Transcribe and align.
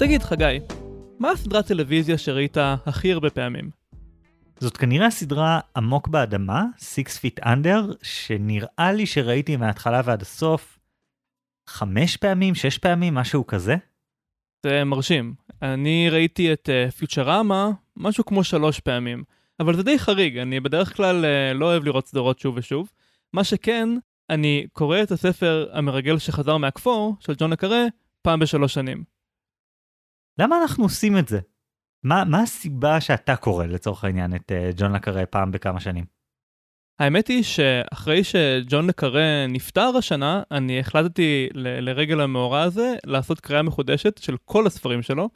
תגיד, 0.00 0.22
חגי, 0.22 0.58
מה 1.18 1.30
הסדרת 1.30 1.66
טלוויזיה 1.66 2.18
שראית 2.18 2.56
הכי 2.86 3.12
הרבה 3.12 3.30
פעמים? 3.30 3.70
זאת 4.58 4.76
כנראה 4.76 5.06
הסדרה 5.06 5.60
עמוק 5.76 6.08
באדמה, 6.08 6.64
Six 6.78 7.08
Feet 7.08 7.44
Under, 7.44 7.94
שנראה 8.02 8.92
לי 8.92 9.06
שראיתי 9.06 9.56
מההתחלה 9.56 10.00
ועד 10.04 10.22
הסוף 10.22 10.78
חמש 11.68 12.16
פעמים, 12.16 12.54
שש 12.54 12.78
פעמים, 12.78 13.14
משהו 13.14 13.46
כזה. 13.46 13.76
זה 14.66 14.84
מרשים. 14.84 15.34
אני 15.62 16.10
ראיתי 16.10 16.52
את 16.52 16.68
פיוטרמה 16.96 17.70
uh, 17.70 17.74
משהו 17.96 18.24
כמו 18.24 18.44
שלוש 18.44 18.80
פעמים, 18.80 19.24
אבל 19.60 19.76
זה 19.76 19.82
די 19.82 19.98
חריג, 19.98 20.38
אני 20.38 20.60
בדרך 20.60 20.96
כלל 20.96 21.24
uh, 21.24 21.54
לא 21.58 21.66
אוהב 21.66 21.84
לראות 21.84 22.06
סדרות 22.06 22.38
שוב 22.38 22.54
ושוב. 22.56 22.90
מה 23.32 23.44
שכן, 23.44 23.88
אני 24.30 24.66
קורא 24.72 25.02
את 25.02 25.10
הספר 25.10 25.68
המרגל 25.72 26.18
שחזר 26.18 26.56
מהכפור, 26.56 27.16
של 27.20 27.34
ג'ון 27.38 27.52
לקארה, 27.52 27.86
פעם 28.22 28.40
בשלוש 28.40 28.74
שנים. 28.74 29.19
למה 30.40 30.62
אנחנו 30.62 30.84
עושים 30.84 31.18
את 31.18 31.28
זה? 31.28 31.40
מה, 32.04 32.24
מה 32.24 32.42
הסיבה 32.42 33.00
שאתה 33.00 33.36
קורא 33.36 33.66
לצורך 33.66 34.04
העניין 34.04 34.34
את 34.34 34.52
uh, 34.52 34.76
ג'ון 34.76 34.92
לקארה 34.92 35.26
פעם 35.26 35.52
בכמה 35.52 35.80
שנים? 35.80 36.04
האמת 37.00 37.28
היא 37.28 37.42
שאחרי 37.42 38.24
שג'ון 38.24 38.86
לקארה 38.86 39.46
נפטר 39.48 39.90
השנה, 39.98 40.42
אני 40.50 40.80
החלטתי 40.80 41.48
ל- 41.54 41.88
לרגל 41.90 42.20
המאורע 42.20 42.62
הזה 42.62 42.94
לעשות 43.06 43.40
קריאה 43.40 43.62
מחודשת 43.62 44.18
של 44.18 44.36
כל 44.44 44.66
הספרים 44.66 45.02
שלו, 45.02 45.28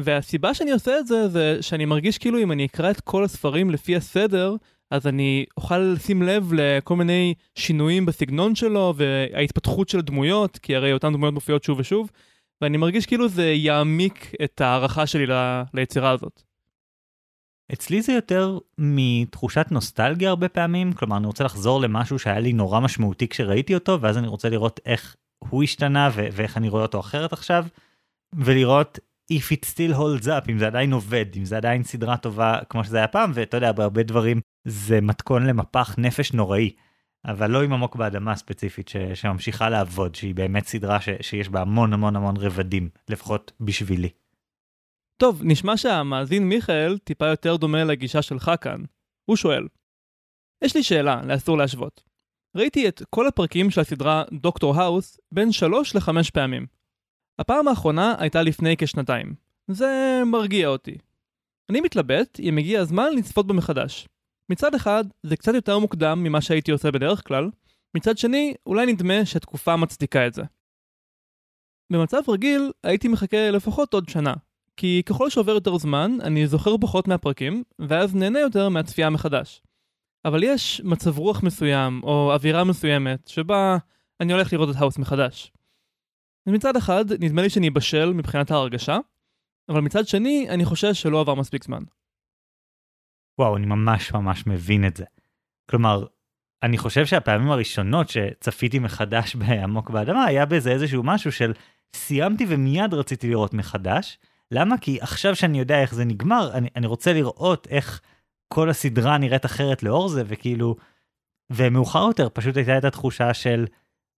והסיבה 0.00 0.54
שאני 0.54 0.72
עושה 0.72 0.98
את 0.98 1.06
זה 1.06 1.28
זה 1.28 1.62
שאני 1.62 1.84
מרגיש 1.84 2.18
כאילו 2.18 2.38
אם 2.38 2.52
אני 2.52 2.66
אקרא 2.66 2.90
את 2.90 3.00
כל 3.00 3.24
הספרים 3.24 3.70
לפי 3.70 3.96
הסדר, 3.96 4.56
אז 4.90 5.06
אני 5.06 5.44
אוכל 5.56 5.78
לשים 5.78 6.22
לב 6.22 6.52
לכל 6.52 6.96
מיני 6.96 7.34
שינויים 7.54 8.06
בסגנון 8.06 8.54
שלו 8.54 8.94
וההתפתחות 8.96 9.88
של 9.88 9.98
הדמויות, 9.98 10.58
כי 10.58 10.76
הרי 10.76 10.92
אותן 10.92 11.12
דמויות 11.12 11.34
מופיעות 11.34 11.64
שוב 11.64 11.78
ושוב, 11.78 12.10
ואני 12.60 12.76
מרגיש 12.76 13.06
כאילו 13.06 13.28
זה 13.28 13.46
יעמיק 13.46 14.32
את 14.44 14.60
ההערכה 14.60 15.06
שלי 15.06 15.26
ל- 15.26 15.62
ליצירה 15.74 16.10
הזאת. 16.10 16.42
אצלי 17.72 18.02
זה 18.02 18.12
יותר 18.12 18.58
מתחושת 18.78 19.66
נוסטלגיה 19.70 20.28
הרבה 20.28 20.48
פעמים, 20.48 20.92
כלומר 20.92 21.16
אני 21.16 21.26
רוצה 21.26 21.44
לחזור 21.44 21.80
למשהו 21.80 22.18
שהיה 22.18 22.38
לי 22.40 22.52
נורא 22.52 22.80
משמעותי 22.80 23.28
כשראיתי 23.28 23.74
אותו, 23.74 24.00
ואז 24.00 24.18
אני 24.18 24.26
רוצה 24.26 24.48
לראות 24.48 24.80
איך 24.86 25.16
הוא 25.38 25.62
השתנה 25.62 26.10
ו- 26.12 26.26
ואיך 26.32 26.56
אני 26.56 26.68
רואה 26.68 26.82
אותו 26.82 27.00
אחרת 27.00 27.32
עכשיו, 27.32 27.66
ולראות 28.34 28.98
if 29.32 29.52
it 29.52 29.64
still 29.64 29.96
holds 29.96 30.26
up, 30.26 30.50
אם 30.50 30.58
זה 30.58 30.66
עדיין 30.66 30.92
עובד, 30.92 31.26
אם 31.36 31.44
זה 31.44 31.56
עדיין 31.56 31.82
סדרה 31.82 32.16
טובה 32.16 32.58
כמו 32.68 32.84
שזה 32.84 32.96
היה 32.96 33.08
פעם, 33.08 33.30
ואתה 33.34 33.56
יודע, 33.56 33.72
בהרבה 33.72 34.02
דברים 34.02 34.40
זה 34.64 35.00
מתכון 35.00 35.46
למפח 35.46 35.94
נפש 35.98 36.32
נוראי, 36.32 36.70
אבל 37.26 37.50
לא 37.50 37.62
עם 37.62 37.72
עמוק 37.72 37.96
באדמה 37.96 38.36
ספציפית 38.36 38.88
ש- 38.88 38.96
שממשיכה 39.14 39.68
לעבוד, 39.68 40.14
שהיא 40.14 40.34
באמת 40.34 40.66
סדרה 40.66 41.00
ש- 41.00 41.08
שיש 41.20 41.48
בה 41.48 41.60
המון 41.60 41.92
המון 41.92 42.16
המון 42.16 42.36
רבדים, 42.36 42.88
לפחות 43.08 43.52
בשבילי. 43.60 44.08
טוב, 45.16 45.40
נשמע 45.44 45.76
שהמאזין 45.76 46.48
מיכאל 46.48 46.98
טיפה 46.98 47.26
יותר 47.26 47.56
דומה 47.56 47.84
לגישה 47.84 48.22
שלך 48.22 48.50
כאן. 48.60 48.82
הוא 49.24 49.36
שואל, 49.36 49.68
יש 50.64 50.76
לי 50.76 50.82
שאלה, 50.82 51.22
לאסור 51.24 51.58
להשוות. 51.58 52.02
ראיתי 52.56 52.88
את 52.88 53.02
כל 53.10 53.26
הפרקים 53.26 53.70
של 53.70 53.80
הסדרה 53.80 54.24
דוקטור 54.32 54.80
האוס 54.80 55.20
בין 55.32 55.52
3 55.52 55.96
ל-5 55.96 56.10
פעמים. 56.34 56.66
הפעם 57.38 57.68
האחרונה 57.68 58.14
הייתה 58.18 58.42
לפני 58.42 58.76
כשנתיים. 58.78 59.34
זה 59.70 60.22
מרגיע 60.26 60.68
אותי. 60.68 60.98
אני 61.70 61.80
מתלבט 61.80 62.40
אם 62.40 62.58
הגיע 62.58 62.80
הזמן 62.80 63.12
לצפות 63.16 63.46
בו 63.46 63.54
מחדש. 63.54 64.08
מצד 64.50 64.74
אחד, 64.74 65.04
זה 65.22 65.36
קצת 65.36 65.54
יותר 65.54 65.78
מוקדם 65.78 66.22
ממה 66.22 66.40
שהייתי 66.40 66.70
עושה 66.70 66.90
בדרך 66.90 67.28
כלל, 67.28 67.50
מצד 67.94 68.18
שני, 68.18 68.54
אולי 68.66 68.86
נדמה 68.86 69.24
שהתקופה 69.24 69.76
מצדיקה 69.76 70.26
את 70.26 70.34
זה. 70.34 70.42
במצב 71.92 72.22
רגיל, 72.28 72.72
הייתי 72.84 73.08
מחכה 73.08 73.50
לפחות 73.50 73.94
עוד 73.94 74.08
שנה, 74.08 74.34
כי 74.76 75.02
ככל 75.06 75.30
שעובר 75.30 75.52
יותר 75.52 75.78
זמן, 75.78 76.18
אני 76.22 76.46
זוכר 76.46 76.78
פחות 76.80 77.08
מהפרקים, 77.08 77.62
ואז 77.78 78.14
נהנה 78.14 78.40
יותר 78.40 78.68
מהצפייה 78.68 79.10
מחדש. 79.10 79.62
אבל 80.24 80.42
יש 80.42 80.80
מצב 80.84 81.18
רוח 81.18 81.42
מסוים, 81.42 82.00
או 82.02 82.32
אווירה 82.32 82.64
מסוימת, 82.64 83.28
שבה 83.28 83.76
אני 84.20 84.32
הולך 84.32 84.52
לראות 84.52 84.70
את 84.70 84.74
האוס 84.78 84.98
מחדש. 84.98 85.52
מצד 86.46 86.76
אחד, 86.76 87.04
נדמה 87.20 87.42
לי 87.42 87.50
שאני 87.50 87.70
בשל 87.70 88.12
מבחינת 88.12 88.50
ההרגשה, 88.50 88.98
אבל 89.68 89.80
מצד 89.80 90.06
שני, 90.06 90.46
אני 90.48 90.64
חושש 90.64 91.02
שלא 91.02 91.20
עבר 91.20 91.34
מספיק 91.34 91.64
זמן. 91.64 91.82
וואו, 93.38 93.56
אני 93.56 93.66
ממש 93.66 94.12
ממש 94.12 94.46
מבין 94.46 94.86
את 94.86 94.96
זה. 94.96 95.04
כלומר, 95.70 96.06
אני 96.62 96.78
חושב 96.78 97.06
שהפעמים 97.06 97.50
הראשונות 97.50 98.08
שצפיתי 98.08 98.78
מחדש 98.78 99.34
בעמוק 99.40 99.90
באדמה, 99.90 100.24
היה 100.24 100.46
בזה 100.46 100.70
איזשהו 100.70 101.02
משהו 101.02 101.32
של 101.32 101.52
סיימתי 101.94 102.46
ומיד 102.48 102.94
רציתי 102.94 103.28
לראות 103.28 103.54
מחדש. 103.54 104.18
למה? 104.50 104.78
כי 104.78 104.98
עכשיו 105.00 105.36
שאני 105.36 105.58
יודע 105.58 105.80
איך 105.80 105.94
זה 105.94 106.04
נגמר, 106.04 106.50
אני, 106.54 106.68
אני 106.76 106.86
רוצה 106.86 107.12
לראות 107.12 107.66
איך 107.70 108.00
כל 108.48 108.70
הסדרה 108.70 109.18
נראית 109.18 109.46
אחרת 109.46 109.82
לאור 109.82 110.08
זה, 110.08 110.22
וכאילו... 110.26 110.76
ומאוחר 111.50 112.02
יותר 112.06 112.28
פשוט 112.32 112.56
הייתה 112.56 112.78
את 112.78 112.84
התחושה 112.84 113.34
של, 113.34 113.66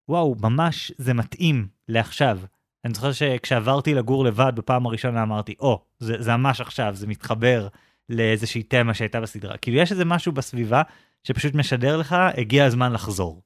וואו, 0.08 0.36
ממש 0.40 0.92
זה 0.98 1.14
מתאים 1.14 1.68
לעכשיו. 1.88 2.38
אני 2.84 2.94
זוכר 2.94 3.12
שכשעברתי 3.12 3.94
לגור 3.94 4.24
לבד 4.24 4.52
בפעם 4.54 4.86
הראשונה 4.86 5.22
אמרתי, 5.22 5.54
או, 5.60 5.82
oh, 5.84 5.86
זה, 5.98 6.14
זה 6.18 6.36
ממש 6.36 6.60
עכשיו, 6.60 6.94
זה 6.94 7.06
מתחבר 7.06 7.68
לאיזושהי 8.08 8.62
תמה 8.62 8.94
שהייתה 8.94 9.20
בסדרה. 9.20 9.56
כאילו 9.56 9.78
יש 9.78 9.92
איזה 9.92 10.04
משהו 10.04 10.32
בסביבה 10.32 10.82
שפשוט 11.24 11.54
משדר 11.54 11.96
לך, 11.96 12.16
הגיע 12.36 12.64
הזמן 12.64 12.92
לחזור. 12.92 13.42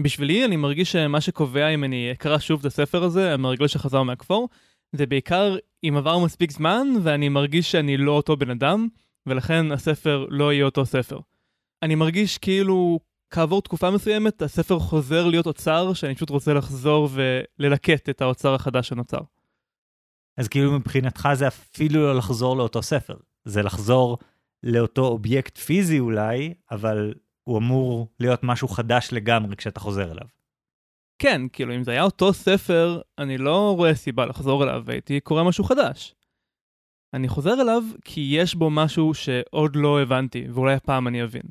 בשבילי 0.00 0.44
אני 0.44 0.56
מרגיש 0.56 0.92
שמה 0.92 1.20
שקובע 1.20 1.68
אם 1.68 1.84
אני 1.84 2.12
אקרא 2.12 2.38
שוב 2.38 2.60
את 2.60 2.66
הספר 2.66 3.04
הזה, 3.04 3.34
המרגל 3.34 3.66
שחזר 3.66 4.02
מהכפור, 4.02 4.48
זה 4.92 5.06
בעיקר 5.06 5.56
אם 5.84 5.94
עבר 5.96 6.18
מספיק 6.18 6.50
זמן 6.50 6.86
ואני 7.02 7.28
מרגיש 7.28 7.72
שאני 7.72 7.96
לא 7.96 8.12
אותו 8.12 8.36
בן 8.36 8.50
אדם, 8.50 8.88
ולכן 9.26 9.72
הספר 9.72 10.26
לא 10.28 10.52
יהיה 10.52 10.64
אותו 10.64 10.86
ספר. 10.86 11.18
אני 11.82 11.94
מרגיש 11.94 12.38
כאילו 12.38 13.00
כעבור 13.30 13.62
תקופה 13.62 13.90
מסוימת 13.90 14.42
הספר 14.42 14.78
חוזר 14.78 15.26
להיות 15.26 15.46
אוצר 15.46 15.92
שאני 15.94 16.14
פשוט 16.14 16.30
רוצה 16.30 16.54
לחזור 16.54 17.08
וללקט 17.12 18.08
את 18.08 18.22
האוצר 18.22 18.54
החדש 18.54 18.88
שנוצר. 18.88 19.20
אז 20.36 20.48
כאילו 20.48 20.72
מבחינתך 20.72 21.28
זה 21.34 21.48
אפילו 21.48 22.02
לא 22.02 22.14
לחזור 22.14 22.56
לאותו 22.56 22.82
ספר, 22.82 23.16
זה 23.44 23.62
לחזור 23.62 24.18
לאותו 24.62 25.06
אובייקט 25.06 25.58
פיזי 25.58 25.98
אולי, 25.98 26.54
אבל 26.70 27.14
הוא 27.44 27.58
אמור 27.58 28.08
להיות 28.20 28.40
משהו 28.42 28.68
חדש 28.68 29.08
לגמרי 29.12 29.56
כשאתה 29.56 29.80
חוזר 29.80 30.12
אליו. 30.12 30.26
כן, 31.18 31.42
כאילו 31.52 31.74
אם 31.74 31.84
זה 31.84 31.90
היה 31.90 32.02
אותו 32.02 32.32
ספר, 32.32 33.00
אני 33.18 33.38
לא 33.38 33.74
רואה 33.76 33.94
סיבה 33.94 34.26
לחזור 34.26 34.64
אליו 34.64 34.82
והייתי 34.84 35.20
קורא 35.20 35.42
משהו 35.42 35.64
חדש. 35.64 36.14
אני 37.14 37.28
חוזר 37.28 37.60
אליו 37.60 37.82
כי 38.04 38.28
יש 38.34 38.54
בו 38.54 38.70
משהו 38.70 39.14
שעוד 39.14 39.76
לא 39.76 40.02
הבנתי, 40.02 40.46
ואולי 40.50 40.74
הפעם 40.74 41.08
אני 41.08 41.22
אבין. 41.22 41.42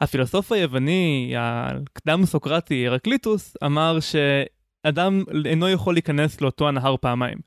הפילוסוף 0.00 0.52
היווני, 0.52 1.34
הקדם 1.38 2.24
סוקרטי, 2.24 2.86
הרקליטוס, 2.88 3.56
אמר 3.64 3.98
שאדם 4.00 5.24
אינו 5.44 5.68
יכול 5.68 5.94
להיכנס 5.94 6.40
לאותו 6.40 6.68
הנהר 6.68 6.96
פעמיים. 6.96 7.38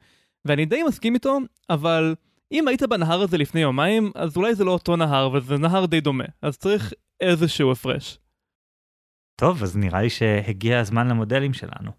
ואני 0.46 0.66
די 0.66 0.84
מסכים 0.84 1.14
איתו, 1.14 1.38
אבל 1.70 2.16
אם 2.52 2.68
היית 2.68 2.84
בנהר 2.84 3.22
הזה 3.22 3.38
לפני 3.38 3.62
יומיים, 3.62 4.12
אז 4.16 4.38
אולי 4.38 4.56
זה 4.56 4.64
לא 4.64 4.72
אותו 4.72 4.96
נהר, 4.96 5.30
וזה 5.34 5.58
נהר 5.58 5.86
די 5.86 6.02
דומה, 6.02 6.26
אז 6.42 6.58
צריך 6.58 6.94
איזשהו 7.22 7.72
הפרש. 7.72 8.18
טוב, 9.36 9.64
אז 9.64 9.78
נראה 9.78 10.02
לי 10.02 10.10
שהגיע 10.10 10.80
הזמן 10.80 11.08
למודלים 11.08 11.54
שלנו. 11.54 11.92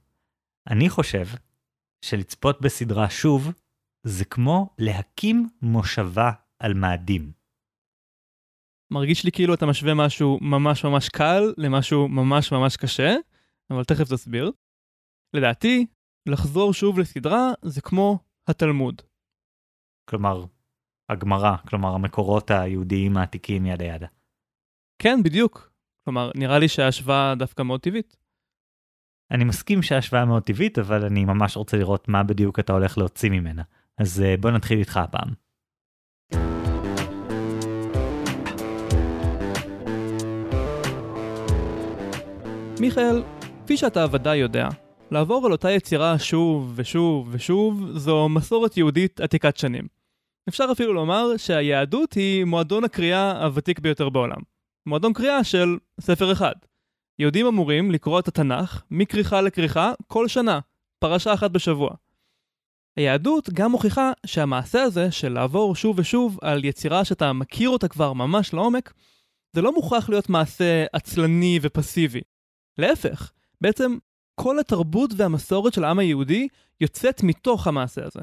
אני 0.70 0.88
חושב 0.88 1.26
שלצפות 2.04 2.60
בסדרה 2.60 3.10
שוב, 3.10 3.52
זה 4.06 4.24
כמו 4.24 4.74
להקים 4.78 5.48
מושבה 5.62 6.30
על 6.58 6.74
מאדים. 6.74 7.32
מרגיש 8.92 9.24
לי 9.24 9.32
כאילו 9.32 9.54
אתה 9.54 9.66
משווה 9.66 9.94
משהו 9.94 10.38
ממש 10.42 10.84
ממש 10.84 11.08
קל 11.08 11.42
למשהו 11.56 12.08
ממש 12.08 12.52
ממש 12.52 12.76
קשה, 12.76 13.14
אבל 13.70 13.84
תכף 13.84 14.12
תסביר. 14.12 14.52
לדעתי, 15.34 15.86
לחזור 16.28 16.72
שוב 16.72 16.98
לסדרה 16.98 17.52
זה 17.62 17.80
כמו 17.80 18.18
התלמוד. 18.48 19.02
כלומר, 20.04 20.44
הגמרא, 21.08 21.56
כלומר 21.68 21.94
המקורות 21.94 22.50
היהודיים 22.50 23.16
העתיקים 23.16 23.66
ידה 23.66 23.84
ידה. 23.84 24.06
כן, 24.98 25.22
בדיוק. 25.22 25.70
כלומר, 26.04 26.30
נראה 26.34 26.58
לי 26.58 26.68
שההשוואה 26.68 27.34
דווקא 27.34 27.62
מאוד 27.62 27.80
טבעית. 27.80 28.16
אני 29.30 29.44
מסכים 29.44 29.82
שההשוואה 29.82 30.24
מאוד 30.24 30.42
טבעית, 30.42 30.78
אבל 30.78 31.04
אני 31.04 31.24
ממש 31.24 31.56
רוצה 31.56 31.76
לראות 31.76 32.08
מה 32.08 32.22
בדיוק 32.22 32.58
אתה 32.58 32.72
הולך 32.72 32.98
להוציא 32.98 33.30
ממנה. 33.30 33.62
אז 33.98 34.20
אה, 34.20 34.36
בוא 34.40 34.50
נתחיל 34.50 34.78
איתך 34.78 34.96
הפעם. 34.96 35.28
מיכאל, 42.80 43.22
כפי 43.64 43.76
שאתה 43.76 44.06
ודאי 44.12 44.36
יודע, 44.36 44.68
לעבור 45.10 45.46
על 45.46 45.52
אותה 45.52 45.70
יצירה 45.70 46.18
שוב 46.18 46.72
ושוב 46.74 47.28
ושוב 47.30 47.90
זו 47.96 48.28
מסורת 48.28 48.76
יהודית 48.76 49.20
עתיקת 49.20 49.56
שנים. 49.56 49.86
אפשר 50.48 50.64
אפילו 50.72 50.92
לומר 50.92 51.36
שהיהדות 51.36 52.12
היא 52.12 52.44
מועדון 52.44 52.84
הקריאה 52.84 53.44
הוותיק 53.44 53.78
ביותר 53.78 54.08
בעולם. 54.08 54.36
מועדון 54.86 55.12
קריאה 55.12 55.44
של 55.44 55.78
ספר 56.00 56.32
אחד. 56.32 56.54
יהודים 57.18 57.46
אמורים 57.46 57.90
לקרוא 57.90 58.20
את 58.20 58.28
התנ"ך 58.28 58.82
מכריכה 58.90 59.40
לכריכה 59.40 59.92
כל 60.06 60.28
שנה, 60.28 60.60
פרשה 60.98 61.34
אחת 61.34 61.50
בשבוע. 61.50 61.90
היהדות 62.96 63.50
גם 63.50 63.70
מוכיחה 63.70 64.12
שהמעשה 64.26 64.82
הזה 64.82 65.10
של 65.10 65.32
לעבור 65.32 65.76
שוב 65.76 65.98
ושוב 65.98 66.38
על 66.42 66.64
יצירה 66.64 67.04
שאתה 67.04 67.32
מכיר 67.32 67.68
אותה 67.68 67.88
כבר 67.88 68.12
ממש 68.12 68.54
לעומק, 68.54 68.92
זה 69.52 69.62
לא 69.62 69.74
מוכרח 69.74 70.08
להיות 70.08 70.28
מעשה 70.28 70.84
עצלני 70.92 71.58
ופסיבי. 71.62 72.20
להפך, 72.78 73.32
בעצם 73.60 73.96
כל 74.34 74.58
התרבות 74.58 75.10
והמסורת 75.16 75.74
של 75.74 75.84
העם 75.84 75.98
היהודי 75.98 76.48
יוצאת 76.80 77.22
מתוך 77.22 77.66
המעשה 77.66 78.04
הזה. 78.04 78.20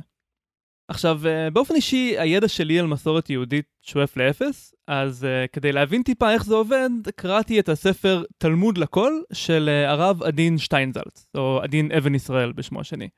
עכשיו, 0.91 1.27
אה, 1.27 1.49
באופן 1.49 1.75
אישי, 1.75 2.19
הידע 2.19 2.47
שלי 2.47 2.79
על 2.79 2.87
מסורת 2.87 3.29
יהודית 3.29 3.65
שואף 3.81 4.17
לאפס, 4.17 4.73
אז 4.87 5.23
uh, 5.23 5.47
כדי 5.47 5.71
להבין 5.71 6.03
טיפה 6.03 6.31
איך 6.31 6.45
זה 6.45 6.55
עובד, 6.55 6.89
קראתי 7.15 7.59
את 7.59 7.69
הספר 7.69 8.23
תלמוד 8.37 8.77
לכל 8.77 9.13
של 9.33 9.69
uh, 9.69 9.89
הרב 9.89 10.23
עדין 10.23 10.57
שטיינזלץ, 10.57 11.27
או 11.37 11.59
עדין 11.63 11.91
אבן 11.91 12.15
ישראל 12.15 12.51
בשמו 12.51 12.81
השני. 12.81 13.09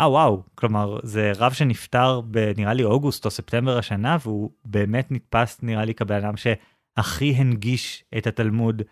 אה 0.00 0.10
וואו, 0.10 0.42
כלומר 0.54 0.98
זה 1.02 1.32
רב 1.36 1.52
שנפטר 1.52 2.20
בנראה 2.20 2.74
לי 2.74 2.84
אוגוסט 2.84 3.24
או 3.24 3.30
ספטמבר 3.30 3.78
השנה, 3.78 4.16
והוא 4.22 4.50
באמת 4.64 5.10
נתפס 5.10 5.62
נראה 5.62 5.84
לי 5.84 5.94
כבן 5.94 6.24
אדם 6.24 6.34
שהכי 6.36 7.30
הנגיש 7.30 8.04
את 8.18 8.26
התלמוד 8.26 8.82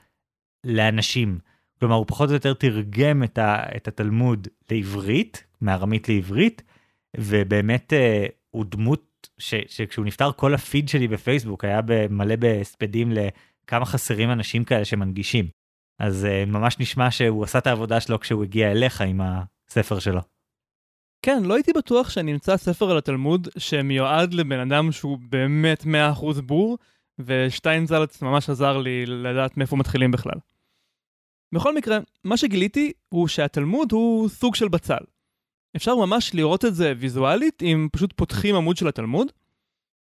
לאנשים. 0.66 1.38
כלומר 1.84 1.96
הוא 1.96 2.06
פחות 2.08 2.28
או 2.28 2.34
יותר 2.34 2.54
תרגם 2.54 3.24
את, 3.24 3.38
ה, 3.38 3.62
את 3.76 3.88
התלמוד 3.88 4.48
לעברית, 4.70 5.44
מארמית 5.60 6.08
לעברית, 6.08 6.62
ובאמת 7.16 7.92
אה, 7.92 8.26
הוא 8.50 8.64
דמות 8.68 9.28
ש, 9.38 9.54
שכשהוא 9.68 10.06
נפטר 10.06 10.32
כל 10.32 10.54
הפיד 10.54 10.88
שלי 10.88 11.08
בפייסבוק 11.08 11.64
היה 11.64 11.80
מלא 12.10 12.36
בהספדים 12.36 13.12
לכמה 13.12 13.84
חסרים 13.84 14.30
אנשים 14.30 14.64
כאלה 14.64 14.84
שמנגישים. 14.84 15.48
אז 15.98 16.24
אה, 16.24 16.44
ממש 16.46 16.78
נשמע 16.78 17.10
שהוא 17.10 17.44
עשה 17.44 17.58
את 17.58 17.66
העבודה 17.66 18.00
שלו 18.00 18.20
כשהוא 18.20 18.44
הגיע 18.44 18.70
אליך 18.70 19.00
עם 19.00 19.20
הספר 19.20 19.98
שלו. 19.98 20.20
כן, 21.22 21.42
לא 21.42 21.54
הייתי 21.54 21.72
בטוח 21.72 22.10
שאני 22.10 22.32
אמצא 22.32 22.56
ספר 22.56 22.90
על 22.90 22.98
התלמוד 22.98 23.48
שמיועד 23.58 24.34
לבן 24.34 24.60
אדם 24.60 24.92
שהוא 24.92 25.18
באמת 25.28 25.82
100% 25.82 26.40
בור, 26.40 26.78
ושטיינזלץ 27.18 28.22
ממש 28.22 28.50
עזר 28.50 28.78
לי 28.78 29.06
לדעת 29.06 29.56
מאיפה 29.56 29.76
מתחילים 29.76 30.10
בכלל. 30.10 30.38
בכל 31.54 31.74
מקרה, 31.74 31.98
מה 32.24 32.36
שגיליתי 32.36 32.92
הוא 33.08 33.28
שהתלמוד 33.28 33.92
הוא 33.92 34.28
סוג 34.28 34.54
של 34.54 34.68
בצל. 34.68 35.04
אפשר 35.76 35.96
ממש 35.96 36.34
לראות 36.34 36.64
את 36.64 36.74
זה 36.74 36.92
ויזואלית 36.98 37.62
אם 37.62 37.88
פשוט 37.92 38.12
פותחים 38.16 38.54
עמוד 38.54 38.76
של 38.76 38.88
התלמוד. 38.88 39.32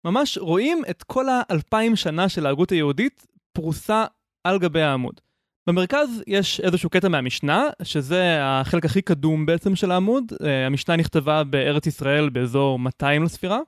ממש 0.05 0.39
רואים 0.39 0.83
את 0.91 1.03
כל 1.03 1.27
האלפיים 1.29 1.97
שנה 1.97 2.29
של 2.29 2.47
ההגות 2.47 2.71
היהודית 2.71 3.27
פרוסה 3.53 4.05
על 4.45 4.59
גבי 4.59 4.83
העמוד. 4.83 5.21
במרכז 5.67 6.23
יש 6.27 6.61
איזשהו 6.61 6.91
קטע 6.91 7.09
מהמשנה, 7.09 7.65
שזה 7.83 8.39
החלק 8.41 8.85
הכי 8.85 9.03
קדום 9.03 9.47
בעצם 9.47 9.77
של 9.77 9.91
העמוד. 9.91 10.33
אה, 10.45 10.67
המשנה 10.67 10.97
נכתבה 10.97 11.45
בארץ 11.45 11.87
ישראל 11.87 12.29
באזור 12.29 12.79
200 12.79 13.23
לספירה. 13.23 13.61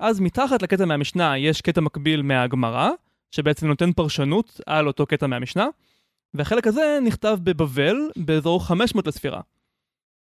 אז 0.00 0.20
מתחת 0.20 0.62
לקטע 0.62 0.84
מהמשנה 0.84 1.38
יש 1.38 1.60
קטע 1.60 1.80
מקביל 1.80 2.22
מהגמרא, 2.22 2.90
שבעצם 3.30 3.66
נותן 3.66 3.92
פרשנות 3.92 4.60
על 4.66 4.86
אותו 4.86 5.06
קטע 5.06 5.26
מהמשנה, 5.26 5.66
והחלק 6.36 6.66
הזה 6.66 6.98
נכתב 7.04 7.38
בבבל 7.42 7.96
באזור 8.16 8.64
500 8.66 9.06
לספירה. 9.06 9.40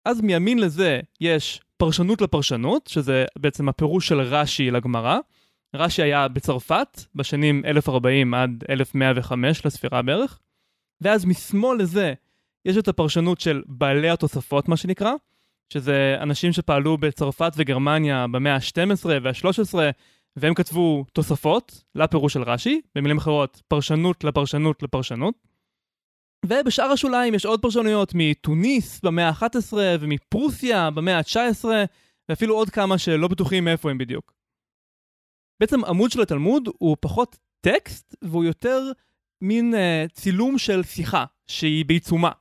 אז 0.06 0.22
מימין 0.22 0.60
לזה 0.60 1.00
יש 1.22 1.62
פרשנות 1.78 2.22
לפרשנות, 2.22 2.88
שזה 2.88 3.26
בעצם 3.40 3.70
הפירוש 3.70 4.08
של 4.08 4.22
רש"י 4.22 4.72
לגמרא. 4.72 5.18
רש"י 5.76 6.02
היה 6.02 6.28
בצרפת 6.28 7.02
בשנים 7.16 7.66
1040 7.66 8.34
עד 8.34 8.64
1105 8.70 9.66
לספירה 9.66 10.02
בערך. 10.02 10.40
ואז 11.02 11.26
משמאל 11.26 11.78
לזה 11.82 12.14
יש 12.66 12.78
את 12.78 12.88
הפרשנות 12.88 13.40
של 13.40 13.64
בעלי 13.68 14.10
התוספות, 14.10 14.68
מה 14.68 14.78
שנקרא, 14.78 15.12
שזה 15.70 16.18
אנשים 16.20 16.54
שפעלו 16.54 16.98
בצרפת 16.98 17.54
וגרמניה 17.58 18.26
במאה 18.28 18.56
ה-12 18.56 19.06
וה-13, 19.06 19.76
והם 20.36 20.54
כתבו 20.54 21.06
תוספות 21.14 21.84
לפירוש 21.96 22.34
של 22.34 22.44
רש"י, 22.44 22.82
במילים 22.96 23.18
אחרות, 23.18 23.62
פרשנות 23.68 24.24
לפרשנות 24.24 24.84
לפרשנות. 24.84 25.55
ובשאר 26.50 26.86
השוליים 26.92 27.34
יש 27.34 27.46
עוד 27.46 27.62
פרשנויות 27.62 28.12
מתוניס 28.16 29.02
במאה 29.02 29.30
ה-11 29.30 29.74
ומפרוסיה 30.00 30.92
במאה 30.92 31.18
ה-19, 31.18 31.66
ואפילו 32.30 32.56
עוד 32.56 32.70
כמה 32.70 32.98
שלא 32.98 33.28
בטוחים 33.28 33.66
מאיפה 33.66 33.92
הם 33.92 33.98
בדיוק. 33.98 34.34
בעצם 35.60 35.86
עמוד 35.86 36.12
של 36.12 36.22
התלמוד 36.22 36.70
הוא 36.78 36.98
פחות 37.00 37.38
טקסט, 37.62 38.16
והוא 38.22 38.44
יותר 38.44 38.92
מין 39.42 39.74
uh, 39.74 40.14
צילום 40.14 40.58
של 40.58 40.84
שיחה 40.84 41.26
שהיא 41.48 41.86
בעיצומה. 41.86 42.32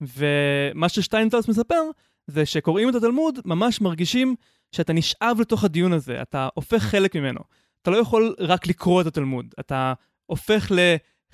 ומה 0.00 0.88
ששטיינזלס 0.88 1.48
מספר 1.48 1.82
זה 2.26 2.46
שקוראים 2.46 2.88
את 2.88 2.94
התלמוד 2.94 3.38
ממש 3.44 3.80
מרגישים 3.80 4.34
שאתה 4.72 4.92
נשאב 4.92 5.36
לתוך 5.40 5.64
הדיון 5.64 5.92
הזה, 5.92 6.22
אתה 6.22 6.48
הופך 6.54 6.82
חלק 6.82 7.16
ממנו. 7.16 7.40
אתה 7.82 7.90
לא 7.90 7.96
יכול 7.96 8.34
רק 8.38 8.66
לקרוא 8.66 9.00
את 9.00 9.06
התלמוד, 9.06 9.54
אתה 9.60 9.92
הופך 10.26 10.72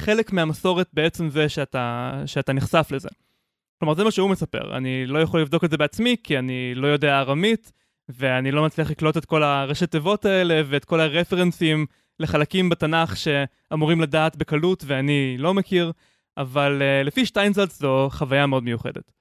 לחלק 0.00 0.32
מהמסורת 0.32 0.88
בעצם 0.92 1.30
זה 1.30 1.48
שאתה, 1.48 2.12
שאתה 2.26 2.52
נחשף 2.52 2.88
לזה. 2.90 3.08
כלומר, 3.78 3.94
זה 3.94 4.04
מה 4.04 4.10
שהוא 4.10 4.30
מספר. 4.30 4.76
אני 4.76 5.06
לא 5.06 5.18
יכול 5.18 5.40
לבדוק 5.40 5.64
את 5.64 5.70
זה 5.70 5.76
בעצמי, 5.76 6.16
כי 6.24 6.38
אני 6.38 6.74
לא 6.74 6.86
יודע 6.86 7.20
ארמית, 7.20 7.72
ואני 8.08 8.50
לא 8.50 8.64
מצליח 8.64 8.90
לקלוט 8.90 9.16
את 9.16 9.24
כל 9.24 9.42
הרשת 9.42 9.90
תיבות 9.90 10.24
האלה 10.24 10.62
ואת 10.66 10.84
כל 10.84 11.00
הרפרנסים 11.00 11.86
לחלקים 12.20 12.68
בתנ"ך 12.68 13.16
שאמורים 13.16 14.00
לדעת 14.00 14.36
בקלות 14.36 14.84
ואני 14.86 15.36
לא 15.38 15.54
מכיר, 15.54 15.92
אבל 16.36 16.82
uh, 16.82 17.06
לפי 17.06 17.26
שטיינזלץ 17.26 17.78
זו 17.78 18.08
חוויה 18.12 18.46
מאוד 18.46 18.64
מיוחדת. 18.64 19.12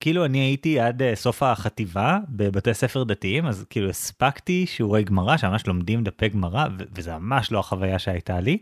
כאילו 0.00 0.24
אני 0.24 0.38
הייתי 0.38 0.80
עד 0.80 1.02
uh, 1.02 1.04
סוף 1.14 1.42
החטיבה 1.42 2.18
בבתי 2.28 2.74
ספר 2.74 3.04
דתיים, 3.04 3.46
אז 3.46 3.64
כאילו 3.70 3.88
הספקתי 3.88 4.66
שיעורי 4.66 5.04
גמרא, 5.04 5.36
שממש 5.36 5.66
לומדים 5.66 6.04
דפי 6.04 6.28
גמרא, 6.28 6.66
וזה 6.94 7.18
ממש 7.18 7.52
לא 7.52 7.58
החוויה 7.58 7.98
שהייתה 7.98 8.40
לי, 8.40 8.58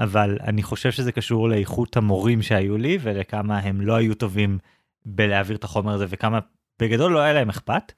אבל 0.00 0.38
אני 0.40 0.62
חושב 0.62 0.90
שזה 0.90 1.12
קשור 1.12 1.48
לאיכות 1.48 1.96
המורים 1.96 2.42
שהיו 2.42 2.78
לי 2.78 2.98
ולכמה 3.00 3.58
הם 3.58 3.80
לא 3.80 3.94
היו 3.94 4.14
טובים 4.14 4.58
בלהעביר 5.06 5.56
את 5.56 5.64
החומר 5.64 5.92
הזה 5.94 6.06
וכמה 6.08 6.38
בגדול 6.78 7.12
לא 7.12 7.18
היה 7.18 7.32
להם 7.32 7.48
אכפת. 7.48 7.92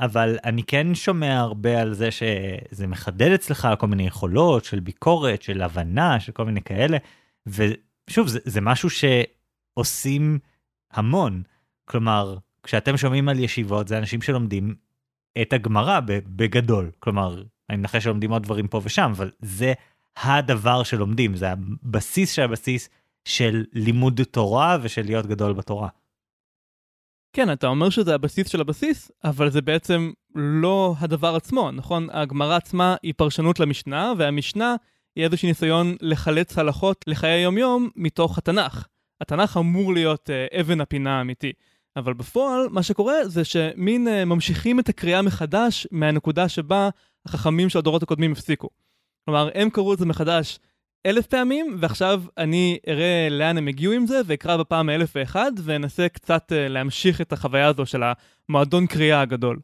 אבל 0.00 0.38
אני 0.44 0.62
כן 0.62 0.94
שומע 0.94 1.38
הרבה 1.38 1.80
על 1.80 1.94
זה 1.94 2.08
שזה 2.10 2.86
מחדד 2.86 3.30
אצלך 3.30 3.68
כל 3.78 3.86
מיני 3.86 4.06
יכולות 4.06 4.64
של 4.64 4.80
ביקורת, 4.80 5.42
של 5.42 5.62
הבנה, 5.62 6.20
של 6.20 6.32
כל 6.32 6.44
מיני 6.44 6.62
כאלה, 6.62 6.98
ושוב, 7.46 8.28
זה, 8.28 8.38
זה 8.44 8.60
משהו 8.60 8.88
שעושים 8.90 10.38
המון. 10.92 11.42
כלומר, 11.84 12.36
כשאתם 12.62 12.96
שומעים 12.96 13.28
על 13.28 13.38
ישיבות, 13.38 13.88
זה 13.88 13.98
אנשים 13.98 14.22
שלומדים 14.22 14.74
את 15.42 15.52
הגמרא 15.52 16.00
בגדול. 16.06 16.90
כלומר, 16.98 17.42
אני 17.70 17.76
מנחש 17.76 18.04
שלומדים 18.04 18.30
עוד 18.30 18.42
דברים 18.42 18.68
פה 18.68 18.80
ושם, 18.84 19.12
אבל 19.16 19.30
זה 19.40 19.72
הדבר 20.16 20.82
שלומדים, 20.82 21.36
זה 21.36 21.46
הבסיס 21.50 22.32
של 22.32 22.42
הבסיס 22.42 22.88
של 23.24 23.64
לימוד 23.72 24.20
תורה 24.30 24.78
ושל 24.82 25.02
להיות 25.02 25.26
גדול 25.26 25.52
בתורה. 25.52 25.88
כן, 27.32 27.52
אתה 27.52 27.66
אומר 27.66 27.90
שזה 27.90 28.14
הבסיס 28.14 28.48
של 28.48 28.60
הבסיס, 28.60 29.10
אבל 29.24 29.50
זה 29.50 29.62
בעצם 29.62 30.10
לא 30.34 30.94
הדבר 30.98 31.36
עצמו, 31.36 31.70
נכון? 31.70 32.08
הגמרא 32.12 32.56
עצמה 32.56 32.96
היא 33.02 33.14
פרשנות 33.16 33.60
למשנה, 33.60 34.12
והמשנה 34.18 34.76
היא 35.16 35.24
איזשהו 35.24 35.48
ניסיון 35.48 35.96
לחלץ 36.00 36.58
הלכות 36.58 37.04
לחיי 37.06 37.30
היום-יום 37.30 37.88
מתוך 37.96 38.38
התנ"ך. 38.38 38.86
התנ"ך 39.20 39.56
אמור 39.56 39.92
להיות 39.94 40.30
uh, 40.30 40.60
אבן 40.60 40.80
הפינה 40.80 41.18
האמיתי. 41.18 41.52
אבל 41.96 42.12
בפועל, 42.12 42.68
מה 42.70 42.82
שקורה 42.82 43.28
זה 43.28 43.44
שמין 43.44 44.08
uh, 44.08 44.24
ממשיכים 44.24 44.80
את 44.80 44.88
הקריאה 44.88 45.22
מחדש 45.22 45.86
מהנקודה 45.90 46.48
שבה 46.48 46.88
החכמים 47.26 47.68
של 47.68 47.78
הדורות 47.78 48.02
הקודמים 48.02 48.32
הפסיקו. 48.32 48.68
כלומר, 49.24 49.48
הם 49.54 49.70
קראו 49.70 49.94
את 49.94 49.98
זה 49.98 50.06
מחדש 50.06 50.58
אלף 51.06 51.26
פעמים, 51.26 51.76
ועכשיו 51.78 52.22
אני 52.38 52.78
אראה 52.88 53.28
לאן 53.30 53.58
הם 53.58 53.68
הגיעו 53.68 53.92
עם 53.92 54.06
זה, 54.06 54.20
ואקרא 54.26 54.56
בפעם 54.56 54.88
האלף 54.88 55.12
ואחד, 55.14 55.52
ואנסה 55.56 56.08
קצת 56.08 56.52
uh, 56.52 56.54
להמשיך 56.68 57.20
את 57.20 57.32
החוויה 57.32 57.66
הזו 57.66 57.86
של 57.86 58.02
המועדון 58.48 58.86
קריאה 58.86 59.20
הגדול. 59.20 59.60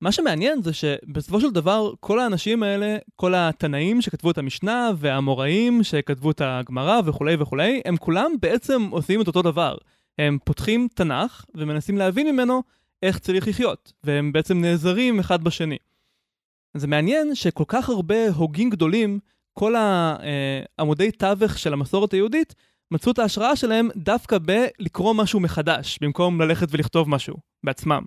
מה 0.00 0.12
שמעניין 0.12 0.62
זה 0.62 0.72
שבסופו 0.72 1.40
של 1.40 1.50
דבר, 1.50 1.92
כל 2.00 2.20
האנשים 2.20 2.62
האלה, 2.62 2.96
כל 3.16 3.34
התנאים 3.34 4.02
שכתבו 4.02 4.30
את 4.30 4.38
המשנה, 4.38 4.90
והאמוראים 4.96 5.82
שכתבו 5.82 6.30
את 6.30 6.40
הגמרא 6.44 7.00
וכולי 7.04 7.36
וכולי, 7.38 7.80
הם 7.84 7.96
כולם 7.96 8.32
בעצם 8.40 8.82
עושים 8.90 9.20
את 9.20 9.26
אותו 9.26 9.42
דבר. 9.42 9.76
הם 10.18 10.38
פותחים 10.44 10.88
תנ"ך 10.94 11.44
ומנסים 11.54 11.98
להבין 11.98 12.34
ממנו 12.34 12.62
איך 13.02 13.18
צריך 13.18 13.48
לחיות, 13.48 13.92
והם 14.04 14.32
בעצם 14.32 14.60
נעזרים 14.60 15.20
אחד 15.20 15.44
בשני. 15.44 15.78
זה 16.78 16.86
מעניין 16.86 17.34
שכל 17.34 17.64
כך 17.68 17.88
הרבה 17.88 18.28
הוגים 18.28 18.70
גדולים 18.70 19.18
כל 19.52 19.74
העמודי 20.78 21.10
תווך 21.10 21.58
של 21.58 21.72
המסורת 21.72 22.12
היהודית 22.12 22.54
מצאו 22.90 23.12
את 23.12 23.18
ההשראה 23.18 23.56
שלהם 23.56 23.88
דווקא 23.96 24.38
בלקרוא 24.38 25.14
משהו 25.14 25.40
מחדש, 25.40 25.98
במקום 26.00 26.40
ללכת 26.40 26.66
ולכתוב 26.70 27.08
משהו 27.08 27.36
בעצמם. 27.64 28.02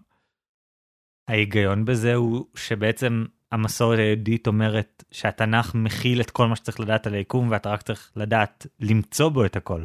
ההיגיון 1.27 1.85
בזה 1.85 2.15
הוא 2.15 2.45
שבעצם 2.55 3.25
המסורת 3.51 3.99
היהודית 3.99 4.47
אומרת 4.47 5.03
שהתנ"ך 5.11 5.75
מכיל 5.75 6.21
את 6.21 6.31
כל 6.31 6.47
מה 6.47 6.55
שצריך 6.55 6.79
לדעת 6.79 7.07
על 7.07 7.13
היקום 7.13 7.51
ואתה 7.51 7.69
רק 7.69 7.81
צריך 7.81 8.11
לדעת 8.15 8.67
למצוא 8.79 9.29
בו 9.29 9.45
את 9.45 9.55
הכל. 9.55 9.83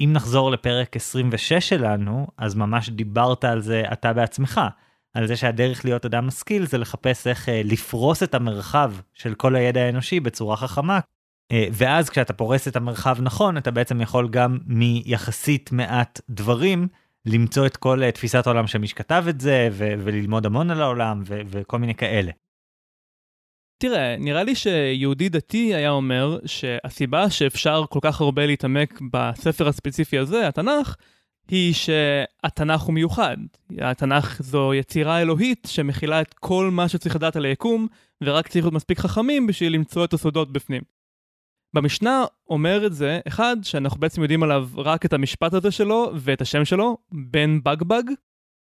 אם 0.00 0.10
נחזור 0.12 0.50
לפרק 0.50 0.96
26 0.96 1.52
שלנו, 1.52 2.26
אז 2.36 2.54
ממש 2.54 2.90
דיברת 2.90 3.44
על 3.44 3.60
זה 3.60 3.82
אתה 3.92 4.12
בעצמך, 4.12 4.60
על 5.14 5.26
זה 5.26 5.36
שהדרך 5.36 5.84
להיות 5.84 6.06
אדם 6.06 6.26
משכיל 6.26 6.66
זה 6.66 6.78
לחפש 6.78 7.26
איך 7.26 7.48
אה, 7.48 7.62
לפרוס 7.64 8.22
את 8.22 8.34
המרחב 8.34 8.92
של 9.14 9.34
כל 9.34 9.56
הידע 9.56 9.80
האנושי 9.80 10.20
בצורה 10.20 10.56
חכמה. 10.56 11.00
אה, 11.52 11.66
ואז 11.72 12.10
כשאתה 12.10 12.32
פורס 12.32 12.68
את 12.68 12.76
המרחב 12.76 13.18
נכון, 13.20 13.56
אתה 13.56 13.70
בעצם 13.70 14.00
יכול 14.00 14.28
גם 14.28 14.58
מיחסית 14.66 15.72
מעט 15.72 16.20
דברים 16.30 16.88
למצוא 17.26 17.66
את 17.66 17.76
כל 17.76 18.02
אה, 18.02 18.12
תפיסת 18.12 18.46
העולם 18.46 18.66
של 18.66 18.78
מי 18.78 18.86
שכתב 18.86 19.24
את 19.28 19.40
זה, 19.40 19.68
ו- 19.72 19.94
וללמוד 19.98 20.46
המון 20.46 20.70
על 20.70 20.82
העולם, 20.82 21.22
ו- 21.26 21.40
וכל 21.46 21.78
מיני 21.78 21.94
כאלה. 21.94 22.32
תראה, 23.78 24.16
נראה 24.18 24.42
לי 24.42 24.54
שיהודי 24.54 25.28
דתי 25.28 25.74
היה 25.74 25.90
אומר 25.90 26.38
שהסיבה 26.46 27.30
שאפשר 27.30 27.84
כל 27.90 27.98
כך 28.02 28.20
הרבה 28.20 28.46
להתעמק 28.46 29.00
בספר 29.12 29.68
הספציפי 29.68 30.18
הזה, 30.18 30.48
התנ"ך, 30.48 30.96
היא 31.50 31.74
שהתנ"ך 31.74 32.80
הוא 32.80 32.94
מיוחד. 32.94 33.36
התנ"ך 33.78 34.42
זו 34.42 34.74
יצירה 34.74 35.20
אלוהית 35.20 35.68
שמכילה 35.70 36.20
את 36.20 36.34
כל 36.34 36.68
מה 36.72 36.88
שצריך 36.88 37.16
לדעת 37.16 37.36
על 37.36 37.44
היקום, 37.44 37.86
ורק 38.24 38.48
צריך 38.48 38.64
להיות 38.64 38.74
מספיק 38.74 38.98
חכמים 38.98 39.46
בשביל 39.46 39.74
למצוא 39.74 40.04
את 40.04 40.12
הסודות 40.12 40.52
בפנים. 40.52 40.82
במשנה 41.74 42.24
אומר 42.50 42.86
את 42.86 42.94
זה, 42.94 43.20
אחד, 43.28 43.56
שאנחנו 43.62 44.00
בעצם 44.00 44.22
יודעים 44.22 44.42
עליו 44.42 44.68
רק 44.76 45.06
את 45.06 45.12
המשפט 45.12 45.54
הזה 45.54 45.70
שלו 45.70 46.12
ואת 46.14 46.40
השם 46.40 46.64
שלו, 46.64 46.98
בן 47.12 47.62
בגבג, 47.62 48.02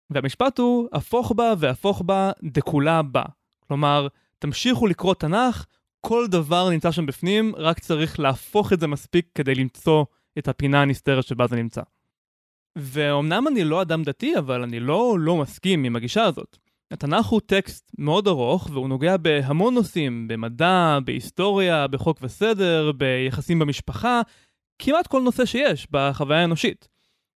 והמשפט 0.09 0.59
הוא, 0.59 0.87
הפוך 0.93 1.31
בה 1.31 1.53
והפוך 1.57 2.01
בה 2.05 2.31
דכולה 2.43 3.01
בה. 3.01 3.23
כלומר, 3.67 4.07
תמשיכו 4.39 4.87
לקרוא 4.87 5.13
תנ"ך, 5.13 5.65
כל 6.01 6.27
דבר 6.27 6.69
נמצא 6.69 6.91
שם 6.91 7.05
בפנים, 7.05 7.53
רק 7.55 7.79
צריך 7.79 8.19
להפוך 8.19 8.73
את 8.73 8.79
זה 8.79 8.87
מספיק 8.87 9.25
כדי 9.35 9.55
למצוא 9.55 10.05
את 10.37 10.47
הפינה 10.47 10.81
הנסתרת 10.81 11.23
שבה 11.23 11.47
זה 11.47 11.55
נמצא. 11.55 11.81
ואומנם 12.79 13.47
אני 13.47 13.63
לא 13.63 13.81
אדם 13.81 14.03
דתי, 14.03 14.37
אבל 14.37 14.63
אני 14.63 14.79
לא 14.79 15.17
לא 15.19 15.37
מסכים 15.37 15.83
עם 15.83 15.95
הגישה 15.95 16.23
הזאת. 16.23 16.57
התנ"ך 16.91 17.25
הוא 17.25 17.41
טקסט 17.45 17.91
מאוד 17.97 18.27
ארוך, 18.27 18.69
והוא 18.73 18.89
נוגע 18.89 19.17
בהמון 19.17 19.73
נושאים, 19.73 20.27
במדע, 20.27 20.99
בהיסטוריה, 21.05 21.87
בחוק 21.87 22.19
וסדר, 22.21 22.91
ביחסים 22.91 23.59
במשפחה, 23.59 24.21
כמעט 24.79 25.07
כל 25.07 25.21
נושא 25.21 25.45
שיש 25.45 25.87
בחוויה 25.91 26.41
האנושית. 26.41 26.87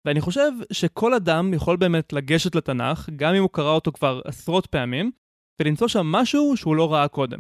ואני 0.04 0.20
חושב 0.20 0.50
שכל 0.72 1.14
אדם 1.14 1.54
יכול 1.54 1.76
באמת 1.76 2.12
לגשת 2.12 2.54
לתנ"ך, 2.54 3.08
גם 3.16 3.34
אם 3.34 3.42
הוא 3.42 3.50
קרא 3.52 3.70
אותו 3.70 3.92
כבר 3.92 4.20
עשרות 4.24 4.66
פעמים, 4.66 5.10
ולמצוא 5.60 5.88
שם 5.88 6.06
משהו 6.06 6.56
שהוא 6.56 6.76
לא 6.76 6.92
ראה 6.92 7.08
קודם. 7.08 7.38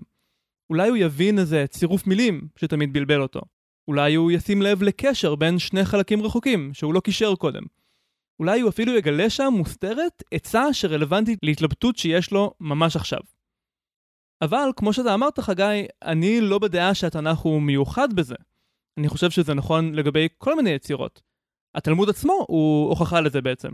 אולי 0.70 0.88
הוא 0.88 0.96
יבין 0.96 1.38
איזה 1.38 1.64
צירוף 1.68 2.06
מילים 2.06 2.48
שתמיד 2.56 2.92
בלבל 2.92 3.20
אותו. 3.22 3.40
אולי 3.88 4.14
הוא 4.14 4.30
ישים 4.30 4.62
לב 4.62 4.82
לקשר 4.82 5.34
בין 5.34 5.58
שני 5.58 5.84
חלקים 5.84 6.22
רחוקים 6.22 6.70
שהוא 6.74 6.94
לא 6.94 7.00
קישר 7.00 7.34
קודם. 7.34 7.62
אולי 8.40 8.60
הוא 8.60 8.70
אפילו 8.70 8.96
יגלה 8.96 9.30
שם 9.30 9.52
מוסתרת 9.56 10.22
עצה 10.30 10.72
שרלוונטית 10.72 11.38
להתלבטות 11.42 11.96
שיש 11.96 12.32
לו 12.32 12.54
ממש 12.60 12.96
עכשיו. 12.96 13.20
אבל, 14.42 14.70
כמו 14.76 14.92
שאתה 14.92 15.14
אמרת, 15.14 15.38
חגי, 15.38 15.86
אני 16.02 16.40
לא 16.40 16.58
בדעה 16.58 16.94
שהתנ"ך 16.94 17.38
הוא 17.38 17.62
מיוחד 17.62 18.12
בזה. 18.12 18.34
אני 18.98 19.08
חושב 19.08 19.30
שזה 19.30 19.54
נכון 19.54 19.94
לגבי 19.94 20.28
כל 20.38 20.56
מיני 20.56 20.70
יצירות. 20.70 21.20
התלמוד 21.74 22.08
עצמו 22.10 22.44
הוא 22.48 22.88
הוכחה 22.88 23.20
לזה 23.20 23.40
בעצם. 23.40 23.68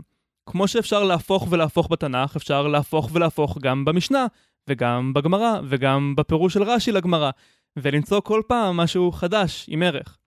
כמו 0.45 0.67
שאפשר 0.67 1.03
להפוך 1.03 1.47
ולהפוך 1.49 1.91
בתנ"ך, 1.91 2.35
אפשר 2.35 2.67
להפוך 2.67 3.09
ולהפוך 3.13 3.57
גם 3.61 3.85
במשנה, 3.85 4.25
וגם 4.69 5.13
בגמרא, 5.13 5.59
וגם 5.69 6.13
בפירוש 6.17 6.53
של 6.53 6.63
רש"י 6.63 6.91
לגמרא, 6.91 7.31
ולמצוא 7.77 8.21
כל 8.21 8.41
פעם 8.47 8.77
משהו 8.77 9.11
חדש 9.11 9.65
עם 9.69 9.83
ערך. 9.83 10.17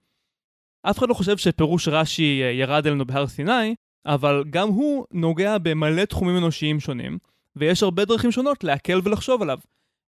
אף 0.82 0.98
אחד 0.98 1.08
לא 1.08 1.14
חושב 1.14 1.36
שפירוש 1.36 1.88
רש"י 1.88 2.42
אה, 2.42 2.50
ירד 2.50 2.86
אלינו 2.86 3.04
בהר 3.06 3.26
סיני, 3.26 3.74
אבל 4.06 4.44
גם 4.50 4.68
הוא 4.68 5.06
נוגע 5.12 5.58
במלא 5.58 6.04
תחומים 6.04 6.36
אנושיים 6.36 6.80
שונים, 6.80 7.18
ויש 7.56 7.82
הרבה 7.82 8.04
דרכים 8.04 8.32
שונות 8.32 8.64
להקל 8.64 9.00
ולחשוב 9.04 9.42
עליו. 9.42 9.58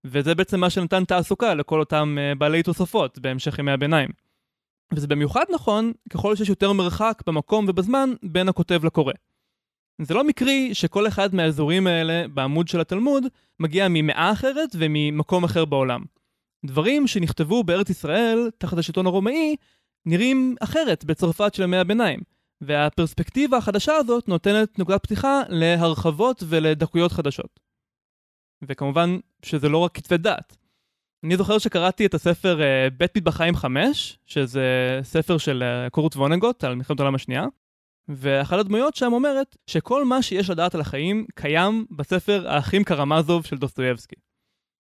וזה 0.07 0.35
בעצם 0.35 0.61
מה 0.61 0.71
שנתן 0.71 1.05
תעסוקה 1.05 1.55
לכל 1.55 1.81
אותם 1.81 2.17
אה, 2.21 2.35
בעלי 2.35 2.63
תוספות 2.63 3.19
בהמשך 3.19 3.59
ימי 3.59 3.73
הביניים. 3.73 4.11
וזה 4.95 5.07
במיוחד 5.07 5.45
נכון 5.55 5.93
ככל 6.11 6.37
שיש 6.37 6.49
יותר 6.49 6.73
מרחק 6.73 7.23
במקום 7.27 7.65
ובזמן 7.69 8.11
בין 8.23 8.49
הכותב 8.49 8.85
לקורא. 8.85 9.13
זה 10.01 10.15
לא 10.15 10.25
מקרי 10.25 10.75
שכל 10.75 11.09
אחד 11.09 11.35
מהאזורים 11.35 11.87
האלה 11.87 12.29
בעמוד 12.29 12.69
של 12.69 12.81
התלמוד 12.81 13.25
מגיע 13.61 13.87
ממאה 13.91 14.33
אחרת 14.33 14.69
וממקום 14.75 15.45
אחר 15.45 15.65
בעולם. 15.65 16.05
דברים 16.67 17.07
שנכתבו 17.07 17.65
בארץ 17.65 17.91
ישראל 17.91 18.51
תחת 18.59 18.79
השלטון 18.79 19.07
הרומאי 19.07 19.57
נראים 20.07 20.55
אחרת 20.61 21.05
בצרפת 21.05 21.55
של 21.55 21.63
ימי 21.63 21.77
הביניים, 21.77 22.21
והפרספקטיבה 22.62 23.57
החדשה 23.57 23.97
הזאת 23.97 24.28
נותנת 24.28 24.78
נקודת 24.78 25.02
פתיחה 25.02 25.42
להרחבות 25.49 26.42
ולדקויות 26.49 27.12
חדשות. 27.12 27.61
וכמובן 28.62 29.19
שזה 29.42 29.69
לא 29.69 29.78
רק 29.78 29.95
כתבי 29.95 30.19
דת. 30.19 30.57
אני 31.25 31.37
זוכר 31.37 31.59
שקראתי 31.59 32.07
את 32.07 32.14
הספר 32.14 32.59
uh, 32.59 32.95
בית 32.95 33.16
מטבחיים 33.16 33.57
5, 33.57 34.19
שזה 34.26 35.00
ספר 35.02 35.38
של 35.38 35.62
uh, 35.87 35.90
קורט 35.90 36.16
וונגוט 36.16 36.64
על 36.64 36.75
מלחמת 36.75 37.00
העולם 37.00 37.14
השנייה, 37.14 37.47
ואחת 38.09 38.59
הדמויות 38.59 38.95
שם 38.95 39.12
אומרת 39.12 39.57
שכל 39.66 40.04
מה 40.04 40.23
שיש 40.23 40.50
לדעת 40.50 40.75
על 40.75 40.81
החיים 40.81 41.26
קיים 41.35 41.87
בספר 41.90 42.49
האחים 42.49 42.85
קרמזוב 42.85 43.47
של 43.47 43.59
דוסטויבסקי. 43.59 44.16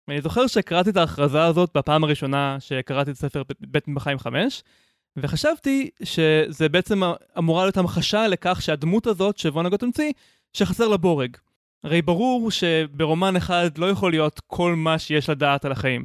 ואני 0.08 0.22
זוכר 0.22 0.48
שקראתי 0.48 0.90
את 0.90 0.98
ההכרזה 0.98 1.44
הזאת 1.44 1.70
בפעם 1.78 2.04
הראשונה 2.04 2.58
שקראתי 2.60 3.12
את 3.12 3.16
ספר 3.16 3.44
בית 3.60 3.88
מטבחיים 3.88 4.20
5, 4.20 4.64
וחשבתי 5.18 5.90
שזה 6.04 6.70
בעצם 6.70 7.02
אמורה 7.38 7.64
להיות 7.64 7.78
המחשה 7.78 8.28
לכך 8.28 8.62
שהדמות 8.62 9.08
הזאת 9.08 9.38
שוונגוט 9.38 9.84
המציא, 9.84 10.12
שחסר 10.54 10.88
לה 10.88 10.98
בורג. 10.98 11.38
הרי 11.84 12.02
ברור 12.02 12.52
שברומן 12.52 13.36
אחד 13.36 13.78
לא 13.78 13.90
יכול 13.90 14.12
להיות 14.12 14.42
כל 14.48 14.76
מה 14.76 15.00
שיש 15.00 15.30
לדעת 15.30 15.66
על 15.66 15.72
החיים. 15.72 16.04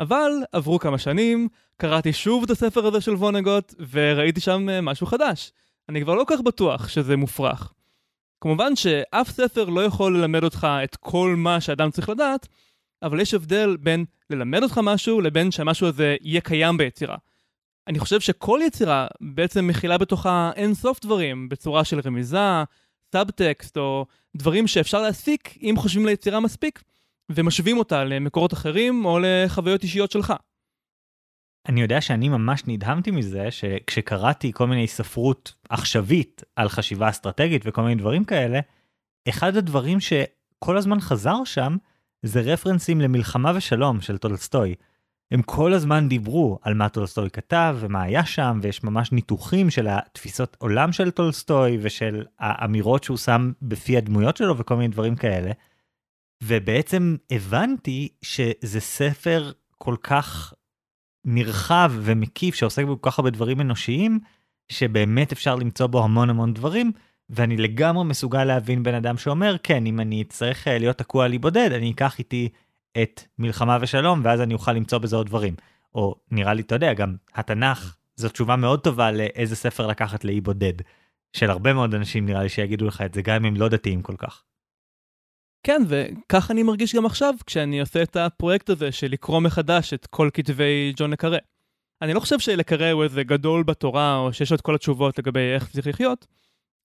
אבל 0.00 0.30
עברו 0.52 0.78
כמה 0.78 0.98
שנים, 0.98 1.48
קראתי 1.76 2.12
שוב 2.12 2.42
את 2.42 2.50
הספר 2.50 2.86
הזה 2.86 3.00
של 3.00 3.14
וונגוט, 3.14 3.74
וראיתי 3.90 4.40
שם 4.40 4.68
אה, 4.68 4.80
משהו 4.80 5.06
חדש. 5.06 5.52
אני 5.88 6.02
כבר 6.02 6.14
לא 6.14 6.24
כך 6.26 6.40
בטוח 6.40 6.88
שזה 6.88 7.16
מופרך. 7.16 7.72
כמובן 8.40 8.76
שאף 8.76 9.30
ספר 9.30 9.64
לא 9.64 9.84
יכול 9.84 10.18
ללמד 10.18 10.44
אותך 10.44 10.66
את 10.84 10.96
כל 10.96 11.34
מה 11.36 11.60
שאדם 11.60 11.90
צריך 11.90 12.08
לדעת, 12.08 12.48
אבל 13.02 13.20
יש 13.20 13.34
הבדל 13.34 13.76
בין 13.80 14.04
ללמד 14.30 14.62
אותך 14.62 14.80
משהו 14.82 15.20
לבין 15.20 15.50
שהמשהו 15.50 15.86
הזה 15.86 16.16
יהיה 16.20 16.40
קיים 16.40 16.76
ביצירה. 16.76 17.16
אני 17.88 17.98
חושב 17.98 18.20
שכל 18.20 18.60
יצירה 18.66 19.06
בעצם 19.20 19.66
מכילה 19.66 19.98
בתוכה 19.98 20.50
אין 20.56 20.74
סוף 20.74 21.00
דברים, 21.00 21.48
בצורה 21.48 21.84
של 21.84 22.00
רמיזה, 22.04 22.62
סאבטקסט, 23.12 23.76
או 23.76 24.06
דברים 24.36 24.66
שאפשר 24.66 25.02
להסיק 25.02 25.58
אם 25.62 25.74
חושבים 25.76 26.06
ליצירה 26.06 26.40
מספיק, 26.40 26.82
ומשווים 27.32 27.78
אותה 27.78 28.04
למקורות 28.04 28.52
אחרים 28.52 29.04
או 29.04 29.18
לחוויות 29.22 29.82
אישיות 29.82 30.10
שלך. 30.10 30.34
אני 31.68 31.82
יודע 31.82 32.00
שאני 32.00 32.28
ממש 32.28 32.62
נדהמתי 32.66 33.10
מזה 33.10 33.50
שכשקראתי 33.50 34.52
כל 34.52 34.66
מיני 34.66 34.88
ספרות 34.88 35.54
עכשווית 35.68 36.42
על 36.56 36.68
חשיבה 36.68 37.08
אסטרטגית 37.08 37.62
וכל 37.64 37.82
מיני 37.82 37.94
דברים 37.94 38.24
כאלה, 38.24 38.60
אחד 39.28 39.56
הדברים 39.56 39.98
שכל 40.00 40.76
הזמן 40.76 41.00
חזר 41.00 41.44
שם 41.44 41.76
זה 42.22 42.40
רפרנסים 42.40 43.00
למלחמה 43.00 43.52
ושלום 43.54 44.00
של 44.00 44.18
טולסטוי. 44.18 44.74
הם 45.30 45.42
כל 45.42 45.72
הזמן 45.72 46.08
דיברו 46.08 46.58
על 46.62 46.74
מה 46.74 46.88
טולסטוי 46.88 47.30
כתב 47.30 47.76
ומה 47.80 48.02
היה 48.02 48.24
שם, 48.24 48.58
ויש 48.62 48.84
ממש 48.84 49.12
ניתוחים 49.12 49.70
של 49.70 49.86
התפיסות 49.88 50.56
עולם 50.60 50.92
של 50.92 51.10
טולסטוי 51.10 51.78
ושל 51.80 52.24
האמירות 52.38 53.04
שהוא 53.04 53.16
שם 53.16 53.52
בפי 53.62 53.96
הדמויות 53.96 54.36
שלו 54.36 54.58
וכל 54.58 54.76
מיני 54.76 54.88
דברים 54.88 55.16
כאלה. 55.16 55.50
ובעצם 56.42 57.16
הבנתי 57.30 58.08
שזה 58.22 58.80
ספר 58.80 59.52
כל 59.78 59.96
כך 60.02 60.54
נרחב 61.24 61.92
ומקיף 62.00 62.54
שעוסק 62.54 62.84
בכל 62.84 63.10
כך 63.10 63.18
הרבה 63.18 63.30
דברים 63.30 63.60
אנושיים, 63.60 64.20
שבאמת 64.68 65.32
אפשר 65.32 65.54
למצוא 65.54 65.86
בו 65.86 66.04
המון 66.04 66.30
המון 66.30 66.54
דברים, 66.54 66.92
ואני 67.30 67.56
לגמרי 67.56 68.04
מסוגל 68.04 68.44
להבין 68.44 68.82
בן 68.82 68.94
אדם 68.94 69.16
שאומר, 69.16 69.56
כן, 69.62 69.86
אם 69.86 70.00
אני 70.00 70.22
אצטרך 70.22 70.68
אה, 70.68 70.78
להיות 70.78 70.98
תקוע 70.98 71.28
לי 71.28 71.38
בודד, 71.38 71.72
אני 71.72 71.90
אקח 71.90 72.18
איתי 72.18 72.48
את 73.02 73.22
מלחמה 73.38 73.78
ושלום, 73.80 74.20
ואז 74.24 74.40
אני 74.40 74.54
אוכל 74.54 74.72
למצוא 74.72 74.98
בזה 74.98 75.16
עוד 75.16 75.26
דברים. 75.26 75.54
או 75.94 76.14
נראה 76.30 76.54
לי, 76.54 76.62
אתה 76.62 76.74
יודע, 76.74 76.94
גם 76.94 77.16
התנ"ך 77.34 77.96
זו 78.16 78.28
תשובה 78.28 78.56
מאוד 78.56 78.80
טובה 78.80 79.12
לאיזה 79.12 79.56
ספר 79.56 79.86
לקחת 79.86 80.24
לאי 80.24 80.40
בודד. 80.40 80.74
של 81.32 81.50
הרבה 81.50 81.72
מאוד 81.72 81.94
אנשים 81.94 82.26
נראה 82.26 82.42
לי 82.42 82.48
שיגידו 82.48 82.86
לך 82.86 83.02
את 83.02 83.14
זה, 83.14 83.22
גם 83.22 83.34
אם 83.36 83.44
הם 83.44 83.56
לא 83.56 83.68
דתיים 83.68 84.02
כל 84.02 84.16
כך. 84.18 84.42
כן, 85.62 85.82
וכך 85.88 86.50
אני 86.50 86.62
מרגיש 86.62 86.94
גם 86.94 87.06
עכשיו 87.06 87.34
כשאני 87.46 87.80
עושה 87.80 88.02
את 88.02 88.16
הפרויקט 88.16 88.70
הזה 88.70 88.92
של 88.92 89.06
לקרוא 89.10 89.40
מחדש 89.40 89.94
את 89.94 90.06
כל 90.06 90.30
כתבי 90.32 90.92
ג'ון 90.96 91.10
לקארה. 91.10 91.38
אני 92.02 92.14
לא 92.14 92.20
חושב 92.20 92.38
שלקארה 92.38 92.90
הוא 92.90 93.04
איזה 93.04 93.22
גדול 93.22 93.62
בתורה, 93.62 94.16
או 94.18 94.32
שיש 94.32 94.50
לו 94.50 94.56
את 94.56 94.60
כל 94.60 94.74
התשובות 94.74 95.18
לגבי 95.18 95.40
איך 95.54 95.70
צריך 95.70 95.86
לחיות, 95.86 96.26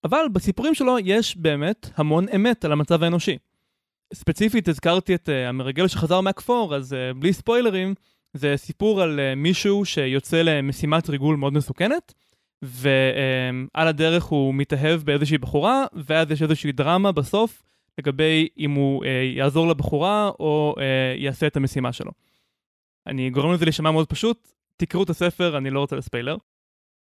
אבל 0.03 0.25
בסיפורים 0.33 0.75
שלו 0.75 0.97
יש 1.03 1.37
באמת 1.37 1.89
המון 1.95 2.25
אמת 2.35 2.65
על 2.65 2.71
המצב 2.71 3.03
האנושי. 3.03 3.37
ספציפית 4.13 4.67
הזכרתי 4.67 5.15
את 5.15 5.29
uh, 5.29 5.49
המרגל 5.49 5.87
שחזר 5.87 6.21
מהכפור, 6.21 6.75
אז 6.75 6.93
uh, 6.93 7.17
בלי 7.19 7.33
ספוילרים, 7.33 7.93
זה 8.33 8.53
סיפור 8.57 9.01
על 9.01 9.19
uh, 9.19 9.35
מישהו 9.35 9.85
שיוצא 9.85 10.41
למשימת 10.41 11.09
ריגול 11.09 11.35
מאוד 11.35 11.53
מסוכנת, 11.53 12.13
ועל 12.61 13.87
הדרך 13.87 14.23
הוא 14.23 14.53
מתאהב 14.53 15.01
באיזושהי 15.01 15.37
בחורה, 15.37 15.85
ואז 15.93 16.31
יש 16.31 16.41
איזושהי 16.41 16.71
דרמה 16.71 17.11
בסוף 17.11 17.63
לגבי 17.97 18.47
אם 18.57 18.71
הוא 18.71 19.05
אה, 19.05 19.09
יעזור 19.35 19.67
לבחורה 19.67 20.31
או 20.39 20.75
אה, 20.79 21.13
יעשה 21.17 21.47
את 21.47 21.55
המשימה 21.55 21.93
שלו. 21.93 22.11
אני 23.07 23.29
גורם 23.29 23.51
לזה 23.51 23.65
להישמע 23.65 23.91
מאוד 23.91 24.07
פשוט, 24.07 24.51
תקראו 24.77 25.03
את 25.03 25.09
הספר, 25.09 25.57
אני 25.57 25.69
לא 25.69 25.79
רוצה 25.79 25.95
לספיילר. 25.95 26.37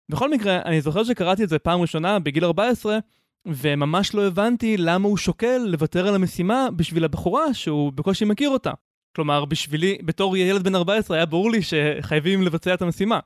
בכל 0.09 0.31
מקרה, 0.31 0.61
אני 0.65 0.81
זוכר 0.81 1.03
שקראתי 1.03 1.43
את 1.43 1.49
זה 1.49 1.59
פעם 1.59 1.81
ראשונה 1.81 2.19
בגיל 2.19 2.45
14, 2.45 2.97
וממש 3.47 4.13
לא 4.13 4.27
הבנתי 4.27 4.77
למה 4.77 5.07
הוא 5.07 5.17
שוקל 5.17 5.57
לוותר 5.57 6.07
על 6.07 6.15
המשימה 6.15 6.67
בשביל 6.75 7.05
הבחורה 7.05 7.53
שהוא 7.53 7.93
בקושי 7.93 8.25
מכיר 8.25 8.49
אותה. 8.49 8.71
כלומר, 9.15 9.45
בשבילי, 9.45 9.97
בתור 10.05 10.37
ילד 10.37 10.63
בן 10.63 10.75
14, 10.75 11.17
היה 11.17 11.25
ברור 11.25 11.51
לי 11.51 11.59
שחייבים 11.61 12.41
לבצע 12.41 12.73
את 12.73 12.81
המשימה. 12.81 13.19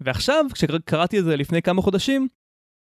ועכשיו, 0.00 0.44
כשקראתי 0.54 1.18
את 1.18 1.24
זה 1.24 1.36
לפני 1.36 1.62
כמה 1.62 1.82
חודשים, 1.82 2.28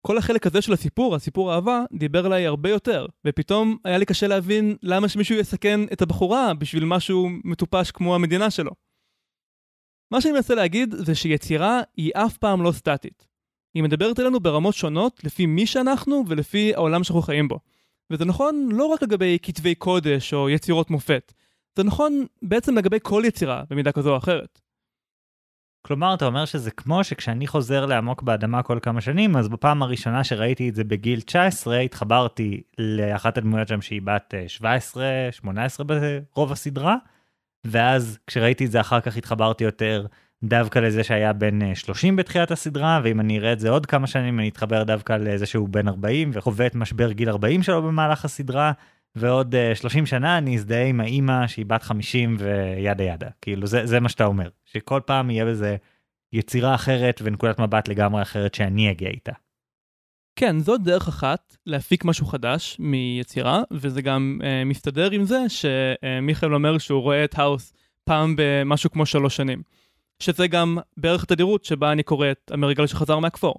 כל 0.08 0.18
החלק 0.18 0.48
הזה 0.48 0.62
של 0.62 0.74
הסיפור, 0.74 1.16
הסיפור 1.16 1.54
אהבה, 1.54 1.84
דיבר 1.94 2.28
אליי 2.28 2.46
הרבה 2.46 2.70
יותר, 2.70 3.06
ופתאום 3.28 3.78
היה 3.86 3.98
לי 3.98 4.06
קשה 4.06 4.28
להבין 4.28 4.76
למה 4.84 5.10
שמישהו 5.10 5.36
יסכן 5.36 5.80
את 5.94 6.02
הבחורה 6.02 6.54
בשביל 6.54 6.86
משהו 6.86 7.30
מטופש 7.44 7.92
כמו 7.92 8.16
המדינה 8.16 8.52
שלו. 8.52 8.72
מה 10.12 10.22
שאני 10.22 10.34
מנסה 10.34 10.56
להגיד 10.56 10.96
זה 10.96 11.16
שיצירה 11.16 11.82
היא 11.98 12.12
אף 12.16 12.38
פעם 12.38 12.62
לא 12.62 12.72
סטטית. 12.72 13.28
היא 13.76 13.84
מדברת 13.84 14.20
אלינו 14.20 14.40
ברמות 14.40 14.76
שונות 14.76 15.24
לפי 15.24 15.46
מי 15.46 15.68
שאנחנו 15.68 16.24
ולפי 16.28 16.76
העולם 16.76 17.04
שאנחנו 17.04 17.22
חיים 17.22 17.48
בו. 17.48 17.60
וזה 18.10 18.26
נכון 18.26 18.70
לא 18.72 18.86
רק 18.86 19.04
לגבי 19.04 19.38
כתבי 19.42 19.76
קודש 19.76 20.34
או 20.34 20.50
יצירות 20.50 20.90
מופת, 20.90 21.34
זה 21.76 21.84
נכון 21.84 22.26
בעצם 22.42 22.78
לגבי 22.78 22.98
כל 23.02 23.24
יצירה 23.26 23.64
במידה 23.70 23.92
כזו 23.92 24.12
או 24.12 24.18
אחרת. 24.18 24.62
כלומר, 25.82 26.14
אתה 26.14 26.26
אומר 26.26 26.46
שזה 26.46 26.72
כמו 26.72 27.04
שכשאני 27.04 27.48
חוזר 27.48 27.86
לעמוק 27.86 28.22
באדמה 28.22 28.64
כל 28.64 28.80
כמה 28.82 29.02
שנים, 29.02 29.38
אז 29.38 29.48
בפעם 29.48 29.84
הראשונה 29.84 30.24
שראיתי 30.24 30.70
את 30.70 30.76
זה 30.76 30.84
בגיל 30.84 31.22
19, 31.22 31.80
התחברתי 31.80 32.62
לאחת 32.78 33.38
הדמויות 33.38 33.68
שם 33.68 33.82
שהיא 33.82 34.02
בת 34.02 34.34
17, 34.48 35.04
אה, 35.04 35.32
18 35.32 35.86
ברוב 35.86 36.52
הסדרה, 36.52 36.96
ואז 37.66 38.20
כשראיתי 38.28 38.66
את 38.66 38.72
זה 38.72 38.82
אחר 38.82 39.02
כך 39.02 39.18
התחברתי 39.18 39.64
יותר 39.64 40.06
דווקא 40.48 40.80
לזה 40.80 41.04
שהיה 41.04 41.34
בן 41.34 41.76
30 41.76 42.14
אה, 42.14 42.18
בתחילת 42.18 42.52
הסדרה, 42.52 43.02
ואם 43.04 43.20
אני 43.20 43.40
אראה 43.40 43.54
את 43.54 43.60
זה 43.60 43.70
עוד 43.70 43.86
כמה 43.86 44.08
שנים, 44.08 44.40
אני 44.40 44.50
אתחבר 44.50 44.84
דווקא 44.84 45.14
לזה 45.14 45.46
שהוא 45.46 45.70
בן 45.70 45.88
40 45.88 46.32
וחווה 46.34 46.68
את 46.68 46.76
משבר 46.76 47.12
גיל 47.12 47.30
40 47.30 47.64
שלו 47.64 47.84
במהלך 47.84 48.26
הסדרה, 48.26 48.72
ועוד 49.16 49.56
30 49.74 50.02
אה, 50.02 50.06
שנה 50.08 50.38
אני 50.38 50.56
אזדהה 50.56 50.86
עם 50.86 51.00
האימא 51.00 51.48
שהיא 51.48 51.66
בת 51.66 51.84
50 51.84 52.38
וידה 52.40 53.04
ידה. 53.04 53.30
כאילו 53.42 53.68
זה, 53.68 53.86
זה 53.86 54.00
מה 54.00 54.10
שאתה 54.10 54.26
אומר, 54.26 54.50
שכל 54.66 55.00
פעם 55.06 55.30
יהיה 55.30 55.46
בזה 55.46 55.76
יצירה 56.34 56.76
אחרת 56.76 57.22
ונקודת 57.24 57.60
מבט 57.60 57.88
לגמרי 57.88 58.22
אחרת 58.22 58.54
שאני 58.54 58.92
אגיע 58.92 59.10
איתה. 59.10 59.32
כן, 60.36 60.60
זאת 60.60 60.82
דרך 60.84 61.08
אחת 61.08 61.58
להפיק 61.66 62.06
משהו 62.06 62.26
חדש 62.26 62.78
מיצירה, 62.80 63.64
וזה 63.72 64.02
גם 64.02 64.40
אה, 64.44 64.64
מסתדר 64.66 65.12
עם 65.12 65.24
זה 65.24 65.40
שמיכאל 65.50 66.54
אומר 66.54 66.78
שהוא 66.78 67.02
רואה 67.02 67.24
את 67.24 67.40
האוס 67.40 67.74
פעם 68.04 68.36
במשהו 68.38 68.92
כמו 68.92 69.06
שלוש 69.06 69.36
שנים. 69.36 69.62
שזה 70.20 70.48
גם 70.48 70.78
בערך 70.98 71.24
התדירות 71.24 71.66
שבה 71.66 71.92
אני 71.92 72.04
קורא 72.04 72.32
את 72.32 72.52
המרגל 72.52 72.88
שחזר 72.88 73.20
מהכפור. 73.20 73.56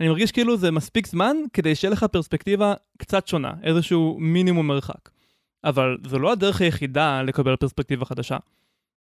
אני 0.00 0.08
מרגיש 0.08 0.32
כאילו 0.32 0.56
זה 0.56 0.70
מספיק 0.70 1.06
זמן 1.06 1.36
כדי 1.52 1.74
שיהיה 1.74 1.92
לך 1.92 2.04
פרספקטיבה 2.04 2.74
קצת 2.98 3.26
שונה, 3.26 3.52
איזשהו 3.62 4.16
מינימום 4.20 4.66
מרחק. 4.66 5.10
אבל 5.64 5.98
זו 6.06 6.18
לא 6.18 6.32
הדרך 6.32 6.60
היחידה 6.60 7.22
לקבל 7.22 7.56
פרספקטיבה 7.56 8.04
חדשה. 8.04 8.36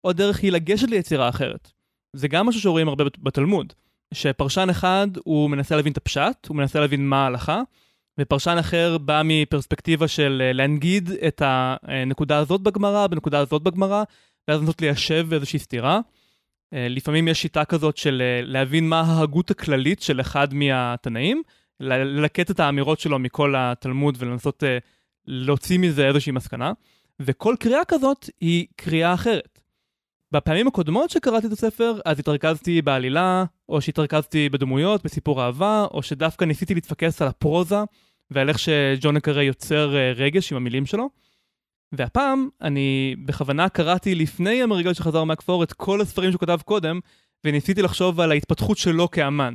עוד 0.01 0.17
דרך 0.17 0.39
היא 0.39 0.53
לגשת 0.53 0.89
ליצירה 0.91 1.29
אחרת. 1.29 1.73
זה 2.13 2.29
גם 2.29 2.47
משהו 2.47 2.61
שרואים 2.61 2.89
הרבה 2.89 3.05
בתלמוד, 3.19 3.73
שפרשן 4.15 4.71
אחד 4.71 5.09
הוא 5.25 5.51
מנסה 5.51 5.77
להבין 5.77 5.93
את 5.93 5.97
הפשט, 5.97 6.47
הוא 6.49 6.57
מנסה 6.57 6.81
להבין 6.81 7.09
מה 7.09 7.25
ההלכה, 7.25 7.63
ופרשן 8.21 8.57
אחר 8.61 8.99
בא 8.99 9.23
מפרספקטיבה 9.25 10.09
של 10.09 10.43
אה, 10.45 10.53
להנגיד 10.53 11.11
את 11.11 11.43
הנקודה 11.45 12.39
הזאת 12.39 12.61
בגמרא, 12.61 13.07
בנקודה 13.07 13.39
הזאת 13.39 13.63
בגמרא, 13.63 14.03
ואז 14.49 14.61
לנסות 14.61 14.83
ליישב 14.83 15.27
באיזושהי 15.29 15.59
סתירה. 15.59 16.01
אה, 16.75 16.87
לפעמים 16.91 17.29
יש 17.29 17.43
שיטה 17.43 17.65
כזאת 17.65 17.97
של 17.97 18.23
אה, 18.25 18.41
להבין 18.45 18.89
מה 18.89 19.01
ההגות 19.01 19.51
הכללית 19.51 20.03
של 20.03 20.21
אחד 20.21 20.55
מהתנאים, 20.55 21.43
ללקט 21.81 22.51
את 22.51 22.61
האמירות 22.61 23.01
שלו 23.01 23.19
מכל 23.19 23.55
התלמוד 23.57 24.17
ולנסות 24.19 24.65
אה, 24.65 24.79
להוציא 25.27 25.79
מזה 25.79 26.09
איזושהי 26.09 26.33
מסקנה, 26.33 26.73
וכל 27.21 27.55
קריאה 27.61 27.85
כזאת 27.89 28.31
היא 28.41 28.67
קריאה 28.77 29.15
אחרת. 29.15 29.61
בפעמים 30.33 30.67
הקודמות 30.67 31.11
שקראתי 31.11 31.47
את 31.47 31.53
הספר, 31.53 31.99
אז 32.05 32.19
התרכזתי 32.19 32.83
בעלילה, 32.83 33.45
או 33.69 33.81
שהתרכזתי 33.81 34.49
בדמויות, 34.49 35.05
בסיפור 35.05 35.43
אהבה, 35.43 35.87
או 35.91 36.03
שדווקא 36.03 36.45
ניסיתי 36.45 36.75
להתפקס 36.75 37.23
על 37.23 37.29
הפרוזה, 37.29 37.77
ועל 38.31 38.49
איך 38.49 38.59
שג'ון 38.59 39.17
אקרי 39.17 39.45
יוצר 39.45 39.95
רגש 40.17 40.53
עם 40.53 40.57
המילים 40.57 40.87
שלו. 40.87 41.09
והפעם 41.93 42.49
אני 42.61 43.17
בכוונה 43.25 43.69
קראתי 43.69 44.15
לפני 44.15 44.63
המרגל 44.63 44.95
שחזר 44.95 45.25
מהכפור 45.25 45.63
את 45.63 45.73
כל 45.73 46.01
הספרים 46.01 46.31
שהוא 46.31 46.41
כתב 46.41 46.59
קודם, 46.65 47.01
וניסיתי 47.45 47.83
לחשוב 47.83 48.21
על 48.21 48.31
ההתפתחות 48.31 48.79
שלו 48.79 49.11
כאמן. 49.11 49.55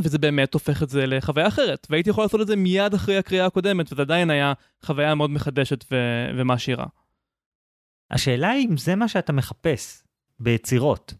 וזה 0.00 0.18
באמת 0.18 0.54
הופך 0.54 0.82
את 0.82 0.88
זה 0.88 1.06
לחוויה 1.06 1.48
אחרת, 1.48 1.86
והייתי 1.90 2.10
יכול 2.10 2.24
לעשות 2.24 2.40
את 2.40 2.46
זה 2.46 2.56
מיד 2.56 2.94
אחרי 2.94 3.18
הקריאה 3.18 3.46
הקודמת, 3.46 3.92
וזה 3.92 4.02
עדיין 4.02 4.30
היה 4.30 4.52
חוויה 4.84 5.14
מאוד 5.14 5.30
מחדשת 5.30 5.84
ו- 5.90 6.30
ומעשירה. 6.36 6.86
השאלה 8.10 8.48
היא 8.50 8.68
אם 8.68 8.76
זה 8.76 8.96
מה 8.96 9.08
שאתה 9.08 9.32
מחפש 9.32 10.04
ביצירות. 10.40 11.14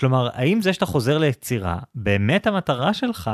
כלומר, 0.00 0.28
האם 0.32 0.62
זה 0.62 0.72
שאתה 0.72 0.86
חוזר 0.86 1.18
ליצירה, 1.18 1.78
באמת 1.94 2.46
המטרה 2.46 2.94
שלך 2.94 3.30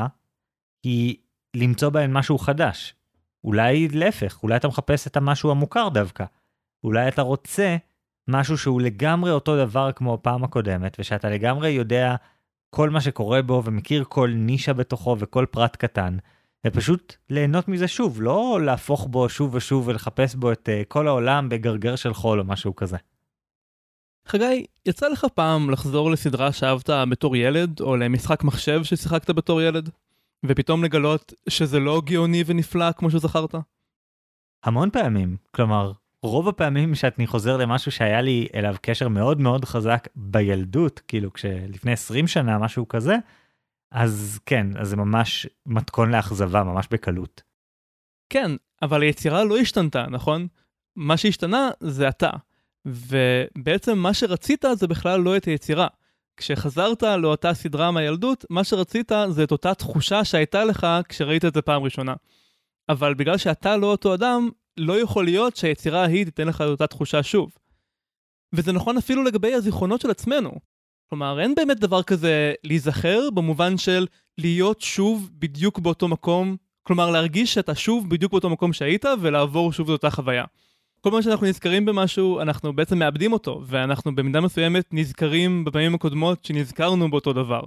היא 0.83 1.15
למצוא 1.55 1.89
בהן 1.89 2.13
משהו 2.13 2.37
חדש, 2.37 2.93
אולי 3.43 3.87
להפך, 3.87 4.39
אולי 4.43 4.55
אתה 4.55 4.67
מחפש 4.67 5.07
את 5.07 5.17
המשהו 5.17 5.51
המוכר 5.51 5.89
דווקא. 5.89 6.25
אולי 6.83 7.07
אתה 7.07 7.21
רוצה 7.21 7.77
משהו 8.27 8.57
שהוא 8.57 8.81
לגמרי 8.81 9.31
אותו 9.31 9.57
דבר 9.65 9.91
כמו 9.91 10.13
הפעם 10.13 10.43
הקודמת, 10.43 10.97
ושאתה 10.99 11.29
לגמרי 11.29 11.69
יודע 11.69 12.15
כל 12.69 12.89
מה 12.89 13.01
שקורה 13.01 13.41
בו 13.41 13.61
ומכיר 13.65 14.03
כל 14.03 14.29
נישה 14.35 14.73
בתוכו 14.73 15.15
וכל 15.19 15.45
פרט 15.51 15.75
קטן, 15.75 16.17
ופשוט 16.67 17.15
ליהנות 17.29 17.67
מזה 17.67 17.87
שוב, 17.87 18.21
לא 18.21 18.59
להפוך 18.65 19.07
בו 19.09 19.29
שוב 19.29 19.55
ושוב 19.55 19.87
ולחפש 19.87 20.35
בו 20.35 20.51
את 20.51 20.69
uh, 20.69 20.85
כל 20.87 21.07
העולם 21.07 21.49
בגרגר 21.49 21.95
של 21.95 22.13
חול 22.13 22.39
או 22.39 22.45
משהו 22.45 22.75
כזה. 22.75 22.97
חגי, 24.27 24.65
יצא 24.85 25.07
לך 25.07 25.25
פעם 25.33 25.69
לחזור 25.69 26.11
לסדרה 26.11 26.51
שאהבת 26.51 26.89
בתור 27.09 27.35
ילד, 27.35 27.79
או 27.79 27.97
למשחק 27.97 28.43
מחשב 28.43 28.83
ששיחקת 28.83 29.29
בתור 29.29 29.61
ילד? 29.61 29.89
ופתאום 30.45 30.83
לגלות 30.83 31.33
שזה 31.49 31.79
לא 31.79 32.01
גאוני 32.05 32.43
ונפלא 32.45 32.91
כמו 32.91 33.11
שזכרת? 33.11 33.55
המון 34.63 34.89
פעמים, 34.89 35.37
כלומר, 35.51 35.91
רוב 36.23 36.47
הפעמים 36.47 36.95
שאני 36.95 37.27
חוזר 37.27 37.57
למשהו 37.57 37.91
שהיה 37.91 38.21
לי 38.21 38.47
אליו 38.55 38.75
קשר 38.81 39.07
מאוד 39.07 39.39
מאוד 39.41 39.65
חזק 39.65 40.07
בילדות, 40.15 41.01
כאילו 41.07 41.33
כשלפני 41.33 41.91
20 41.91 42.27
שנה 42.27 42.57
משהו 42.57 42.87
כזה, 42.87 43.15
אז 43.91 44.39
כן, 44.45 44.67
אז 44.77 44.89
זה 44.89 44.97
ממש 44.97 45.47
מתכון 45.65 46.11
לאכזבה, 46.11 46.63
ממש 46.63 46.87
בקלות. 46.91 47.41
כן, 48.29 48.51
אבל 48.81 49.01
היצירה 49.01 49.43
לא 49.43 49.57
השתנתה, 49.57 50.05
נכון? 50.09 50.47
מה 50.95 51.17
שהשתנה 51.17 51.69
זה 51.79 52.09
אתה. 52.09 52.29
ובעצם 52.85 53.97
מה 53.97 54.13
שרצית 54.13 54.65
זה 54.73 54.87
בכלל 54.87 55.19
לא 55.19 55.37
את 55.37 55.45
היצירה. 55.45 55.87
כשחזרת 56.39 57.03
לאותה 57.03 57.53
סדרה 57.53 57.91
מהילדות, 57.91 58.45
מה 58.49 58.63
שרצית 58.63 59.11
זה 59.29 59.43
את 59.43 59.51
אותה 59.51 59.73
תחושה 59.73 60.25
שהייתה 60.25 60.63
לך 60.63 60.87
כשראית 61.09 61.45
את 61.45 61.53
זה 61.53 61.61
פעם 61.61 61.83
ראשונה. 61.83 62.13
אבל 62.89 63.13
בגלל 63.13 63.37
שאתה 63.37 63.77
לא 63.77 63.87
אותו 63.87 64.13
אדם, 64.13 64.49
לא 64.77 65.01
יכול 65.01 65.25
להיות 65.25 65.55
שהיצירה 65.55 66.03
ההיא 66.03 66.25
תיתן 66.25 66.47
לך 66.47 66.61
את 66.61 66.67
אותה 66.67 66.87
תחושה 66.87 67.23
שוב. 67.23 67.51
וזה 68.55 68.71
נכון 68.71 68.97
אפילו 68.97 69.23
לגבי 69.23 69.53
הזיכרונות 69.53 70.01
של 70.01 70.11
עצמנו. 70.11 70.51
כלומר, 71.09 71.39
אין 71.39 71.55
באמת 71.55 71.79
דבר 71.79 72.03
כזה 72.03 72.53
להיזכר 72.63 73.29
במובן 73.33 73.77
של 73.77 74.07
להיות 74.37 74.81
שוב 74.81 75.29
בדיוק 75.33 75.79
באותו 75.79 76.07
מקום, 76.07 76.55
כלומר 76.83 77.11
להרגיש 77.11 77.53
שאתה 77.53 77.75
שוב 77.75 78.09
בדיוק 78.09 78.31
באותו 78.31 78.49
מקום 78.49 78.73
שהיית 78.73 79.05
ולעבור 79.21 79.73
שוב 79.73 79.89
את 79.89 79.93
אותה 79.93 80.09
חוויה. 80.09 80.45
כל 81.01 81.11
פעם 81.11 81.21
שאנחנו 81.21 81.47
נזכרים 81.47 81.85
במשהו, 81.85 82.41
אנחנו 82.41 82.73
בעצם 82.73 82.99
מאבדים 82.99 83.33
אותו, 83.33 83.61
ואנחנו 83.65 84.15
במידה 84.15 84.41
מסוימת 84.41 84.85
נזכרים 84.91 85.65
בפעמים 85.65 85.95
הקודמות 85.95 86.45
שנזכרנו 86.45 87.11
באותו 87.11 87.33
דבר. 87.33 87.61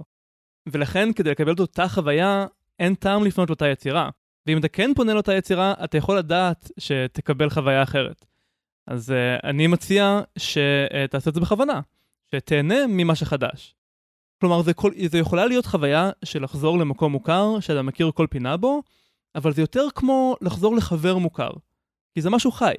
ולכן, 0.69 1.13
כדי 1.13 1.31
לקבל 1.31 1.53
את 1.53 1.59
אותה 1.59 1.87
חוויה, 1.87 2.45
אין 2.79 2.95
טעם 2.95 3.23
לפנות 3.23 3.49
לאותה 3.49 3.67
יצירה. 3.67 4.09
ואם 4.47 4.57
אתה 4.57 4.67
כן 4.67 4.91
פונה 4.95 5.13
לאותה 5.13 5.33
יצירה, 5.33 5.73
אתה 5.83 5.97
יכול 5.97 6.17
לדעת 6.17 6.71
שתקבל 6.77 7.49
חוויה 7.49 7.83
אחרת. 7.83 8.25
אז 8.87 9.09
uh, 9.09 9.47
אני 9.47 9.67
מציע 9.67 10.21
שתעשה 10.37 11.29
את 11.29 11.35
זה 11.35 11.41
בכוונה, 11.41 11.81
שתהנה 12.31 12.87
ממה 12.87 13.15
שחדש. 13.15 13.75
כלומר, 14.41 14.61
זה, 14.61 14.73
כל, 14.73 14.91
זה 15.05 15.17
יכולה 15.17 15.45
להיות 15.45 15.65
חוויה 15.65 16.09
של 16.25 16.43
לחזור 16.43 16.79
למקום 16.79 17.11
מוכר, 17.11 17.59
שאתה 17.59 17.81
מכיר 17.81 18.11
כל 18.11 18.27
פינה 18.29 18.57
בו, 18.57 18.81
אבל 19.35 19.53
זה 19.53 19.61
יותר 19.61 19.87
כמו 19.95 20.35
לחזור 20.41 20.75
לחבר 20.75 21.17
מוכר. 21.17 21.51
כי 22.13 22.21
זה 22.21 22.29
משהו 22.29 22.51
חי. 22.51 22.73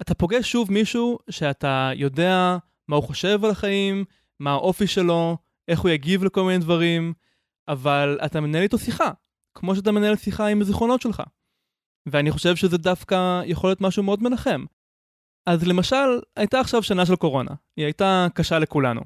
אתה 0.00 0.14
פוגש 0.14 0.52
שוב 0.52 0.72
מישהו 0.72 1.18
שאתה 1.30 1.90
יודע 1.94 2.56
מה 2.88 2.96
הוא 2.96 3.04
חושב 3.04 3.44
על 3.44 3.50
החיים, 3.50 4.04
מה 4.40 4.50
האופי 4.50 4.86
שלו, 4.86 5.36
איך 5.68 5.80
הוא 5.80 5.90
יגיב 5.90 6.24
לכל 6.24 6.42
מיני 6.42 6.58
דברים, 6.58 7.12
אבל 7.68 8.18
אתה 8.24 8.40
מנהל 8.40 8.62
איתו 8.62 8.78
שיחה, 8.78 9.10
כמו 9.54 9.76
שאתה 9.76 9.92
מנהל 9.92 10.16
שיחה 10.16 10.46
עם 10.46 10.60
הזיכרונות 10.60 11.00
שלך. 11.00 11.22
ואני 12.06 12.30
חושב 12.30 12.56
שזה 12.56 12.78
דווקא 12.78 13.42
יכול 13.46 13.70
להיות 13.70 13.80
משהו 13.80 14.02
מאוד 14.02 14.22
מנחם. 14.22 14.64
אז 15.46 15.66
למשל, 15.66 16.20
הייתה 16.36 16.60
עכשיו 16.60 16.82
שנה 16.82 17.06
של 17.06 17.16
קורונה, 17.16 17.50
היא 17.76 17.84
הייתה 17.84 18.26
קשה 18.34 18.58
לכולנו. 18.58 19.00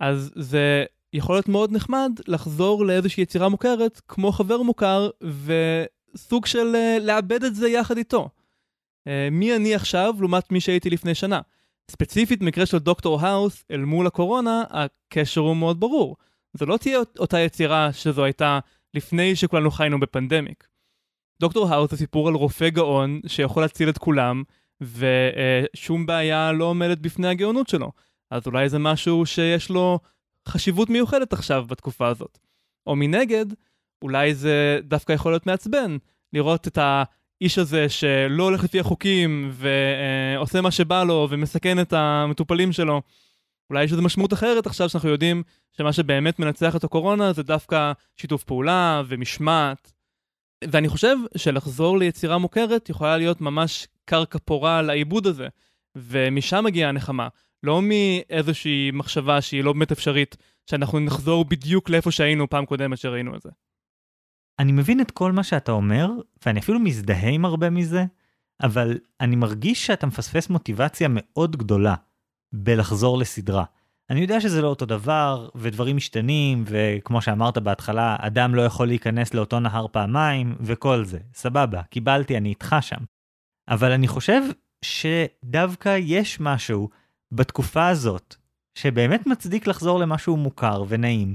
אז 0.00 0.32
זה 0.36 0.84
יכול 1.12 1.34
להיות 1.34 1.48
מאוד 1.48 1.72
נחמד 1.72 2.12
לחזור 2.28 2.84
לאיזושהי 2.84 3.22
יצירה 3.22 3.48
מוכרת, 3.48 4.00
כמו 4.08 4.32
חבר 4.32 4.62
מוכר, 4.62 5.10
וסוג 5.20 6.46
של 6.46 6.74
uh, 6.74 7.02
לאבד 7.02 7.44
את 7.44 7.54
זה 7.54 7.68
יחד 7.68 7.96
איתו. 7.96 8.28
Uh, 9.08 9.10
מי 9.30 9.56
אני 9.56 9.74
עכשיו 9.74 10.14
לעומת 10.18 10.52
מי 10.52 10.60
שהייתי 10.60 10.90
לפני 10.90 11.14
שנה. 11.14 11.40
ספציפית 11.90 12.40
במקרה 12.40 12.66
של 12.66 12.78
דוקטור 12.78 13.20
האוס 13.20 13.64
אל 13.70 13.84
מול 13.84 14.06
הקורונה, 14.06 14.64
הקשר 14.70 15.40
הוא 15.40 15.56
מאוד 15.56 15.80
ברור. 15.80 16.16
זו 16.54 16.66
לא 16.66 16.76
תהיה 16.76 16.98
אותה 17.18 17.38
יצירה 17.38 17.92
שזו 17.92 18.24
הייתה 18.24 18.58
לפני 18.94 19.36
שכולנו 19.36 19.70
חיינו 19.70 20.00
ב 20.00 20.07
pandemic. 20.07 20.68
דוקטור 21.40 21.68
האוס 21.68 21.90
זה 21.90 21.96
סיפור 21.96 22.28
על 22.28 22.34
רופא 22.34 22.68
גאון 22.68 23.20
שיכול 23.26 23.62
להציל 23.62 23.88
את 23.88 23.98
כולם, 23.98 24.42
ושום 24.80 26.06
בעיה 26.06 26.52
לא 26.52 26.64
עומדת 26.64 26.98
בפני 26.98 27.28
הגאונות 27.28 27.68
שלו. 27.68 27.92
אז 28.30 28.46
אולי 28.46 28.68
זה 28.68 28.78
משהו 28.78 29.26
שיש 29.26 29.70
לו 29.70 29.98
חשיבות 30.48 30.90
מיוחדת 30.90 31.32
עכשיו 31.32 31.64
בתקופה 31.68 32.08
הזאת. 32.08 32.38
או 32.86 32.96
מנגד, 32.96 33.46
אולי 34.02 34.34
זה 34.34 34.80
דווקא 34.82 35.12
יכול 35.12 35.32
להיות 35.32 35.46
מעצבן, 35.46 35.96
לראות 36.32 36.68
את 36.68 36.78
האיש 37.40 37.58
הזה 37.58 37.88
שלא 37.88 38.42
הולך 38.44 38.64
לפי 38.64 38.80
החוקים 38.80 39.50
ועושה 39.52 40.60
מה 40.60 40.70
שבא 40.70 41.04
לו 41.04 41.26
ומסכן 41.30 41.80
את 41.80 41.92
המטופלים 41.92 42.72
שלו. 42.72 43.02
אולי 43.70 43.84
יש 43.84 43.92
איזו 43.92 44.02
משמעות 44.02 44.32
אחרת 44.32 44.66
עכשיו 44.66 44.88
שאנחנו 44.88 45.08
יודעים 45.08 45.42
שמה 45.76 45.92
שבאמת 45.92 46.38
מנצח 46.38 46.76
את 46.76 46.84
הקורונה 46.84 47.32
זה 47.32 47.42
דווקא 47.42 47.92
שיתוף 48.16 48.44
פעולה 48.44 49.02
ומשמעת. 49.08 49.92
ואני 50.64 50.88
חושב 50.88 51.16
שלחזור 51.36 51.98
ליצירה 51.98 52.38
מוכרת 52.38 52.88
יכולה 52.90 53.16
להיות 53.16 53.40
ממש 53.40 53.88
קרקע 54.04 54.38
פורה 54.44 54.82
לעיבוד 54.82 55.26
הזה, 55.26 55.48
ומשם 55.96 56.64
מגיעה 56.64 56.88
הנחמה. 56.88 57.28
לא 57.62 57.82
מאיזושהי 57.82 58.90
מחשבה 58.92 59.40
שהיא 59.40 59.64
לא 59.64 59.72
באמת 59.72 59.92
אפשרית, 59.92 60.36
שאנחנו 60.70 61.00
נחזור 61.00 61.44
בדיוק 61.44 61.90
לאיפה 61.90 62.10
שהיינו 62.10 62.50
פעם 62.50 62.66
קודמת 62.66 62.98
שראינו 62.98 63.36
את 63.36 63.42
זה. 63.42 63.48
אני 64.58 64.72
מבין 64.72 65.00
את 65.00 65.10
כל 65.10 65.32
מה 65.32 65.42
שאתה 65.42 65.72
אומר, 65.72 66.10
ואני 66.46 66.60
אפילו 66.60 66.78
מזדהה 66.78 67.28
עם 67.28 67.44
הרבה 67.44 67.70
מזה, 67.70 68.04
אבל 68.62 68.98
אני 69.20 69.36
מרגיש 69.36 69.86
שאתה 69.86 70.06
מפספס 70.06 70.50
מוטיבציה 70.50 71.08
מאוד 71.10 71.56
גדולה 71.56 71.94
בלחזור 72.52 73.18
לסדרה. 73.18 73.64
אני 74.10 74.20
יודע 74.20 74.40
שזה 74.40 74.62
לא 74.62 74.68
אותו 74.68 74.86
דבר, 74.86 75.48
ודברים 75.54 75.96
משתנים, 75.96 76.64
וכמו 76.66 77.22
שאמרת 77.22 77.58
בהתחלה, 77.58 78.16
אדם 78.20 78.54
לא 78.54 78.62
יכול 78.62 78.86
להיכנס 78.86 79.34
לאותו 79.34 79.60
נהר 79.60 79.86
פעמיים, 79.92 80.56
וכל 80.60 81.04
זה. 81.04 81.18
סבבה, 81.34 81.82
קיבלתי, 81.82 82.36
אני 82.36 82.48
איתך 82.48 82.76
שם. 82.80 83.04
אבל 83.68 83.92
אני 83.92 84.08
חושב 84.08 84.42
שדווקא 84.84 85.96
יש 86.00 86.40
משהו 86.40 86.88
בתקופה 87.32 87.88
הזאת, 87.88 88.34
שבאמת 88.74 89.26
מצדיק 89.26 89.66
לחזור 89.66 89.98
למשהו 89.98 90.36
מוכר 90.36 90.84
ונעים, 90.88 91.34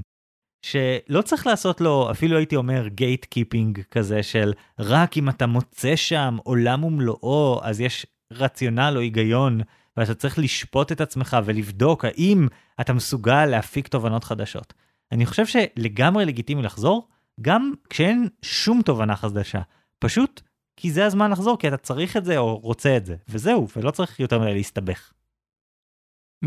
שלא 0.64 1.22
צריך 1.22 1.46
לעשות 1.46 1.80
לו, 1.80 2.10
אפילו 2.10 2.36
הייתי 2.36 2.56
אומר 2.56 2.88
gatekeeping 2.88 3.82
כזה 3.90 4.22
של 4.22 4.52
רק 4.78 5.16
אם 5.16 5.28
אתה 5.28 5.46
מוצא 5.46 5.96
שם 5.96 6.36
עולם 6.42 6.84
ומלואו, 6.84 7.60
אז 7.62 7.80
יש 7.80 8.06
רציונל 8.32 8.92
או 8.96 9.00
היגיון, 9.00 9.60
ואתה 9.96 10.14
צריך 10.14 10.38
לשפוט 10.38 10.92
את 10.92 11.00
עצמך 11.00 11.36
ולבדוק 11.44 12.04
האם 12.04 12.48
אתה 12.80 12.92
מסוגל 12.92 13.46
להפיק 13.46 13.88
תובנות 13.88 14.24
חדשות. 14.24 14.74
אני 15.12 15.26
חושב 15.26 15.46
שלגמרי 15.46 16.24
לגיטימי 16.24 16.62
לחזור, 16.62 17.08
גם 17.40 17.72
כשאין 17.90 18.28
שום 18.42 18.82
תובנה 18.82 19.16
חדשה. 19.16 19.60
פשוט 19.98 20.40
כי 20.76 20.90
זה 20.90 21.06
הזמן 21.06 21.30
לחזור, 21.30 21.58
כי 21.58 21.68
אתה 21.68 21.76
צריך 21.76 22.16
את 22.16 22.24
זה 22.24 22.38
או 22.38 22.56
רוצה 22.56 22.96
את 22.96 23.06
זה, 23.06 23.16
וזהו, 23.28 23.68
ולא 23.76 23.90
צריך 23.90 24.20
יותר 24.20 24.38
מדי 24.38 24.54
להסתבך. 24.54 25.12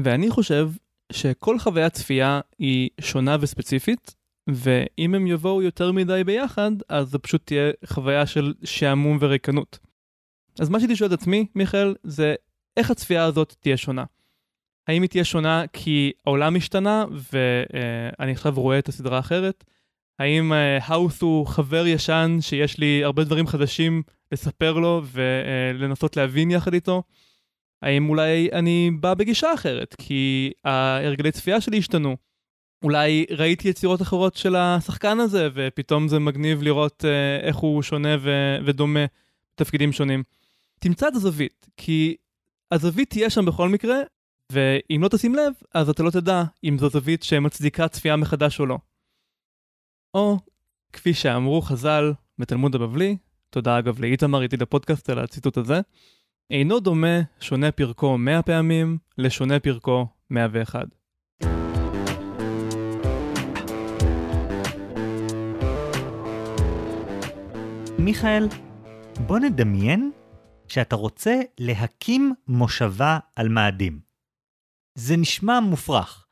ואני 0.04 0.30
חושב 0.30 0.70
שכל 1.12 1.60
חוויית 1.60 1.94
צפייה 1.94 2.40
היא 2.60 2.90
שונה 3.02 3.38
וספציפית, 3.40 4.16
ואם 4.48 5.16
הם 5.16 5.28
יבואו 5.28 5.62
יותר 5.62 5.92
מדי 5.92 6.24
ביחד, 6.26 6.72
אז 6.90 7.10
זה 7.10 7.20
פשוט 7.20 7.46
תהיה 7.46 7.72
חוויה 7.86 8.26
של 8.26 8.54
שעמום 8.64 9.18
וריקנות. 9.22 9.80
אז 10.60 10.70
מה 10.70 10.80
שהייתי 10.80 10.96
שואל 10.96 11.14
את 11.14 11.20
עצמי, 11.20 11.46
מיכאל, 11.56 11.96
זה 12.04 12.36
איך 12.78 12.92
הצפייה 12.92 13.24
הזאת 13.24 13.56
תהיה 13.60 13.78
שונה. 13.78 14.04
האם 14.88 15.02
היא 15.02 15.10
תהיה 15.10 15.24
שונה 15.24 15.64
כי 15.74 16.12
העולם 16.26 16.56
השתנה 16.56 17.06
ואני 17.12 18.32
עכשיו 18.32 18.54
רואה 18.56 18.80
את 18.80 18.90
הסדרה 18.90 19.20
אחרת? 19.20 19.64
האם 20.20 20.52
האוס 20.82 21.22
הוא 21.22 21.48
חבר 21.48 21.88
ישן 21.88 22.38
שיש 22.42 22.78
לי 22.78 23.04
הרבה 23.04 23.24
דברים 23.24 23.48
חדשים 23.48 24.04
לספר 24.32 24.74
לו 24.74 25.02
ולנסות 25.12 26.18
להבין 26.18 26.52
יחד 26.52 26.74
איתו? 26.74 27.04
האם 27.82 28.10
אולי 28.10 28.50
אני 28.54 28.92
בא 29.00 29.14
בגישה 29.14 29.54
אחרת, 29.54 29.96
כי 29.98 30.52
ההרגלי 30.66 31.32
צפייה 31.32 31.62
שלי 31.62 31.78
השתנו. 31.78 32.18
אולי 32.84 33.26
ראיתי 33.32 33.68
יצירות 33.68 34.02
אחרות 34.02 34.36
של 34.36 34.56
השחקן 34.56 35.20
הזה, 35.20 35.50
ופתאום 35.54 36.08
זה 36.08 36.20
מגניב 36.20 36.62
לראות 36.62 37.06
אה, 37.06 37.48
איך 37.48 37.56
הוא 37.56 37.82
שונה 37.82 38.16
ו- 38.20 38.58
ודומה 38.66 39.06
בתפקידים 39.56 39.92
שונים. 39.92 40.24
תמצא 40.80 41.08
את 41.08 41.16
הזווית, 41.16 41.68
כי 41.78 42.16
הזווית 42.72 43.10
תהיה 43.10 43.30
שם 43.30 43.46
בכל 43.46 43.70
מקרה, 43.70 43.98
ואם 44.52 45.04
לא 45.04 45.08
תשים 45.08 45.36
לב, 45.36 45.54
אז 45.74 45.90
אתה 45.90 46.04
לא 46.04 46.12
תדע 46.12 46.44
אם 46.64 46.78
זו 46.80 46.90
זווית 46.90 47.24
שמצדיקה 47.24 47.88
צפייה 47.88 48.16
מחדש 48.16 48.60
או 48.60 48.66
לא. 48.66 48.78
או, 50.14 50.38
כפי 50.94 51.14
שאמרו 51.14 51.62
חז"ל 51.62 52.14
בתלמוד 52.40 52.76
הבבלי, 52.76 53.18
תודה 53.50 53.80
אגב 53.80 54.00
לאיתמר 54.00 54.42
איתי 54.42 54.58
לפודקאסט 54.58 55.10
על 55.10 55.20
הציטוט 55.20 55.58
הזה, 55.58 55.82
אינו 56.52 56.80
דומה 56.80 57.22
שונה 57.40 57.72
פרקו 57.72 58.18
100 58.18 58.42
פעמים 58.42 58.98
לשונה 59.18 59.60
פרקו 59.60 60.08
101. 60.30 60.86
מיכאל, 68.00 68.48
בוא 69.28 69.40
נדמיין 69.40 70.12
שאתה 70.68 70.96
רוצה 70.96 71.42
להקים 71.60 72.34
מושבה 72.48 73.20
על 73.36 73.50
מאדים. 73.50 74.00
זה 74.96 75.18
נשמע 75.18 75.60
מופרך. 75.60 76.28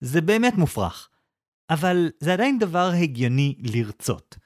זה 0.00 0.20
באמת 0.20 0.54
מופרך. 0.54 1.08
אבל 1.70 2.10
זה 2.20 2.32
עדיין 2.32 2.58
דבר 2.58 2.90
הגיוני 3.02 3.54
לרצות. 3.58 4.38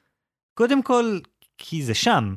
קודם 0.54 0.82
כל, 0.82 1.18
כי 1.58 1.82
זה 1.82 1.94
שם, 1.94 2.34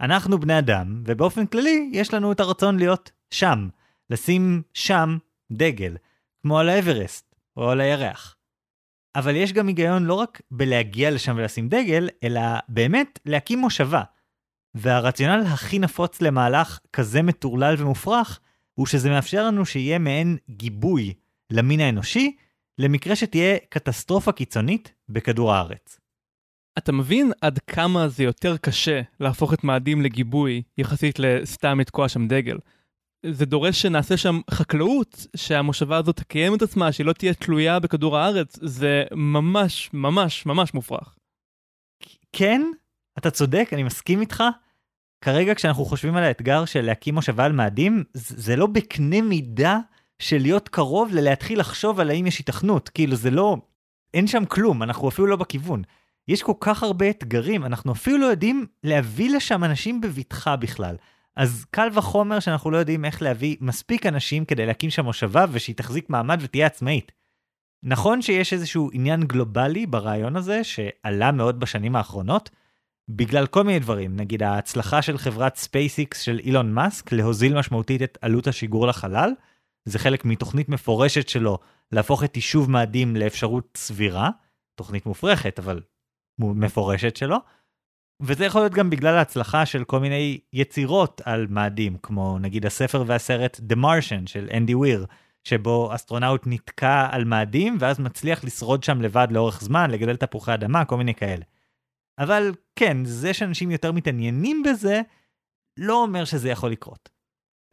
אנחנו 0.00 0.38
בני 0.38 0.58
אדם, 0.58 1.02
ובאופן 1.06 1.46
כללי 1.46 1.90
יש 1.92 2.14
לנו 2.14 2.32
את 2.32 2.40
הרצון 2.40 2.78
להיות 2.78 3.10
שם, 3.30 3.68
לשים 4.10 4.62
שם 4.74 5.18
דגל, 5.52 5.96
כמו 6.42 6.58
על 6.58 6.68
האברסט 6.68 7.34
או 7.56 7.70
על 7.70 7.80
הירח. 7.80 8.36
אבל 9.16 9.36
יש 9.36 9.52
גם 9.52 9.68
היגיון 9.68 10.04
לא 10.04 10.14
רק 10.14 10.40
בלהגיע 10.50 11.10
לשם 11.10 11.34
ולשים 11.36 11.68
דגל, 11.68 12.08
אלא 12.22 12.40
באמת 12.68 13.18
להקים 13.26 13.58
מושבה. 13.58 14.02
והרציונל 14.74 15.44
הכי 15.46 15.78
נפוץ 15.78 16.22
למהלך 16.22 16.80
כזה 16.92 17.22
מטורלל 17.22 17.74
ומופרך, 17.78 18.40
הוא 18.74 18.86
שזה 18.86 19.10
מאפשר 19.10 19.46
לנו 19.46 19.66
שיהיה 19.66 19.98
מעין 19.98 20.36
גיבוי 20.50 21.14
למין 21.50 21.80
האנושי, 21.80 22.36
למקרה 22.78 23.16
שתהיה 23.16 23.58
קטסטרופה 23.68 24.32
קיצונית 24.32 24.92
בכדור 25.08 25.52
הארץ. 25.52 26.00
אתה 26.78 26.92
מבין 26.92 27.32
עד 27.40 27.58
כמה 27.58 28.08
זה 28.08 28.24
יותר 28.24 28.56
קשה 28.56 29.00
להפוך 29.20 29.54
את 29.54 29.64
מאדים 29.64 30.02
לגיבוי 30.02 30.62
יחסית 30.78 31.18
לסתם 31.18 31.80
לתקוע 31.80 32.08
שם 32.08 32.28
דגל. 32.28 32.58
זה 33.26 33.46
דורש 33.46 33.82
שנעשה 33.82 34.16
שם 34.16 34.40
חקלאות, 34.50 35.26
שהמושבה 35.36 35.96
הזאת 35.96 36.16
תקיים 36.16 36.54
את 36.54 36.62
עצמה, 36.62 36.92
שהיא 36.92 37.06
לא 37.06 37.12
תהיה 37.12 37.34
תלויה 37.34 37.78
בכדור 37.78 38.18
הארץ, 38.18 38.58
זה 38.62 39.04
ממש 39.12 39.90
ממש 39.92 40.46
ממש 40.46 40.74
מופרך. 40.74 41.16
כן, 42.32 42.62
אתה 43.18 43.30
צודק, 43.30 43.68
אני 43.72 43.82
מסכים 43.82 44.20
איתך. 44.20 44.44
כרגע 45.20 45.54
כשאנחנו 45.54 45.84
חושבים 45.84 46.16
על 46.16 46.24
האתגר 46.24 46.64
של 46.64 46.80
להקים 46.80 47.14
מושבה 47.14 47.44
על 47.44 47.52
מאדים, 47.52 48.04
זה 48.14 48.56
לא 48.56 48.66
בקנה 48.66 49.22
מידה 49.22 49.78
של 50.18 50.38
להיות 50.38 50.68
קרוב 50.68 51.14
ללהתחיל 51.14 51.60
לחשוב 51.60 52.00
על 52.00 52.10
האם 52.10 52.26
יש 52.26 52.40
היתכנות, 52.40 52.88
כאילו 52.88 53.16
זה 53.16 53.30
לא, 53.30 53.56
אין 54.14 54.26
שם 54.26 54.44
כלום, 54.44 54.82
אנחנו 54.82 55.08
אפילו 55.08 55.26
לא 55.26 55.36
בכיוון. 55.36 55.82
יש 56.28 56.42
כל 56.42 56.52
כך 56.60 56.82
הרבה 56.82 57.10
אתגרים, 57.10 57.64
אנחנו 57.64 57.92
אפילו 57.92 58.18
לא 58.18 58.26
יודעים 58.26 58.66
להביא 58.84 59.36
לשם 59.36 59.64
אנשים 59.64 60.00
בבטחה 60.00 60.56
בכלל. 60.56 60.96
אז 61.36 61.64
קל 61.70 61.88
וחומר 61.92 62.40
שאנחנו 62.40 62.70
לא 62.70 62.76
יודעים 62.76 63.04
איך 63.04 63.22
להביא 63.22 63.56
מספיק 63.60 64.06
אנשים 64.06 64.44
כדי 64.44 64.66
להקים 64.66 64.90
שם 64.90 65.04
מושבה 65.04 65.44
ושהיא 65.52 65.76
תחזיק 65.76 66.10
מעמד 66.10 66.38
ותהיה 66.42 66.66
עצמאית. 66.66 67.12
נכון 67.82 68.22
שיש 68.22 68.52
איזשהו 68.52 68.90
עניין 68.92 69.24
גלובלי 69.24 69.86
ברעיון 69.86 70.36
הזה, 70.36 70.64
שעלה 70.64 71.32
מאוד 71.32 71.60
בשנים 71.60 71.96
האחרונות, 71.96 72.50
בגלל 73.08 73.46
כל 73.46 73.64
מיני 73.64 73.78
דברים, 73.78 74.16
נגיד 74.16 74.42
ההצלחה 74.42 75.02
של 75.02 75.18
חברת 75.18 75.56
SpaceX 75.56 76.20
של 76.20 76.38
אילון 76.38 76.72
מאסק 76.72 77.12
להוזיל 77.12 77.58
משמעותית 77.58 78.02
את 78.02 78.18
עלות 78.22 78.46
השיגור 78.46 78.86
לחלל, 78.86 79.30
זה 79.84 79.98
חלק 79.98 80.24
מתוכנית 80.24 80.68
מפורשת 80.68 81.28
שלו 81.28 81.58
להפוך 81.92 82.24
את 82.24 82.36
יישוב 82.36 82.70
מאדים 82.70 83.16
לאפשרות 83.16 83.68
סבירה, 83.76 84.30
תוכנית 84.74 85.06
מופרכת, 85.06 85.58
אבל 85.58 85.80
מפורשת 86.38 87.16
שלו. 87.16 87.36
וזה 88.22 88.44
יכול 88.44 88.60
להיות 88.60 88.72
גם 88.72 88.90
בגלל 88.90 89.14
ההצלחה 89.14 89.66
של 89.66 89.84
כל 89.84 90.00
מיני 90.00 90.40
יצירות 90.52 91.20
על 91.24 91.46
מאדים, 91.50 91.96
כמו 92.02 92.38
נגיד 92.38 92.66
הספר 92.66 93.04
והסרט 93.06 93.60
The 93.72 93.76
Martian 93.76 94.26
של 94.26 94.48
אנדי 94.56 94.74
וויר, 94.74 95.06
שבו 95.44 95.94
אסטרונאוט 95.94 96.42
נתקע 96.46 97.08
על 97.10 97.24
מאדים 97.24 97.76
ואז 97.80 98.00
מצליח 98.00 98.44
לשרוד 98.44 98.84
שם 98.84 99.00
לבד 99.00 99.28
לאורך 99.30 99.60
זמן, 99.60 99.90
לגדל 99.90 100.16
תפוחי 100.16 100.54
אדמה, 100.54 100.84
כל 100.84 100.96
מיני 100.96 101.14
כאלה. 101.14 101.44
אבל 102.18 102.52
כן, 102.76 103.04
זה 103.04 103.34
שאנשים 103.34 103.70
יותר 103.70 103.92
מתעניינים 103.92 104.62
בזה, 104.62 105.00
לא 105.78 106.02
אומר 106.02 106.24
שזה 106.24 106.50
יכול 106.50 106.70
לקרות. 106.70 107.08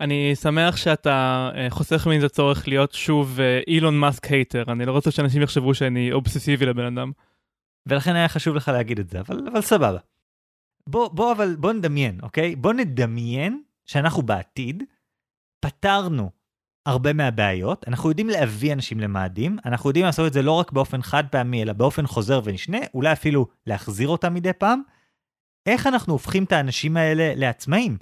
אני 0.02 0.36
שמח 0.36 0.78
שאתה 0.78 1.50
uh, 1.54 1.69
חוסך 1.69 2.08
ממני 2.08 2.19
את 2.19 2.24
הצורך 2.24 2.67
להיות 2.67 2.93
שוב 2.93 3.39
אילון 3.67 4.00
מאסק 4.00 4.26
hater, 4.26 4.63
אני 4.67 4.86
לא 4.86 4.91
רוצה 4.91 5.12
שאנשים 5.12 5.41
יחשבו 5.41 5.74
שאני 5.74 6.12
אובססיבי 6.12 6.65
לבן 6.65 6.97
אדם. 6.97 7.12
ולכן 7.86 8.15
היה 8.15 8.28
חשוב 8.28 8.56
לך 8.56 8.67
להגיד 8.67 9.00
את 9.00 9.10
זה, 9.10 9.20
אבל, 9.20 9.48
אבל 9.48 9.62
סבבה. 9.62 10.00
בוא, 10.88 11.08
בוא 11.08 11.32
אבל, 11.32 11.56
בוא 11.56 11.74
נדמיין, 11.74 12.20
אוקיי? 12.24 12.56
בוא 12.56 12.74
נדמיין 12.74 13.63
שאנחנו 13.86 14.22
בעתיד 14.22 14.84
פתרנו 15.60 16.30
הרבה 16.86 17.13
מהבעיות, 17.13 17.88
אנחנו 17.88 18.10
יודעים 18.10 18.30
להביא 18.30 18.74
אנשים 18.74 19.00
למאדים, 19.00 19.58
אנחנו 19.65 19.89
יודעים 19.89 20.06
לעשות 20.06 20.28
את 20.28 20.34
זה 20.34 20.41
לא 20.41 20.52
רק 20.52 20.72
באופן 20.72 21.02
חד 21.02 21.24
פעמי, 21.32 21.63
אלא 21.63 21.74
באופן 21.74 22.08
חוזר 22.08 22.41
ונשנה, 22.44 22.78
אולי 22.94 23.12
אפילו 23.12 23.48
להחזיר 23.67 24.08
אותם 24.08 24.34
מדי 24.34 24.54
פעם. 24.54 24.82
איך 25.65 25.88
אנחנו 25.88 26.13
הופכים 26.13 26.44
את 26.44 26.52
האנשים 26.52 26.98
האלה 26.98 27.36
לעצמאים? 27.36 27.98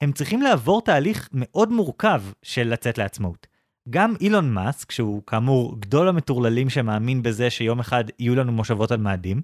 הם 0.00 0.12
צריכים 0.12 0.42
לעבור 0.42 0.82
תהליך 0.82 1.28
מאוד 1.32 1.72
מורכב 1.72 2.22
של 2.42 2.68
לצאת 2.68 2.98
לעצמאות. 2.98 3.46
גם 3.90 4.14
אילון 4.20 4.54
מאסק, 4.54 4.90
שהוא 4.90 5.22
כאמור 5.26 5.80
גדול 5.80 6.08
המטורללים 6.08 6.70
שמאמין 6.70 7.22
בזה 7.22 7.50
שיום 7.50 7.80
אחד 7.80 8.04
יהיו 8.18 8.34
לנו 8.34 8.52
מושבות 8.52 8.90
על 8.90 9.00
מאדים, 9.00 9.42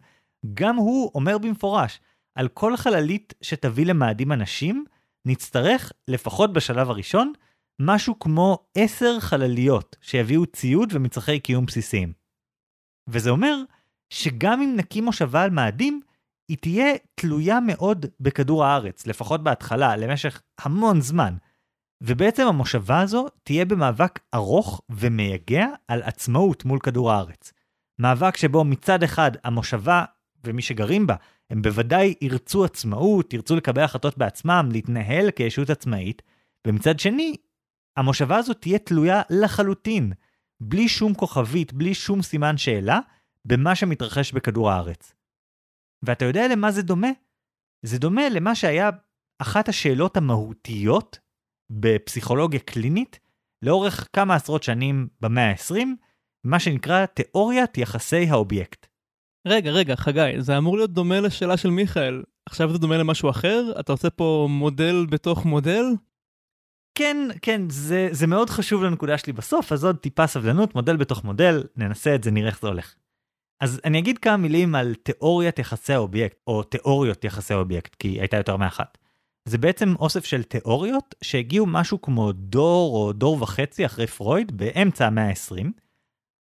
גם 0.55 0.77
הוא 0.77 1.11
אומר 1.15 1.39
במפורש, 1.39 2.01
על 2.35 2.49
כל 2.49 2.77
חללית 2.77 3.35
שתביא 3.43 3.87
למאדים 3.87 4.33
אנשים, 4.33 4.85
נצטרך, 5.27 5.93
לפחות 6.09 6.53
בשלב 6.53 6.91
הראשון, 6.91 7.33
משהו 7.81 8.19
כמו 8.19 8.59
עשר 8.75 9.21
חלליות 9.21 9.97
שיביאו 10.01 10.47
ציוד 10.47 10.89
ומצרכי 10.93 11.41
קיום 11.41 11.67
בסיסיים. 11.67 12.13
וזה 13.09 13.31
אומר 13.31 13.57
שגם 14.11 14.63
אם 14.63 14.75
נקים 14.77 15.05
מושבה 15.05 15.43
על 15.43 15.51
מאדים, 15.51 16.01
היא 16.49 16.57
תהיה 16.61 16.95
תלויה 17.15 17.61
מאוד 17.61 18.07
בכדור 18.21 18.65
הארץ, 18.65 19.07
לפחות 19.07 19.43
בהתחלה, 19.43 19.97
למשך 19.97 20.43
המון 20.61 21.01
זמן. 21.01 21.35
ובעצם 22.01 22.47
המושבה 22.47 23.01
הזו 23.01 23.27
תהיה 23.43 23.65
במאבק 23.65 24.21
ארוך 24.35 24.81
ומייגע 24.91 25.67
על 25.89 26.03
עצמאות 26.03 26.65
מול 26.65 26.79
כדור 26.79 27.13
הארץ. 27.13 27.53
מאבק 27.99 28.37
שבו 28.37 28.65
מצד 28.65 29.03
אחד 29.03 29.31
המושבה 29.45 30.05
ומי 30.45 30.63
שגרים 30.63 31.07
בה, 31.07 31.15
הם 31.51 31.63
בוודאי 31.63 32.15
ירצו 32.21 32.65
עצמאות, 32.65 33.33
ירצו 33.33 33.57
לקבל 33.57 33.83
החלטות 33.83 34.19
בעצמם, 34.19 34.69
להתנהל 34.73 35.31
כישות 35.31 35.71
עצמאית, 35.71 36.23
ומצד 36.67 36.99
שני, 36.99 37.37
המושבה 37.97 38.37
הזו 38.37 38.55
תהיה 38.55 38.79
תלויה 38.79 39.23
לחלוטין, 39.31 40.13
בלי 40.61 40.89
שום 40.89 41.15
כוכבית, 41.15 41.73
בלי 41.73 41.95
שום 41.95 42.23
סימן 42.23 42.57
שאלה, 42.59 43.01
במה 43.45 43.75
שמתרחש 43.75 44.33
בכדור 44.33 44.71
הארץ. 44.71 45.13
ואתה 46.03 46.25
יודע 46.25 46.49
למה 46.49 46.71
זה 46.71 46.83
דומה? 46.83 47.11
זה 47.83 47.99
דומה 47.99 48.29
למה 48.29 48.55
שהיה 48.55 48.91
אחת 49.39 49.69
השאלות 49.69 50.17
המהותיות 50.17 51.19
בפסיכולוגיה 51.71 52.61
קלינית 52.61 53.21
לאורך 53.63 54.09
כמה 54.13 54.35
עשרות 54.35 54.63
שנים 54.63 55.09
במאה 55.21 55.51
ה-20, 55.51 55.87
מה 56.45 56.61
שנקרא 56.61 57.07
תיאוריית 57.07 57.79
יחסי 57.79 58.27
האובייקט. 58.31 58.87
רגע, 59.47 59.71
רגע, 59.71 59.97
חגי, 59.97 60.33
זה 60.39 60.59
אמור 60.59 60.77
להיות 60.77 60.93
דומה 60.93 61.21
לשאלה 61.21 61.57
של 61.57 61.71
מיכאל. 61.71 62.23
עכשיו 62.47 62.73
זה 62.73 62.79
דומה 62.79 62.99
למשהו 62.99 63.31
אחר? 63.31 63.73
אתה 63.81 63.93
עושה 63.93 64.11
פה 64.11 64.47
מודל 64.51 65.07
בתוך 65.11 65.45
מודל? 65.45 65.85
כן, 66.95 67.17
כן, 67.43 67.63
זה, 67.71 68.09
זה 68.11 68.27
מאוד 68.27 68.51
חשוב 68.51 68.85
לנקודה 68.85 69.19
שלי 69.19 69.33
בסוף, 69.33 69.73
אז 69.73 69.85
עוד 69.85 69.97
טיפה 69.97 70.27
סבלנות, 70.27 70.75
מודל 70.75 70.97
בתוך 70.97 71.25
מודל, 71.25 71.65
ננסה 71.77 72.15
את 72.15 72.25
זה, 72.25 72.31
נראה 72.31 72.49
איך 72.49 72.61
זה 72.61 72.69
הולך. 72.69 72.95
אז 73.61 73.81
אני 73.85 73.99
אגיד 73.99 74.19
כמה 74.19 74.37
מילים 74.37 74.75
על 74.75 74.95
תיאוריית 74.95 75.59
יחסי 75.59 75.93
האובייקט, 75.93 76.37
או 76.47 76.63
תיאוריות 76.63 77.25
יחסי 77.25 77.55
האובייקט, 77.55 77.95
כי 77.95 78.09
הייתה 78.21 78.37
יותר 78.37 78.57
מאחת. 78.57 78.99
זה 79.49 79.59
בעצם 79.59 79.95
אוסף 79.99 80.25
של 80.25 80.43
תיאוריות 80.43 81.15
שהגיעו 81.23 81.67
משהו 81.67 82.03
כמו 82.03 82.33
דור 82.33 82.97
או 82.97 83.13
דור 83.13 83.43
וחצי 83.43 83.87
אחרי 83.87 84.07
פרויד, 84.07 84.57
באמצע 84.57 85.07
המאה 85.07 85.29
ה-20. 85.29 85.67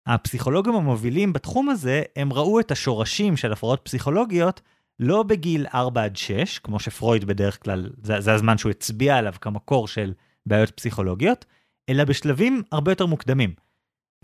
הפסיכולוגים 0.07 0.75
המובילים 0.75 1.33
בתחום 1.33 1.68
הזה, 1.68 2.03
הם 2.16 2.33
ראו 2.33 2.61
את 2.61 2.71
השורשים 2.71 3.37
של 3.37 3.53
הפרעות 3.53 3.81
פסיכולוגיות 3.83 4.61
לא 5.01 5.23
בגיל 5.23 5.66
4 5.75 6.05
עד 6.05 6.16
6, 6.16 6.59
כמו 6.59 6.81
שפרויד 6.81 7.25
בדרך 7.25 7.64
כלל, 7.64 7.90
זה, 8.03 8.21
זה 8.21 8.33
הזמן 8.33 8.59
שהוא 8.59 8.71
הצביע 8.71 9.16
עליו 9.16 9.35
כמקור 9.40 9.88
של 9.88 10.12
בעיות 10.47 10.71
פסיכולוגיות, 10.71 11.44
אלא 11.88 12.05
בשלבים 12.05 12.62
הרבה 12.73 12.92
יותר 12.92 13.07
מוקדמים. 13.07 13.55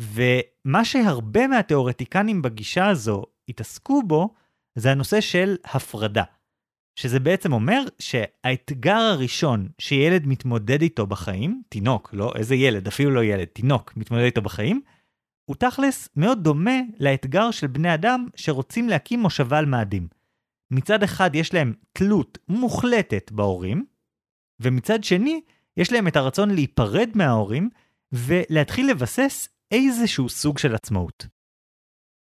ומה 0.01 0.85
שהרבה 0.85 1.47
מהתיאורטיקנים 1.47 2.43
בגישה 2.43 2.89
הזו 2.89 3.23
התעסקו 3.49 4.03
בו, 4.03 4.35
זה 4.75 4.91
הנושא 4.91 5.21
של 5.21 5.57
הפרדה. 5.65 6.25
שזה 6.97 7.21
בעצם 7.21 7.53
אומר 7.53 7.83
שהאתגר 7.99 8.97
הראשון 8.97 9.69
שילד 9.79 10.27
מתמודד 10.27 10.83
איתו 10.83 11.07
בחיים, 11.07 11.63
תינוק, 11.69 12.11
לא 12.13 12.33
איזה 12.37 12.55
ילד, 12.55 12.87
אפילו 12.87 13.11
לא 13.11 13.25
ילד, 13.25 13.45
תינוק 13.45 13.97
מתמודד 13.97 14.25
איתו 14.25 14.43
בחיים, 14.43 14.81
הוא 15.45 15.57
תכלס 15.57 16.09
מאוד 16.17 16.45
דומה 16.45 16.81
לאתגר 16.99 17.51
של 17.51 17.67
בני 17.67 17.95
אדם 17.95 18.29
שרוצים 18.37 18.89
להקים 18.89 19.21
מושבה 19.21 19.59
על 19.59 19.67
מאדים. 19.67 20.09
מצד 20.71 21.03
אחד 21.03 21.35
יש 21.35 21.55
להם 21.55 21.75
תלות 21.93 22.39
מוחלטת 22.49 23.33
בהורים, 23.33 23.85
ומצד 24.61 25.05
שני 25.05 25.41
יש 25.77 25.93
להם 25.93 26.09
את 26.09 26.17
הרצון 26.17 26.51
להיפרד 26.51 27.11
מההורים 27.15 27.71
ולהתחיל 28.13 28.91
לבסס 28.91 29.49
איזשהו 29.71 30.29
סוג 30.29 30.59
של 30.59 30.75
עצמאות. 30.75 31.27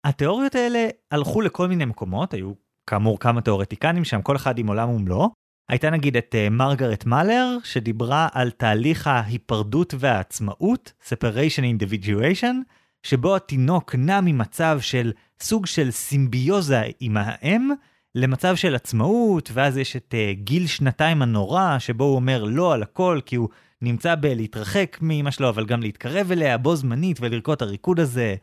התיאוריות 0.04 0.54
האלה 0.54 0.88
הלכו 1.10 1.40
לכל 1.40 1.68
מיני 1.68 1.84
מקומות, 1.84 2.34
היו 2.34 2.52
כאמור 2.86 3.20
כמה 3.20 3.40
תיאורטיקנים 3.40 4.04
שם, 4.04 4.22
כל 4.22 4.36
אחד 4.36 4.58
עם 4.58 4.66
עולם 4.66 4.90
ומלואו. 4.90 5.44
הייתה 5.68 5.90
נגיד 5.90 6.16
את 6.16 6.34
uh, 6.34 6.50
מרגרט 6.50 7.06
מאלר, 7.06 7.56
שדיברה 7.64 8.28
על 8.32 8.50
תהליך 8.50 9.06
ההיפרדות 9.06 9.94
והעצמאות, 9.98 10.92
separation 11.08 11.62
individuation, 11.62 12.54
שבו 13.02 13.36
התינוק 13.36 13.94
נע 13.94 14.20
ממצב 14.20 14.78
של 14.80 15.12
סוג 15.40 15.66
של 15.66 15.90
סימביוזה 15.90 16.82
עם 17.00 17.16
האם, 17.16 17.70
למצב 18.14 18.56
של 18.56 18.74
עצמאות, 18.74 19.50
ואז 19.52 19.76
יש 19.78 19.96
את 19.96 20.14
uh, 20.14 20.40
גיל 20.40 20.66
שנתיים 20.66 21.22
הנורא, 21.22 21.78
שבו 21.78 22.04
הוא 22.04 22.16
אומר 22.16 22.44
לא 22.44 22.74
על 22.74 22.82
הכל, 22.82 23.20
כי 23.26 23.36
הוא 23.36 23.48
נמצא 23.82 24.14
בלהתרחק 24.14 24.98
מאמא 25.00 25.30
שלו, 25.30 25.48
אבל 25.48 25.66
גם 25.66 25.80
להתקרב 25.80 26.32
אליה 26.32 26.58
בו 26.58 26.76
זמנית 26.76 27.18
ולרקוד 27.20 27.56
את 27.56 27.62
הריקוד 27.62 28.00
הזה. 28.00 28.34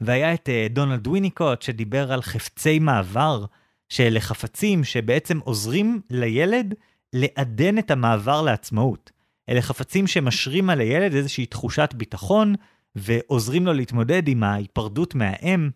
והיה 0.00 0.34
את 0.34 0.48
uh, 0.48 0.72
דונלד 0.72 1.06
וויניקוט, 1.06 1.62
שדיבר 1.62 2.12
על 2.12 2.22
חפצי 2.22 2.78
מעבר, 2.78 3.44
שאלה 3.88 4.20
חפצים 4.20 4.84
שבעצם 4.84 5.38
עוזרים 5.38 6.00
לילד 6.10 6.74
לעדן 7.12 7.78
את 7.78 7.90
המעבר 7.90 8.42
לעצמאות. 8.42 9.10
אלה 9.48 9.62
חפצים 9.62 10.06
שמשרים 10.06 10.70
על 10.70 10.80
הילד 10.80 11.14
איזושהי 11.14 11.46
תחושת 11.46 11.94
ביטחון, 11.94 12.54
ועוזרים 12.94 13.66
לו 13.66 13.72
להתמודד 13.72 14.28
עם 14.28 14.42
ההיפרדות 14.42 15.14
מהאם. 15.14 15.70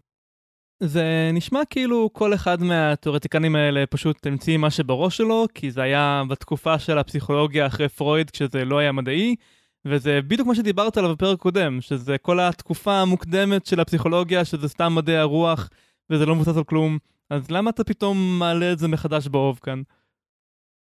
זה 0.82 1.30
נשמע 1.32 1.60
כאילו 1.70 2.10
כל 2.12 2.34
אחד 2.34 2.62
מהתיאורטיקנים 2.62 3.56
האלה 3.56 3.86
פשוט 3.86 4.26
המציא 4.26 4.56
מה 4.56 4.70
שבראש 4.70 5.16
שלו, 5.16 5.46
כי 5.54 5.70
זה 5.70 5.82
היה 5.82 6.22
בתקופה 6.28 6.78
של 6.78 6.98
הפסיכולוגיה 6.98 7.66
אחרי 7.66 7.88
פרויד 7.88 8.30
כשזה 8.30 8.64
לא 8.64 8.78
היה 8.78 8.92
מדעי, 8.92 9.36
וזה 9.84 10.20
בדיוק 10.22 10.48
מה 10.48 10.54
שדיברת 10.54 10.96
עליו 10.96 11.12
בפרק 11.12 11.38
קודם, 11.38 11.80
שזה 11.80 12.18
כל 12.18 12.40
התקופה 12.40 12.94
המוקדמת 12.94 13.66
של 13.66 13.80
הפסיכולוגיה, 13.80 14.44
שזה 14.44 14.68
סתם 14.68 14.94
מדעי 14.94 15.16
הרוח, 15.16 15.70
וזה 16.10 16.26
לא 16.26 16.34
מבוסס 16.34 16.56
על 16.56 16.64
כלום. 16.64 16.98
אז 17.30 17.50
למה 17.50 17.70
אתה 17.70 17.84
פתאום 17.84 18.38
מעלה 18.38 18.72
את 18.72 18.78
זה 18.78 18.88
מחדש 18.88 19.26
באוב 19.28 19.60
כאן? 19.62 19.82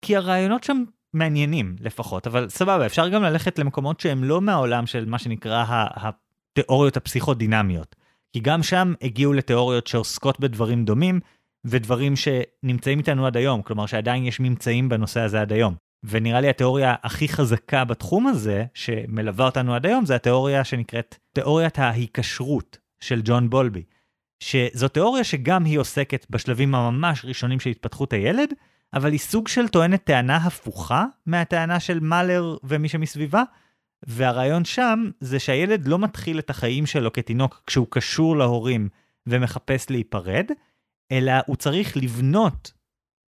כי 0.05 0.17
הרעיונות 0.17 0.65
שם 0.65 0.85
מעניינים 1.13 1.77
לפחות, 1.81 2.27
אבל 2.27 2.49
סבבה, 2.49 2.87
אפשר 2.87 3.09
גם 3.09 3.23
ללכת 3.23 3.59
למקומות 3.59 4.01
שהם 4.01 4.25
לא 4.25 4.41
מהעולם 4.41 4.87
של 4.87 5.05
מה 5.05 5.19
שנקרא 5.19 5.65
התיאוריות 5.97 6.97
הפסיכודינמיות. 6.97 7.97
כי 8.33 8.41
גם 8.41 8.63
שם 8.63 8.95
הגיעו 9.03 9.33
לתיאוריות 9.33 9.87
שעוסקות 9.87 10.41
בדברים 10.41 10.85
דומים, 10.85 11.21
ודברים 11.65 12.15
שנמצאים 12.17 12.99
איתנו 12.99 13.27
עד 13.27 13.37
היום, 13.37 13.63
כלומר 13.63 13.87
שעדיין 13.87 14.25
יש 14.25 14.41
ממצאים 14.41 14.89
בנושא 14.89 15.21
הזה 15.21 15.41
עד 15.41 15.53
היום. 15.53 15.75
ונראה 16.05 16.41
לי 16.41 16.49
התיאוריה 16.49 16.95
הכי 17.03 17.29
חזקה 17.29 17.85
בתחום 17.85 18.27
הזה, 18.27 18.65
שמלווה 18.75 19.47
אותנו 19.47 19.75
עד 19.75 19.87
היום, 19.87 20.07
זה 20.07 20.15
התיאוריה 20.15 20.65
שנקראת 20.65 21.17
תיאוריית 21.33 21.79
ההיקשרות 21.79 22.79
של 23.01 23.21
ג'ון 23.25 23.51
בולבי. 23.51 23.83
שזו 24.41 24.89
תיאוריה 24.89 25.25
שגם 25.25 25.65
היא 25.65 25.79
עוסקת 25.79 26.27
בשלבים 26.31 26.75
הממש 26.75 27.25
ראשונים 27.25 27.61
של 27.61 27.71
התפתחות 27.71 28.13
הילד, 28.13 28.53
אבל 28.95 29.13
היא 29.13 29.21
סוג 29.21 29.49
של 29.49 29.69
טוענת 29.69 30.05
טענה 30.05 30.37
הפוכה 30.37 31.05
מהטענה 31.27 31.81
של 31.81 32.01
מאלר 32.01 32.57
ומי 32.65 32.89
שמסביבה, 32.89 33.43
והרעיון 34.07 34.65
שם 34.65 35.11
זה 35.21 35.39
שהילד 35.39 35.89
לא 35.89 35.99
מתחיל 35.99 36.39
את 36.39 36.51
החיים 36.51 36.87
שלו 36.87 37.13
כתינוק 37.13 37.63
כשהוא 37.67 37.87
קשור 37.91 38.37
להורים 38.37 38.89
ומחפש 39.27 39.91
להיפרד, 39.91 40.51
אלא 41.13 41.33
הוא 41.47 41.57
צריך 41.57 41.97
לבנות 41.97 42.73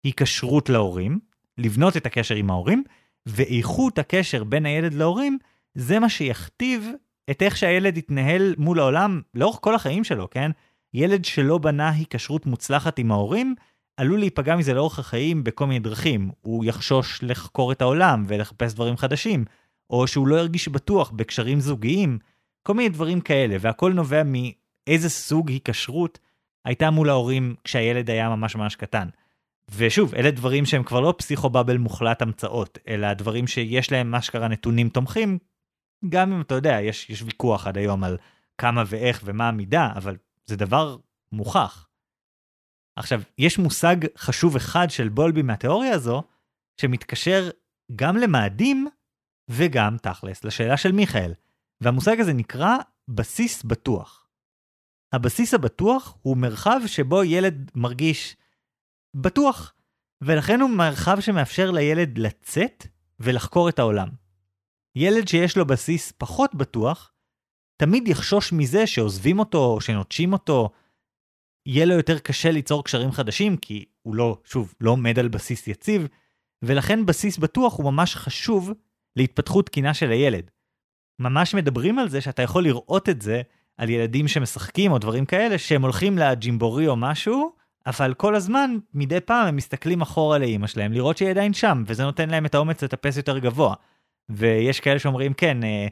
היקשרות 0.03 0.69
להורים, 0.69 1.19
לבנות 1.57 1.97
את 1.97 2.05
הקשר 2.05 2.35
עם 2.35 2.49
ההורים, 2.49 2.83
ואיכות 3.25 3.99
הקשר 3.99 4.43
בין 4.43 4.65
הילד 4.65 4.93
להורים, 4.93 5.37
זה 5.75 5.99
מה 5.99 6.09
שיכתיב 6.09 6.91
את 7.31 7.41
איך 7.41 7.57
שהילד 7.57 7.97
יתנהל 7.97 8.55
מול 8.57 8.79
העולם 8.79 9.21
לאורך 9.33 9.57
כל 9.61 9.75
החיים 9.75 10.03
שלו, 10.03 10.29
כן? 10.29 10.51
ילד 10.95 11.25
שלא 11.25 11.57
בנה 11.57 11.89
היקשרות 11.89 12.45
מוצלחת 12.45 12.99
עם 12.99 13.11
ההורים, 13.11 13.55
עלול 13.97 14.19
להיפגע 14.19 14.55
מזה 14.55 14.73
לאורך 14.73 14.99
החיים 14.99 15.43
בכל 15.43 15.65
מיני 15.65 15.79
דרכים. 15.79 16.31
הוא 16.41 16.65
יחשוש 16.65 17.19
לחקור 17.23 17.71
את 17.71 17.81
העולם 17.81 18.23
ולחפש 18.27 18.73
דברים 18.73 18.97
חדשים, 18.97 19.45
או 19.89 20.07
שהוא 20.07 20.27
לא 20.27 20.35
ירגיש 20.35 20.67
בטוח 20.67 21.11
בקשרים 21.11 21.59
זוגיים, 21.59 22.19
כל 22.63 22.73
מיני 22.73 22.89
דברים 22.89 23.21
כאלה, 23.21 23.55
והכל 23.59 23.93
נובע 23.93 24.21
מאיזה 24.25 25.09
סוג 25.09 25.49
היקשרות 25.49 26.19
הייתה 26.65 26.89
מול 26.89 27.09
ההורים 27.09 27.55
כשהילד 27.63 28.09
היה 28.09 28.29
ממש 28.29 28.55
ממש 28.55 28.75
קטן. 28.75 29.07
ושוב, 29.75 30.15
אלה 30.15 30.31
דברים 30.31 30.65
שהם 30.65 30.83
כבר 30.83 30.99
לא 30.99 31.13
פסיכובבל 31.17 31.77
מוחלט 31.77 32.21
המצאות, 32.21 32.77
אלא 32.87 33.13
דברים 33.13 33.47
שיש 33.47 33.91
להם 33.91 34.11
מה 34.11 34.21
שקרה 34.21 34.47
נתונים 34.47 34.89
תומכים, 34.89 35.37
גם 36.09 36.33
אם 36.33 36.41
אתה 36.41 36.55
יודע, 36.55 36.81
יש, 36.81 37.09
יש 37.09 37.21
ויכוח 37.21 37.67
עד 37.67 37.77
היום 37.77 38.03
על 38.03 38.17
כמה 38.57 38.83
ואיך 38.87 39.21
ומה 39.25 39.47
המידה, 39.47 39.89
אבל 39.95 40.15
זה 40.45 40.55
דבר 40.55 40.97
מוכח. 41.31 41.87
עכשיו, 42.95 43.21
יש 43.37 43.57
מושג 43.57 43.95
חשוב 44.17 44.55
אחד 44.55 44.89
של 44.89 45.09
בולבי 45.09 45.41
מהתיאוריה 45.41 45.93
הזו, 45.93 46.23
שמתקשר 46.81 47.49
גם 47.95 48.17
למאדים 48.17 48.87
וגם, 49.49 49.97
תכלס, 49.97 50.43
לשאלה 50.43 50.77
של 50.77 50.91
מיכאל, 50.91 51.33
והמושג 51.81 52.19
הזה 52.19 52.33
נקרא 52.33 52.77
בסיס 53.07 53.63
בטוח. 53.63 54.27
הבסיס 55.13 55.53
הבטוח 55.53 56.17
הוא 56.21 56.37
מרחב 56.37 56.79
שבו 56.87 57.23
ילד 57.23 57.71
מרגיש 57.75 58.37
בטוח, 59.13 59.73
ולכן 60.21 60.61
הוא 60.61 60.69
מרחב 60.69 61.19
שמאפשר 61.19 61.71
לילד 61.71 62.17
לצאת 62.17 62.87
ולחקור 63.19 63.69
את 63.69 63.79
העולם. 63.79 64.09
ילד 64.95 65.27
שיש 65.27 65.57
לו 65.57 65.65
בסיס 65.65 66.11
פחות 66.11 66.55
בטוח, 66.55 67.13
תמיד 67.77 68.07
יחשוש 68.07 68.53
מזה 68.53 68.87
שעוזבים 68.87 69.39
אותו 69.39 69.65
או 69.65 69.81
שנוטשים 69.81 70.33
אותו. 70.33 70.69
יהיה 71.65 71.85
לו 71.85 71.93
יותר 71.93 72.19
קשה 72.19 72.51
ליצור 72.51 72.83
קשרים 72.83 73.11
חדשים, 73.11 73.57
כי 73.57 73.85
הוא 74.01 74.15
לא, 74.15 74.37
שוב, 74.43 74.73
לא 74.81 74.91
עומד 74.91 75.19
על 75.19 75.27
בסיס 75.27 75.67
יציב, 75.67 76.07
ולכן 76.61 77.05
בסיס 77.05 77.37
בטוח 77.37 77.77
הוא 77.77 77.91
ממש 77.91 78.15
חשוב 78.15 78.71
להתפתחות 79.15 79.65
תקינה 79.65 79.93
של 79.93 80.11
הילד. 80.11 80.51
ממש 81.19 81.55
מדברים 81.55 81.99
על 81.99 82.09
זה 82.09 82.21
שאתה 82.21 82.41
יכול 82.41 82.63
לראות 82.63 83.09
את 83.09 83.21
זה 83.21 83.41
על 83.77 83.89
ילדים 83.89 84.27
שמשחקים 84.27 84.91
או 84.91 84.97
דברים 84.97 85.25
כאלה, 85.25 85.57
שהם 85.57 85.81
הולכים 85.81 86.17
לג'ימבורי 86.17 86.87
או 86.87 86.95
משהו, 86.95 87.55
אבל 87.85 88.13
כל 88.13 88.35
הזמן, 88.35 88.77
מדי 88.93 89.19
פעם 89.19 89.47
הם 89.47 89.55
מסתכלים 89.55 90.01
אחורה 90.01 90.37
לאימא 90.37 90.67
שלהם, 90.67 90.93
לראות 90.93 91.17
שהיא 91.17 91.29
עדיין 91.29 91.53
שם, 91.53 91.83
וזה 91.87 92.03
נותן 92.03 92.29
להם 92.29 92.45
את 92.45 92.55
האומץ 92.55 92.83
לטפס 92.83 93.17
יותר 93.17 93.37
גבוה. 93.37 93.75
ויש 94.29 94.79
כאלה 94.79 94.99
שאומרים, 94.99 95.33
כן, 95.33 95.63
אה, 95.63 95.87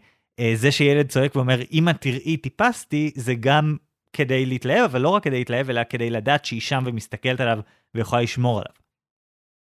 זה 0.56 0.72
שילד 0.72 1.10
צועק 1.10 1.36
ואומר, 1.36 1.60
אמא 1.72 1.92
תראי, 1.92 2.38
טיפסתי, 2.38 3.12
זה 3.16 3.34
גם 3.40 3.78
כדי 4.14 4.46
להתלהב, 4.46 4.84
אבל 4.84 5.02
לא 5.02 5.10
רק 5.10 5.24
כדי 5.24 5.38
להתלהב, 5.38 5.70
אלא 5.70 5.82
כדי 5.90 6.10
לדעת 6.10 6.46
שהיא 6.46 6.62
שם 6.62 6.84
ומסתכלת 6.86 7.40
עליו 7.40 7.60
ויכולה 7.96 8.22
לשמור 8.22 8.60
עליו. 8.60 8.74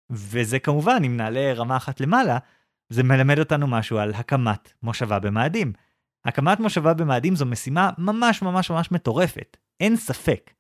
וזה 0.10 0.60
כמובן, 0.60 1.01
אם 1.05 1.17
נעלה 1.17 1.53
רמה 1.53 1.77
אחת 1.77 1.99
למעלה, 1.99 2.38
זה 2.89 3.03
מלמד 3.03 3.39
אותנו 3.39 3.67
משהו 3.67 3.97
על 3.97 4.13
הקמת 4.13 4.73
מושבה 4.84 5.19
במאדים. 5.19 5.73
הקמת 6.25 6.60
מושבה 6.60 6.93
במאדים 6.93 7.36
זו 7.36 7.45
משימה 7.45 7.89
ממש 7.97 8.41
ממש 8.41 8.71
ממש 8.71 8.91
מטורפת, 8.91 9.58
אין 9.79 9.95
ספק. 9.95 10.51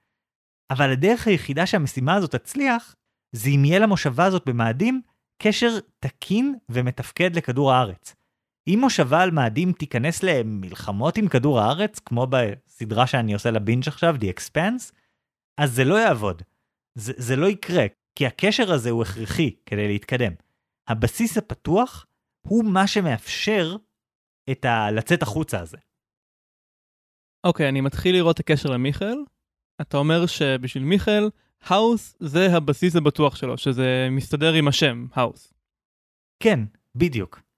אבל 0.71 0.91
הדרך 0.91 1.27
היחידה 1.27 1.65
שהמשימה 1.65 2.15
הזאת 2.15 2.35
תצליח, 2.35 2.95
זה 3.31 3.49
אם 3.49 3.65
יהיה 3.65 3.79
למושבה 3.79 4.25
הזאת 4.25 4.45
במאדים 4.45 5.01
קשר 5.41 5.79
תקין 5.99 6.55
ומתפקד 6.69 7.35
לכדור 7.35 7.73
הארץ. 7.73 8.15
אם 8.69 8.79
מושבה 8.81 9.23
על 9.23 9.31
מאדים 9.31 9.73
תיכנס 9.73 10.23
למלחמות 10.23 11.17
עם 11.17 11.27
כדור 11.27 11.59
הארץ, 11.59 11.99
כמו 11.99 12.27
בסדרה 12.27 13.07
שאני 13.07 13.33
עושה 13.33 13.51
לבינג' 13.51 13.87
עכשיו, 13.87 14.15
The 14.15 14.39
Expanse, 14.39 14.93
אז 15.57 15.75
זה 15.75 15.83
לא 15.83 15.95
יעבוד. 15.95 16.41
זה, 16.95 17.13
זה 17.17 17.35
לא 17.35 17.47
יקרה, 17.47 17.85
כי 18.15 18.25
הקשר 18.25 18.71
הזה 18.71 18.89
הוא 18.89 19.01
הכרחי 19.01 19.55
כדי 19.65 19.87
להתקדם. 19.87 20.33
הבסיס 20.87 21.37
הפתוח 21.37 22.05
הוא 22.47 22.65
מה 22.65 22.87
שמאפשר 22.87 23.75
את 24.51 24.65
ה... 24.65 24.91
לצאת 24.91 25.21
החוצה 25.21 25.59
הזה. 25.59 25.77
אוקיי, 27.43 27.65
okay, 27.65 27.69
אני 27.69 27.81
מתחיל 27.81 28.15
לראות 28.15 28.35
את 28.35 28.39
הקשר 28.39 28.69
למיכאל. 28.69 29.17
אתה 29.81 29.97
אומר 29.97 30.25
שבשביל 30.25 30.83
מיכאל, 30.83 31.29
House 31.61 32.15
זה 32.19 32.47
הבסיס 32.57 32.95
הבטוח 32.95 33.35
שלו, 33.35 33.57
שזה 33.57 34.07
מסתדר 34.11 34.53
עם 34.53 34.67
השם, 34.67 35.05
House. 35.13 35.53
כן, 36.43 36.59
בדיוק. 36.95 37.48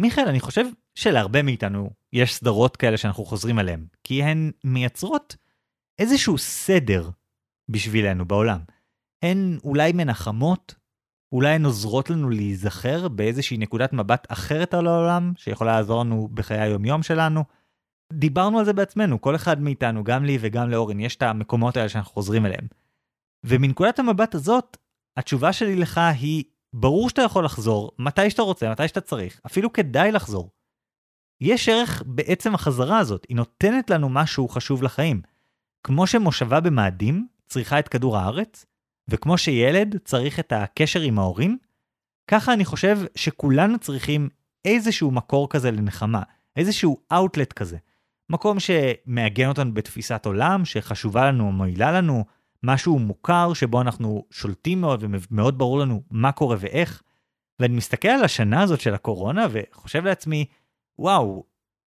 מיכאל, 0.00 0.28
אני 0.28 0.40
חושב 0.40 0.64
שלהרבה 0.94 1.42
מאיתנו 1.42 1.90
יש 2.12 2.34
סדרות 2.34 2.76
כאלה 2.76 2.96
שאנחנו 2.96 3.24
חוזרים 3.24 3.58
עליהן, 3.58 3.86
כי 4.04 4.22
הן 4.22 4.50
מייצרות 4.64 5.36
איזשהו 5.98 6.38
סדר 6.38 7.10
בשבילנו 7.68 8.24
בעולם. 8.24 8.60
הן 9.22 9.58
אולי 9.64 9.92
מנחמות, 9.92 10.74
אולי 11.32 11.48
הן 11.48 11.64
עוזרות 11.64 12.10
לנו 12.10 12.30
להיזכר 12.30 13.08
באיזושהי 13.08 13.56
נקודת 13.56 13.92
מבט 13.92 14.26
אחרת 14.32 14.74
על 14.74 14.86
העולם, 14.86 15.32
שיכולה 15.36 15.76
לעזור 15.76 16.00
לנו 16.00 16.28
בחיי 16.34 16.60
היומיום 16.60 17.02
שלנו. 17.02 17.44
דיברנו 18.12 18.58
על 18.58 18.64
זה 18.64 18.72
בעצמנו, 18.72 19.20
כל 19.20 19.36
אחד 19.36 19.60
מאיתנו, 19.60 20.04
גם 20.04 20.24
לי 20.24 20.38
וגם 20.40 20.70
לאורן, 20.70 21.00
יש 21.00 21.16
את 21.16 21.22
המקומות 21.22 21.76
האלה 21.76 21.88
שאנחנו 21.88 22.12
חוזרים 22.12 22.46
אליהם. 22.46 22.66
ומנקודת 23.44 23.98
המבט 23.98 24.34
הזאת, 24.34 24.76
התשובה 25.16 25.52
שלי 25.52 25.76
לך 25.76 26.00
היא, 26.20 26.44
ברור 26.72 27.08
שאתה 27.08 27.22
יכול 27.22 27.44
לחזור 27.44 27.90
מתי 27.98 28.30
שאתה 28.30 28.42
רוצה, 28.42 28.70
מתי 28.70 28.88
שאתה 28.88 29.00
צריך, 29.00 29.40
אפילו 29.46 29.72
כדאי 29.72 30.12
לחזור. 30.12 30.50
יש 31.40 31.68
ערך 31.68 32.02
בעצם 32.06 32.54
החזרה 32.54 32.98
הזאת, 32.98 33.26
היא 33.28 33.36
נותנת 33.36 33.90
לנו 33.90 34.08
משהו 34.08 34.48
חשוב 34.48 34.82
לחיים. 34.82 35.22
כמו 35.84 36.06
שמושבה 36.06 36.60
במאדים 36.60 37.26
צריכה 37.48 37.78
את 37.78 37.88
כדור 37.88 38.18
הארץ, 38.18 38.66
וכמו 39.08 39.38
שילד 39.38 39.96
צריך 40.04 40.40
את 40.40 40.52
הקשר 40.52 41.00
עם 41.00 41.18
ההורים, 41.18 41.58
ככה 42.30 42.52
אני 42.52 42.64
חושב 42.64 42.98
שכולנו 43.14 43.78
צריכים 43.78 44.28
איזשהו 44.64 45.10
מקור 45.10 45.48
כזה 45.48 45.70
לנחמה, 45.70 46.22
איזשהו 46.56 47.00
אאוטלט 47.12 47.52
כזה. 47.52 47.76
מקום 48.30 48.56
שמעגן 48.60 49.48
אותנו 49.48 49.74
בתפיסת 49.74 50.26
עולם, 50.26 50.64
שחשובה 50.64 51.26
לנו 51.26 51.46
או 51.46 51.52
מועילה 51.52 51.92
לנו, 51.92 52.24
משהו 52.62 52.98
מוכר 52.98 53.52
שבו 53.54 53.80
אנחנו 53.80 54.24
שולטים 54.30 54.80
מאוד 54.80 55.04
ומאוד 55.30 55.58
ברור 55.58 55.78
לנו 55.78 56.02
מה 56.10 56.32
קורה 56.32 56.56
ואיך. 56.60 57.02
ואני 57.60 57.76
מסתכל 57.76 58.08
על 58.08 58.24
השנה 58.24 58.62
הזאת 58.62 58.80
של 58.80 58.94
הקורונה 58.94 59.46
וחושב 59.50 60.04
לעצמי, 60.04 60.44
וואו, 60.98 61.44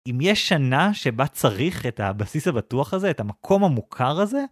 אם 0.07 0.17
יש 0.21 0.49
שנה 0.49 0.93
שבה 0.93 1.27
צריך 1.27 1.85
את 1.85 1.99
הבסיס 1.99 2.47
הבטוח 2.47 2.93
הזה, 2.93 3.11
את 3.11 3.19
המקום 3.19 3.63
המוכר 3.63 4.19
הזה, 4.19 4.45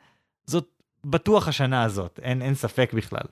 זאת 0.45 0.82
בטוח 1.06 1.47
השנה 1.47 1.84
הזאת, 1.84 2.19
אין, 2.24 2.41
אין 2.41 2.56
ספק 2.56 2.91
בכלל. 2.93 3.28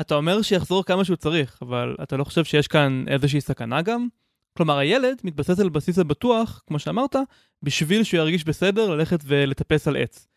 אתה 0.00 0.14
אומר 0.14 0.42
שיחזור 0.42 0.84
כמה 0.84 1.04
שהוא 1.04 1.16
צריך, 1.16 1.58
אבל 1.62 1.96
אתה 2.02 2.16
לא 2.16 2.24
חושב 2.24 2.44
שיש 2.44 2.68
כאן 2.68 3.04
איזושהי 3.08 3.40
סכנה 3.40 3.82
גם? 3.82 4.08
כלומר, 4.56 4.78
הילד 4.78 5.20
מתבסס 5.24 5.60
על 5.60 5.68
בסיס 5.68 5.98
הבטוח, 5.98 6.62
כמו 6.66 6.78
שאמרת, 6.78 7.16
בשביל 7.62 8.04
שהוא 8.04 8.20
ירגיש 8.20 8.44
בסדר 8.44 8.90
ללכת 8.90 9.20
ולטפס 9.24 9.88
על 9.88 9.96
עץ. 9.96 10.28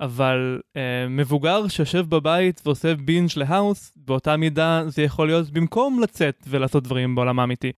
אבל 0.00 0.60
אה, 0.76 1.08
מבוגר 1.08 1.68
שיושב 1.68 2.06
בבית 2.08 2.60
ועושה 2.64 2.94
בינג' 2.94 3.30
להאוס, 3.36 3.92
באותה 3.96 4.36
מידה 4.36 4.82
זה 4.88 5.02
יכול 5.02 5.26
להיות 5.26 5.50
במקום 5.50 6.02
לצאת 6.02 6.44
ולעשות 6.48 6.84
דברים 6.84 7.14
בעולם 7.14 7.38
האמיתי. 7.38 7.72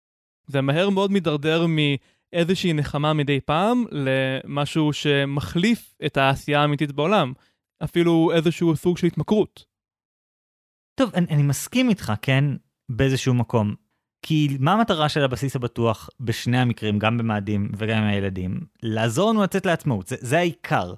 זה 0.47 0.61
מהר 0.61 0.91
מאוד 0.91 1.11
מידרדר 1.11 1.67
מאיזושהי 1.67 2.73
נחמה 2.73 3.13
מדי 3.13 3.41
פעם 3.41 3.85
למשהו 3.91 4.93
שמחליף 4.93 5.95
את 6.07 6.17
העשייה 6.17 6.61
האמיתית 6.61 6.93
בעולם. 6.93 7.33
אפילו 7.85 8.33
איזשהו 8.35 8.77
סוג 8.77 8.99
של 8.99 9.07
התמכרות. 9.07 9.65
טוב, 10.95 11.11
אני, 11.15 11.27
אני 11.31 11.43
מסכים 11.43 11.89
איתך, 11.89 12.13
כן, 12.23 12.45
באיזשהו 12.89 13.35
מקום. 13.35 13.75
כי 14.23 14.57
מה 14.61 14.73
המטרה 14.73 15.09
של 15.09 15.25
הבסיס 15.25 15.57
הבטוח 15.57 16.11
בשני 16.21 16.59
המקרים, 16.59 16.99
גם 16.99 17.19
במאדים 17.19 17.71
וגם 17.77 17.99
עם 17.99 18.09
הילדים? 18.09 18.61
לעזור 18.83 19.31
לנו 19.31 19.43
לצאת 19.43 19.67
לעצמאות, 19.67 20.07
זה, 20.07 20.17
זה 20.21 20.39
העיקר. 20.39 20.95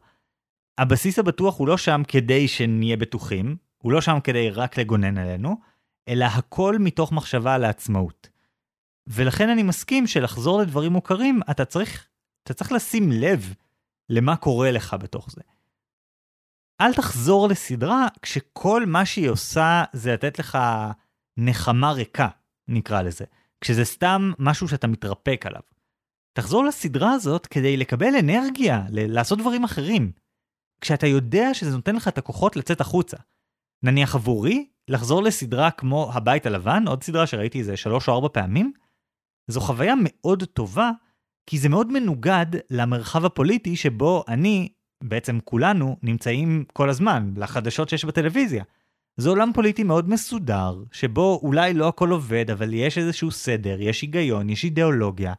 הבסיס 0.79 1.19
הבטוח 1.19 1.59
הוא 1.59 1.69
לא 1.69 1.77
שם 1.77 2.03
כדי 2.09 2.49
שנהיה 2.49 2.97
בטוחים, 2.97 3.57
הוא 3.79 3.93
לא 3.93 4.01
שם 4.01 4.19
כדי 4.25 4.51
רק 4.51 4.79
לגונן 4.79 5.19
עלינו, 5.19 5.57
אלא 6.09 6.25
הכל 6.25 6.77
מתוך 6.81 7.13
מחשבה 7.13 7.55
על 7.55 7.65
העצמאות. 7.65 8.29
ולכן 9.07 9.49
אני 9.49 9.63
מסכים 9.63 10.07
שלחזור 10.07 10.61
לדברים 10.61 10.93
מוכרים, 10.93 11.41
אתה 11.51 11.65
צריך, 11.65 12.07
אתה 12.43 12.55
צריך 12.55 12.73
לשים 12.73 13.13
לב 13.13 13.55
למה 14.09 14.37
קורה 14.37 14.71
לך 14.71 14.97
בתוך 15.01 15.31
זה. 15.31 15.41
אל 16.81 16.95
תחזור 16.95 17.49
לסדרה 17.49 18.07
כשכל 18.23 18.87
מה 18.87 19.07
שהיא 19.07 19.29
עושה 19.29 19.85
זה 19.93 20.13
לתת 20.13 20.39
לך 20.39 20.59
נחמה 21.37 21.93
ריקה, 21.93 22.29
נקרא 22.69 23.03
לזה. 23.03 23.25
כשזה 23.61 23.85
סתם 23.85 24.33
משהו 24.39 24.69
שאתה 24.69 24.87
מתרפק 24.87 25.47
עליו. 25.47 25.61
תחזור 26.33 26.65
לסדרה 26.65 27.13
הזאת 27.13 27.47
כדי 27.47 27.77
לקבל 27.77 28.17
אנרגיה, 28.19 28.83
לעשות 28.91 29.39
דברים 29.39 29.65
אחרים. 29.65 30.13
כשאתה 30.81 31.07
יודע 31.07 31.55
שזה 31.55 31.77
נותן 31.77 31.97
לך 31.97 32.09
את 32.09 32.19
הכוחות 32.19 32.57
לצאת 32.57 32.81
החוצה. 32.81 33.17
נניח 33.83 34.15
עבורי, 34.15 34.67
לחזור 34.89 35.23
לסדרה 35.23 35.71
כמו 35.71 36.11
הבית 36.15 36.47
הלבן, 36.47 36.85
עוד 36.89 37.03
סדרה 37.03 37.27
שראיתי 37.27 37.59
איזה 37.59 37.77
שלוש 37.77 38.09
או 38.09 38.15
ארבע 38.15 38.29
פעמים, 38.33 38.73
זו 39.47 39.61
חוויה 39.61 39.95
מאוד 40.05 40.45
טובה, 40.45 40.91
כי 41.47 41.59
זה 41.59 41.69
מאוד 41.69 41.93
מנוגד 41.93 42.47
למרחב 42.71 43.25
הפוליטי 43.25 43.77
שבו 43.77 44.25
אני, 44.29 44.69
בעצם 45.05 45.39
כולנו, 45.45 45.97
נמצאים 46.03 46.65
כל 46.73 46.91
הזמן, 46.91 47.33
לחדשות 47.37 47.89
שיש 47.89 48.05
בטלוויזיה. 48.05 48.65
זה 49.17 49.29
עולם 49.29 49.51
פוליטי 49.55 49.83
מאוד 49.83 50.09
מסודר, 50.09 50.83
שבו 50.93 51.41
אולי 51.43 51.75
לא 51.75 51.89
הכל 51.89 52.11
עובד, 52.11 52.51
אבל 52.51 52.75
יש 52.75 52.99
איזשהו 52.99 53.31
סדר, 53.31 53.81
יש 53.81 54.03
היגיון, 54.03 54.51
יש 54.51 54.65
אידיאולוגיה, 54.65 55.35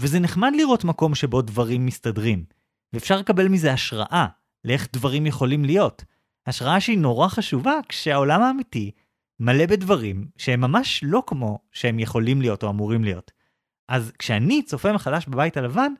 וזה 0.00 0.20
נחמד 0.20 0.52
לראות 0.56 0.84
מקום 0.84 1.14
שבו 1.14 1.42
דברים 1.42 1.86
מסתדרים, 1.86 2.44
ואפשר 2.92 3.18
לקבל 3.18 3.48
מזה 3.48 3.72
השראה 3.72 4.26
לאיך 4.64 4.88
דברים 4.92 5.26
יכולים 5.26 5.64
להיות. 5.64 6.04
השראה 6.46 6.80
שהיא 6.80 6.98
נורא 6.98 7.28
חשובה 7.28 7.74
כשהעולם 7.88 8.42
האמיתי 8.42 8.90
מלא 9.40 9.66
בדברים 9.66 10.28
שהם 10.36 10.60
ממש 10.60 11.00
לא 11.06 11.22
כמו 11.26 11.58
שהם 11.72 11.98
יכולים 11.98 12.40
להיות 12.40 12.62
או 12.62 12.70
אמורים 12.70 13.04
להיות. 13.04 13.32
אז 13.88 14.12
כשאני 14.18 14.62
צופה 14.62 14.92
מחדש 14.92 15.26
בבית 15.26 15.56
הלבן, 15.56 15.92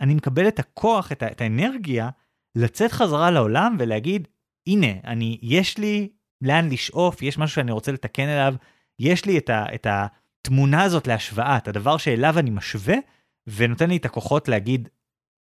אני 0.00 0.14
מקבל 0.14 0.48
את 0.48 0.58
הכוח, 0.58 1.12
את, 1.12 1.22
את 1.22 1.40
האנרגיה, 1.40 2.10
לצאת 2.54 2.92
חזרה 2.92 3.30
לעולם 3.30 3.76
ולהגיד, 3.78 4.28
הנה, 4.66 4.92
אני, 5.04 5.38
יש 5.42 5.78
לי 5.78 6.08
לאן 6.42 6.68
לשאוף, 6.68 7.22
יש 7.22 7.38
משהו 7.38 7.54
שאני 7.54 7.72
רוצה 7.72 7.92
לתקן 7.92 8.28
אליו, 8.28 8.54
יש 8.98 9.24
לי 9.24 9.38
את, 9.38 9.50
ה, 9.50 9.74
את 9.74 9.86
התמונה 9.90 10.82
הזאת 10.82 11.06
להשוואה, 11.06 11.56
את 11.56 11.68
הדבר 11.68 11.96
שאליו 11.96 12.38
אני 12.38 12.50
משווה, 12.50 12.96
ונותן 13.46 13.88
לי 13.88 13.96
את 13.96 14.04
הכוחות 14.04 14.48
להגיד, 14.48 14.88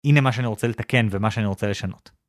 הנה 0.05 0.21
מה 0.21 0.31
שאני 0.31 0.47
רוצה 0.47 0.67
לתקן 0.67 1.07
ומה 1.11 1.31
שאני 1.31 1.45
רוצה 1.45 1.67
לשנות. 1.67 2.20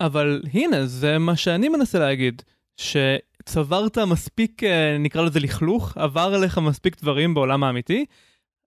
אבל 0.00 0.42
הנה, 0.54 0.86
זה 0.86 1.18
מה 1.18 1.36
שאני 1.36 1.68
מנסה 1.68 1.98
להגיד, 1.98 2.42
שצברת 2.76 3.98
מספיק, 3.98 4.64
אה, 4.64 4.96
נקרא 4.98 5.22
לזה 5.22 5.40
לכלוך, 5.40 5.96
עבר 5.96 6.34
עליך 6.34 6.58
מספיק 6.58 7.00
דברים 7.02 7.34
בעולם 7.34 7.64
האמיתי. 7.64 8.04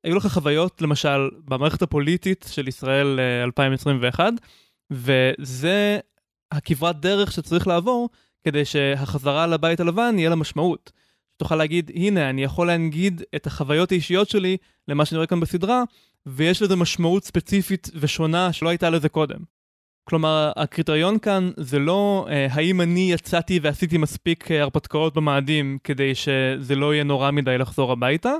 היו 0.03 0.15
לך 0.15 0.27
חוויות, 0.27 0.81
למשל, 0.81 1.29
במערכת 1.45 1.81
הפוליטית 1.81 2.45
של 2.51 2.67
ישראל 2.67 3.19
2021, 3.43 4.19
אה, 4.19 4.29
וזה 4.91 5.99
הכברת 6.51 6.99
דרך 6.99 7.31
שצריך 7.31 7.67
לעבור 7.67 8.09
כדי 8.43 8.65
שהחזרה 8.65 9.47
לבית 9.47 9.79
הלבן 9.79 10.15
יהיה 10.17 10.29
לה 10.29 10.35
משמעות. 10.35 10.91
תוכל 11.37 11.55
להגיד, 11.55 11.91
הנה, 11.95 12.29
אני 12.29 12.43
יכול 12.43 12.67
להנגיד 12.67 13.21
את 13.35 13.47
החוויות 13.47 13.91
האישיות 13.91 14.29
שלי 14.29 14.57
למה 14.87 15.05
שאני 15.05 15.17
רואה 15.17 15.27
כאן 15.27 15.39
בסדרה, 15.39 15.83
ויש 16.25 16.61
לזה 16.61 16.75
משמעות 16.75 17.23
ספציפית 17.23 17.89
ושונה 17.95 18.53
שלא 18.53 18.69
הייתה 18.69 18.89
לזה 18.89 19.09
קודם. 19.09 19.60
כלומר, 20.03 20.51
הקריטריון 20.55 21.19
כאן 21.19 21.51
זה 21.57 21.79
לא 21.79 22.27
אה, 22.29 22.47
האם 22.51 22.81
אני 22.81 23.11
יצאתי 23.11 23.59
ועשיתי 23.61 23.97
מספיק 23.97 24.51
אה, 24.51 24.61
הרפתקאות 24.61 25.13
במאדים 25.13 25.77
כדי 25.83 26.15
שזה 26.15 26.75
לא 26.75 26.93
יהיה 26.93 27.03
נורא 27.03 27.31
מדי 27.31 27.57
לחזור 27.57 27.91
הביתה, 27.91 28.33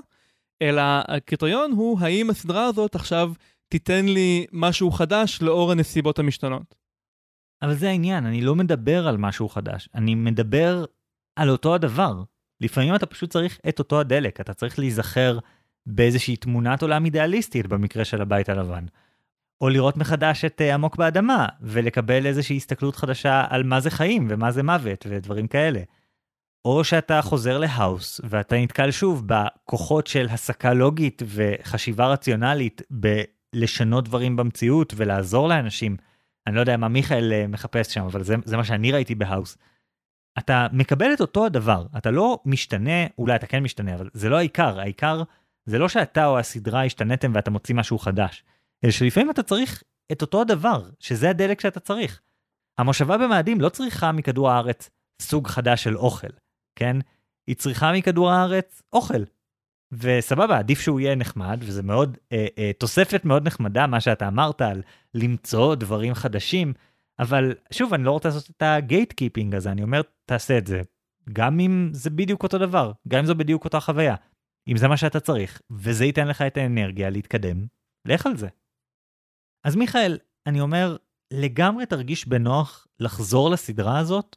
אלא 0.62 0.82
הקריטריון 1.08 1.72
הוא 1.72 2.00
האם 2.00 2.30
הסדרה 2.30 2.66
הזאת 2.66 2.96
עכשיו 2.96 3.32
תיתן 3.70 4.06
לי 4.06 4.46
משהו 4.52 4.92
חדש 4.92 5.42
לאור 5.42 5.72
הנסיבות 5.72 6.20
המשתנות. 6.20 6.76
אבל 7.62 7.74
זה 7.74 7.90
העניין, 7.90 8.26
אני 8.26 8.42
לא 8.42 8.56
מדבר 8.56 9.08
על 9.08 9.18
משהו 9.18 9.50
חדש, 9.50 9.90
אני 9.96 10.16
מדבר 10.16 10.86
על 11.36 11.50
אותו 11.50 11.76
הדבר. 11.76 12.24
לפעמים 12.62 12.96
אתה 12.96 13.06
פשוט 13.06 13.30
צריך 13.30 13.60
את 13.70 13.80
אותו 13.80 14.00
הדלק, 14.00 14.42
אתה 14.42 14.54
צריך 14.54 14.80
להיזכר 14.80 15.40
באיזושהי 15.86 16.36
תמונת 16.36 16.82
עולם 16.82 17.06
אידיאליסטית 17.06 17.68
במקרה 17.68 18.06
של 18.06 18.22
הבית 18.22 18.50
הלבן. 18.50 18.86
או 19.62 19.70
לראות 19.70 19.98
מחדש 19.98 20.46
את 20.46 20.62
uh, 20.62 20.74
עמוק 20.74 20.96
באדמה, 20.96 21.48
ולקבל 21.62 22.26
איזושהי 22.26 22.58
הסתכלות 22.58 22.96
חדשה 22.96 23.46
על 23.50 23.64
מה 23.64 23.80
זה 23.80 23.90
חיים 23.90 24.28
ומה 24.30 24.52
זה 24.52 24.64
מוות 24.64 25.06
ודברים 25.10 25.48
כאלה. 25.48 25.82
או 26.66 26.84
שאתה 26.84 27.22
חוזר 27.22 27.58
להאוס, 27.58 28.22
ואתה 28.24 28.56
נתקל 28.56 28.92
שוב 28.92 29.24
בכוחות 29.26 30.08
של 30.08 30.28
הסקה 30.30 30.74
לוגית 30.74 31.22
וחשיבה 31.26 32.08
רציונלית 32.08 32.82
בלשנות 32.90 34.04
דברים 34.04 34.36
במציאות 34.36 34.94
ולעזור 34.98 35.50
לאנשים. 35.50 35.98
אני 36.48 36.56
לא 36.56 36.60
יודע 36.60 36.78
מה 36.78 36.88
מיכאל 36.88 37.32
uh, 37.32 37.48
מחפש 37.48 37.94
שם, 37.94 38.04
אבל 38.04 38.24
זה, 38.24 38.36
זה 38.46 38.58
מה 38.58 38.64
שאני 38.64 38.92
ראיתי 38.92 39.16
בהאוס. 39.16 39.58
אתה 40.38 40.68
מקבל 40.72 41.14
את 41.14 41.22
אותו 41.22 41.46
הדבר, 41.46 41.86
אתה 41.98 42.12
לא 42.12 42.40
משתנה, 42.46 43.08
אולי 43.18 43.36
אתה 43.36 43.48
כן 43.48 43.64
משתנה, 43.64 43.96
אבל 43.96 44.10
זה 44.14 44.30
לא 44.30 44.38
העיקר, 44.38 44.80
העיקר 44.80 45.24
זה 45.66 45.80
לא 45.80 45.90
שאתה 45.90 46.26
או 46.26 46.40
הסדרה 46.40 46.86
השתנתם 46.86 47.32
ואתה 47.36 47.52
מוציא 47.52 47.76
משהו 47.76 48.00
חדש, 48.00 48.44
אלא 48.84 48.92
שלפעמים 48.92 49.32
אתה 49.32 49.44
צריך 49.44 49.84
את 50.12 50.22
אותו 50.22 50.42
הדבר, 50.42 50.90
שזה 51.00 51.30
הדלק 51.30 51.62
שאתה 51.62 51.80
צריך. 51.80 52.22
המושבה 52.78 53.18
במאדים 53.18 53.62
לא 53.62 53.70
צריכה 53.70 54.12
מכדור 54.12 54.50
הארץ 54.50 54.90
סוג 55.22 55.48
חדש 55.48 55.84
של 55.84 55.98
אוכל, 55.98 56.28
כן? 56.76 56.98
היא 57.48 57.56
צריכה 57.56 57.92
מכדור 57.94 58.32
הארץ 58.32 58.82
אוכל. 58.94 59.24
וסבבה, 59.92 60.58
עדיף 60.58 60.80
שהוא 60.80 61.00
יהיה 61.00 61.16
נחמד, 61.16 61.60
וזה 61.62 61.84
מאוד, 61.84 62.18
אה, 62.32 62.48
אה, 62.58 62.72
תוספת 62.78 63.26
מאוד 63.26 63.48
נחמדה, 63.48 63.88
מה 63.88 64.02
שאתה 64.02 64.28
אמרת 64.28 64.62
על 64.62 64.82
למצוא 65.14 65.76
דברים 65.76 66.14
חדשים, 66.14 66.74
אבל 67.20 67.56
שוב, 67.72 67.94
אני 67.94 68.04
לא 68.04 68.12
רוצה 68.12 68.30
לעשות 68.30 68.50
את 68.50 68.62
ה 68.62 69.14
gatekeeping 69.14 69.56
הזה, 69.56 69.72
אני 69.72 69.84
אומר, 69.84 70.02
תעשה 70.26 70.58
את 70.58 70.68
זה. 70.68 70.82
גם 71.34 71.60
אם 71.60 71.90
זה 71.94 72.10
בדיוק 72.10 72.44
אותו 72.44 72.58
דבר, 72.58 72.92
גם 73.08 73.20
אם 73.20 73.26
זו 73.26 73.36
בדיוק 73.36 73.66
אותה 73.66 73.80
חוויה. 73.80 74.16
אם 74.68 74.78
זה 74.78 74.88
מה 74.88 74.98
שאתה 74.98 75.20
צריך, 75.20 75.62
וזה 75.72 76.06
ייתן 76.06 76.28
לך 76.28 76.42
את 76.42 76.58
האנרגיה 76.58 77.10
להתקדם, 77.10 77.66
לך 78.06 78.26
על 78.26 78.38
זה. 78.38 78.48
אז 79.64 79.76
מיכאל, 79.76 80.18
אני 80.48 80.62
אומר, 80.62 80.98
לגמרי 81.34 81.86
תרגיש 81.86 82.28
בנוח 82.28 82.88
לחזור 83.00 83.50
לסדרה 83.50 84.00
הזאת, 84.00 84.36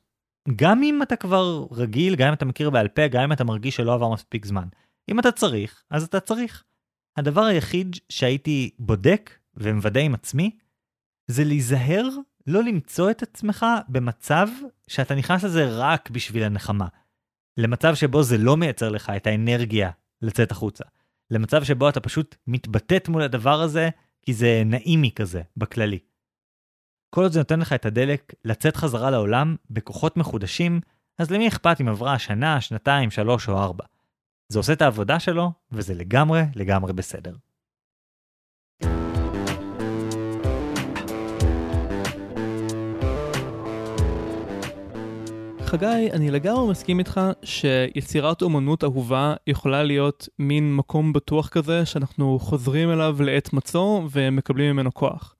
גם 0.57 0.83
אם 0.83 1.03
אתה 1.03 1.17
כבר 1.17 1.67
רגיל, 1.71 2.17
גם 2.17 2.29
אם 2.29 2.35
אתה 2.35 2.45
מכיר 2.45 2.71
בעל 2.71 2.89
פה, 2.89 3.09
גם 3.09 3.23
אם 3.23 3.33
אתה 3.33 3.45
מרגיש 3.45 3.77
שלא 3.77 3.95
עבר 3.95 4.13
מספיק 4.13 4.47
זמן. 4.47 4.69
אם 5.11 5.21
אתה 5.21 5.33
צריך, 5.33 5.85
אז 5.91 6.05
אתה 6.05 6.21
צריך. 6.21 6.65
הדבר 7.17 7.45
היחיד 7.45 7.97
שהייתי 8.09 8.71
בודק 8.79 9.31
ומוודא 9.57 10.01
עם 10.01 10.15
עצמי, 10.15 10.51
זה 11.31 11.45
להיזהר 11.45 12.09
לא 12.47 12.63
למצוא 12.63 13.11
את 13.11 13.23
עצמך 13.23 13.67
במצב 13.89 14.49
שאתה 14.89 15.15
נכנס 15.15 15.45
לזה 15.45 15.67
רק 15.69 16.11
בשביל 16.11 16.43
הנחמה. 16.43 16.87
למצב 17.57 17.95
שבו 17.95 18.23
זה 18.23 18.39
לא 18.39 18.57
מייצר 18.57 18.89
לך 18.89 19.13
את 19.17 19.27
האנרגיה 19.27 19.91
לצאת 20.23 20.51
החוצה. 20.51 20.85
למצב 21.31 21.65
שבו 21.65 21.89
אתה 21.89 22.01
פשוט 22.01 22.37
מתבטאת 22.47 23.09
מול 23.09 23.23
הדבר 23.23 23.61
הזה, 23.61 23.89
כי 24.27 24.35
זה 24.35 24.63
נעימי 24.67 25.11
כזה, 25.11 25.43
בכללי. 25.57 25.99
כל 27.11 27.23
עוד 27.23 27.33
זה 27.33 27.39
נותן 27.39 27.61
לך 27.61 27.73
את 27.73 27.87
הדלק 27.87 28.35
לצאת 28.45 28.77
חזרה 28.77 29.11
לעולם 29.11 29.57
בכוחות 29.71 30.17
מחודשים, 30.17 30.81
אז 31.19 31.31
למי 31.31 31.49
אכפת 31.49 31.81
אם 31.81 31.89
עברה 31.89 32.19
שנה, 32.19 32.61
שנתיים, 32.61 33.11
שלוש 33.11 33.49
או 33.49 33.59
ארבע. 33.59 33.85
זה 34.49 34.59
עושה 34.59 34.73
את 34.73 34.83
העבודה 34.83 35.21
שלו, 35.21 35.53
וזה 35.73 35.95
לגמרי 35.95 36.43
לגמרי 36.55 36.93
בסדר. 36.93 37.37
חגי, 45.75 46.11
אני 46.13 46.31
לגמרי 46.31 46.71
מסכים 46.71 46.99
איתך 46.99 47.21
שיצירת 47.43 48.43
אומנות 48.43 48.85
אהובה 48.85 49.35
יכולה 49.47 49.83
להיות 49.83 50.29
מין 50.39 50.77
מקום 50.77 51.13
בטוח 51.13 51.49
כזה 51.49 51.87
שאנחנו 51.87 52.39
חוזרים 52.39 52.91
אליו 52.91 53.17
לעת 53.23 53.53
מצוא 53.53 54.03
ומקבלים 54.11 54.73
ממנו 54.73 54.95
כוח. 54.95 55.35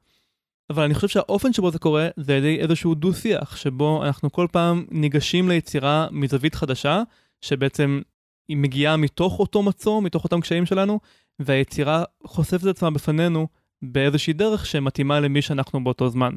אבל 0.71 0.83
אני 0.83 0.95
חושב 0.95 1.09
שהאופן 1.09 1.53
שבו 1.53 1.71
זה 1.71 1.79
קורה 1.79 2.09
זה 2.17 2.33
על 2.33 2.39
ידי 2.39 2.61
איזשהו 2.61 2.95
דו-שיח, 2.95 3.57
שבו 3.57 4.05
אנחנו 4.05 4.33
כל 4.33 4.47
פעם 4.53 4.85
ניגשים 4.91 5.49
ליצירה 5.49 6.07
מזווית 6.11 6.55
חדשה, 6.55 7.03
שבעצם 7.41 8.01
היא 8.49 8.57
מגיעה 8.57 8.97
מתוך 8.97 9.39
אותו 9.39 9.63
מצוא, 9.63 10.03
מתוך 10.03 10.25
אותם 10.25 10.41
קשיים 10.41 10.67
שלנו, 10.67 11.01
והיצירה 11.39 12.05
חושפת 12.27 12.63
את 12.63 12.69
עצמה 12.69 12.91
בפנינו 12.91 13.49
באיזושהי 13.83 14.33
דרך 14.33 14.67
שמתאימה 14.67 15.21
למי 15.21 15.43
שאנחנו 15.43 15.85
באותו 15.85 16.09
זמן. 16.09 16.35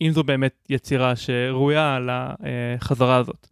אם 0.00 0.10
זו 0.12 0.22
באמת 0.22 0.66
יצירה 0.68 1.16
שראויה 1.16 1.98
לחזרה 2.00 3.16
הזאת. 3.16 3.46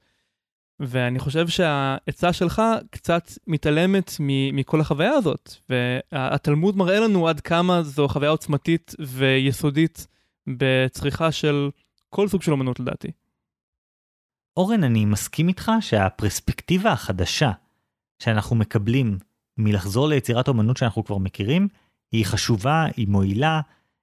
ואני 0.81 1.19
חושב 1.19 1.49
שהעצה 1.49 2.33
שלך 2.33 2.63
קצת 2.91 3.31
מתעלמת 3.47 4.13
מכל 4.53 4.81
החוויה 4.81 5.13
הזאת, 5.13 5.55
והתלמוד 5.69 6.77
מראה 6.77 7.01
לנו 7.01 7.29
עד 7.29 7.41
כמה 7.41 7.83
זו 7.83 8.09
חוויה 8.09 8.31
עוצמתית 8.31 8.95
ויסודית 8.99 10.07
בצריכה 10.47 11.33
של 11.33 11.71
כל 12.09 12.29
סוג 12.29 12.43
של 12.43 12.53
אמנות 12.53 12.81
לדעתי. 12.81 13.09
אורן, 14.57 14.85
אני 14.85 15.05
מסכים 15.05 15.49
איתך 15.49 15.73
שהפרספקטיבה 15.81 16.93
החדשה 16.93 17.53
שאנחנו 18.23 18.57
מקבלים 18.57 19.19
מלחזור 19.59 20.09
ליצירת 20.09 20.49
אמנות 20.49 20.77
שאנחנו 20.77 21.05
כבר 21.05 21.19
מכירים, 21.19 21.69
היא 22.13 22.27
חשובה, 22.27 22.87
היא 22.97 23.09
מועילה, 23.09 23.61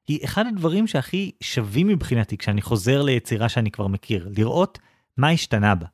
היא 0.08 0.26
אחד 0.26 0.46
הדברים 0.48 0.88
שהכי 0.88 1.32
שווים 1.44 1.88
מבחינתי 1.88 2.38
כשאני 2.38 2.62
חוזר 2.62 3.02
ליצירה 3.02 3.50
שאני 3.50 3.72
כבר 3.72 3.88
מכיר, 3.88 4.30
לראות 4.38 4.80
מה 5.18 5.30
השתנה 5.30 5.76
בה. 5.76 5.86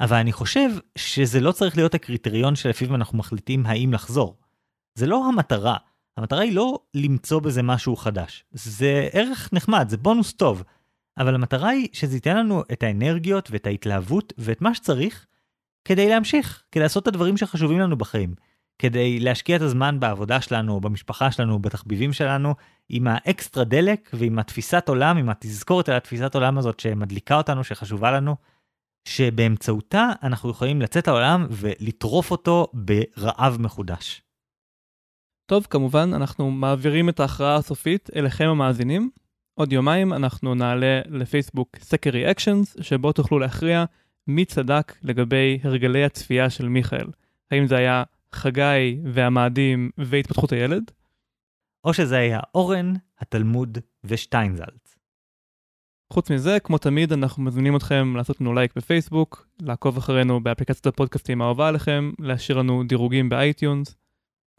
אבל 0.00 0.16
אני 0.16 0.32
חושב 0.32 0.70
שזה 0.98 1.40
לא 1.40 1.52
צריך 1.52 1.76
להיות 1.76 1.94
הקריטריון 1.94 2.56
שלפיו 2.56 2.94
אנחנו 2.94 3.18
מחליטים 3.18 3.66
האם 3.66 3.92
לחזור. 3.92 4.36
זה 4.94 5.06
לא 5.06 5.28
המטרה. 5.28 5.76
המטרה 6.16 6.40
היא 6.40 6.54
לא 6.54 6.78
למצוא 6.94 7.40
בזה 7.40 7.62
משהו 7.62 7.96
חדש. 7.96 8.44
זה 8.52 9.08
ערך 9.12 9.52
נחמד, 9.52 9.88
זה 9.88 9.96
בונוס 9.96 10.32
טוב. 10.32 10.62
אבל 11.18 11.34
המטרה 11.34 11.68
היא 11.68 11.88
שזה 11.92 12.16
ייתן 12.16 12.36
לנו 12.36 12.62
את 12.72 12.82
האנרגיות 12.82 13.48
ואת 13.50 13.66
ההתלהבות 13.66 14.32
ואת 14.38 14.62
מה 14.62 14.74
שצריך 14.74 15.26
כדי 15.84 16.08
להמשיך, 16.08 16.62
כדי 16.72 16.82
לעשות 16.82 17.02
את 17.02 17.08
הדברים 17.08 17.36
שחשובים 17.36 17.78
לנו 17.78 17.96
בחיים. 17.96 18.34
כדי 18.78 19.20
להשקיע 19.20 19.56
את 19.56 19.62
הזמן 19.62 20.00
בעבודה 20.00 20.40
שלנו, 20.40 20.80
במשפחה 20.80 21.30
שלנו, 21.30 21.58
בתחביבים 21.58 22.12
שלנו, 22.12 22.54
עם 22.88 23.06
האקסטרה 23.06 23.64
דלק 23.64 24.10
ועם 24.12 24.38
התפיסת 24.38 24.88
עולם, 24.88 25.16
עם 25.16 25.28
התזכורת 25.28 25.88
על 25.88 25.96
התפיסת 25.96 26.34
עולם 26.34 26.58
הזאת 26.58 26.80
שמדליקה 26.80 27.36
אותנו, 27.36 27.64
שחשובה 27.64 28.10
לנו, 28.10 28.36
שבאמצעותה 29.08 30.08
אנחנו 30.22 30.50
יכולים 30.50 30.82
לצאת 30.82 31.08
לעולם 31.08 31.46
ולטרוף 31.50 32.30
אותו 32.30 32.66
ברעב 32.72 33.56
מחודש. 33.60 34.22
טוב, 35.46 35.66
כמובן, 35.70 36.10
אנחנו 36.14 36.50
מעבירים 36.50 37.08
את 37.08 37.20
ההכרעה 37.20 37.56
הסופית 37.56 38.10
אליכם 38.16 38.48
המאזינים. 38.48 39.10
עוד 39.54 39.72
יומיים 39.72 40.12
אנחנו 40.12 40.54
נעלה 40.54 41.00
לפייסבוק 41.08 41.76
סקר 41.78 42.10
reactions, 42.10 42.76
שבו 42.80 43.12
תוכלו 43.12 43.38
להכריע 43.38 43.84
מי 44.26 44.44
צדק 44.44 44.94
לגבי 45.02 45.58
הרגלי 45.62 46.04
הצפייה 46.04 46.50
של 46.50 46.68
מיכאל. 46.68 47.06
האם 47.50 47.66
זה 47.66 47.76
היה 47.76 48.02
חגי 48.36 49.00
והמאדים 49.04 49.90
והתפתחות 49.98 50.52
הילד? 50.52 50.90
או 51.84 51.94
שזה 51.94 52.16
היה 52.16 52.40
אורן, 52.54 52.92
התלמוד 53.18 53.78
ושטיינזלץ. 54.04 54.96
חוץ 56.12 56.30
מזה, 56.30 56.58
כמו 56.60 56.78
תמיד, 56.78 57.12
אנחנו 57.12 57.42
מזמינים 57.42 57.76
אתכם 57.76 58.16
לעשות 58.16 58.40
לנו 58.40 58.54
לייק 58.54 58.72
בפייסבוק, 58.76 59.48
לעקוב 59.62 59.96
אחרינו 59.96 60.40
באפליקציית 60.40 60.86
הפודקאסטים 60.86 61.42
האהובה 61.42 61.68
עליכם, 61.68 62.12
להשאיר 62.18 62.58
לנו 62.58 62.82
דירוגים 62.84 63.28
ב 63.28 63.36
iTunes. 63.36 63.96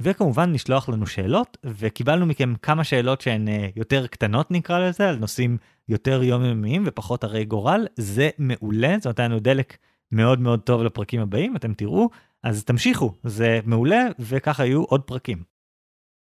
וכמובן 0.01 0.53
לשלוח 0.53 0.89
לנו 0.89 1.07
שאלות, 1.07 1.57
וקיבלנו 1.65 2.25
מכם 2.25 2.53
כמה 2.61 2.84
שאלות 2.84 3.21
שהן 3.21 3.47
uh, 3.47 3.51
יותר 3.75 4.07
קטנות 4.07 4.51
נקרא 4.51 4.80
לזה, 4.80 5.09
על 5.09 5.15
נושאים 5.15 5.57
יותר 5.89 6.23
יומיומיים 6.23 6.84
ופחות 6.86 7.23
הרי 7.23 7.45
גורל, 7.45 7.88
זה 7.95 8.30
מעולה, 8.38 8.95
זה 9.01 9.09
נותן 9.09 9.23
לנו 9.23 9.39
דלק 9.39 9.78
מאוד 10.12 10.39
מאוד 10.39 10.60
טוב 10.60 10.84
לפרקים 10.84 11.22
הבאים, 11.22 11.55
אתם 11.55 11.74
תראו, 11.74 12.10
אז 12.43 12.64
תמשיכו, 12.64 13.14
זה 13.24 13.60
מעולה, 13.66 14.08
וככה 14.20 14.66
יהיו 14.66 14.84
עוד 14.84 15.01
פרקים. 15.01 15.43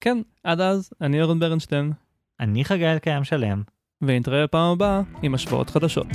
כן, 0.01 0.19
עד 0.45 0.61
אז, 0.61 0.93
אני 1.01 1.23
אורן 1.23 1.39
ברנשטיין. 1.39 1.93
אני 2.41 2.65
חגי 2.65 2.87
אלקיים 2.87 3.25
שלם. 3.25 3.63
ונתראה 4.03 4.45
בפעם 4.45 4.73
הבאה 4.73 5.03
עם 5.23 5.35
השוואות 5.35 5.71
חדשות. 5.71 6.07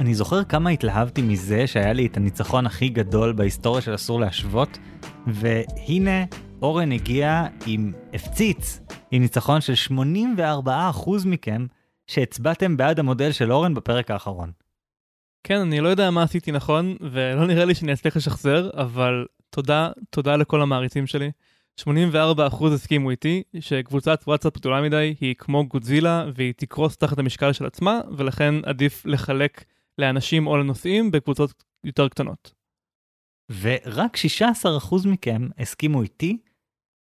אני 0.00 0.14
זוכר 0.14 0.44
כמה 0.44 0.70
התלהבתי 0.70 1.22
מזה 1.22 1.66
שהיה 1.66 1.92
לי 1.92 2.06
את 2.06 2.16
הניצחון 2.16 2.66
הכי 2.66 2.88
גדול 2.88 3.32
בהיסטוריה 3.32 3.80
של 3.80 3.94
אסור 3.94 4.20
להשוות, 4.20 4.78
והנה 5.26 6.24
אורן 6.62 6.92
הגיע 6.92 7.44
עם 7.66 7.92
הפציץ, 8.12 8.80
עם 9.10 9.22
ניצחון 9.22 9.60
של 9.60 9.72
84% 10.66 10.70
מכם 11.26 11.66
שהצבעתם 12.06 12.76
בעד 12.76 12.98
המודל 12.98 13.32
של 13.32 13.52
אורן 13.52 13.74
בפרק 13.74 14.10
האחרון. 14.10 14.52
כן, 15.44 15.58
אני 15.60 15.80
לא 15.80 15.88
יודע 15.88 16.10
מה 16.10 16.22
עשיתי 16.22 16.52
נכון, 16.52 16.96
ולא 17.00 17.46
נראה 17.46 17.64
לי 17.64 17.74
שאני 17.74 17.92
אצליח 17.92 18.16
לשחזר, 18.16 18.70
אבל 18.74 19.26
תודה, 19.50 19.90
תודה 20.10 20.36
לכל 20.36 20.62
המעריצים 20.62 21.06
שלי. 21.06 21.30
84% 21.80 21.84
הסכימו 22.74 23.10
איתי 23.10 23.42
שקבוצת 23.60 24.22
וואטסאפ 24.26 24.56
גדולה 24.56 24.82
מדי 24.82 25.14
היא 25.20 25.34
כמו 25.38 25.66
גודזילה 25.66 26.26
והיא 26.34 26.52
תקרוס 26.56 26.96
תחת 26.96 27.18
המשקל 27.18 27.52
של 27.52 27.66
עצמה, 27.66 28.00
ולכן 28.16 28.54
עדיף 28.64 29.06
לחלק 29.06 29.64
לאנשים 29.98 30.46
או 30.46 30.56
לנושאים 30.56 31.10
בקבוצות 31.10 31.64
יותר 31.84 32.08
קטנות. 32.08 32.52
ורק 33.60 34.16
16% 34.92 35.08
מכם 35.08 35.48
הסכימו 35.58 36.02
איתי 36.02 36.38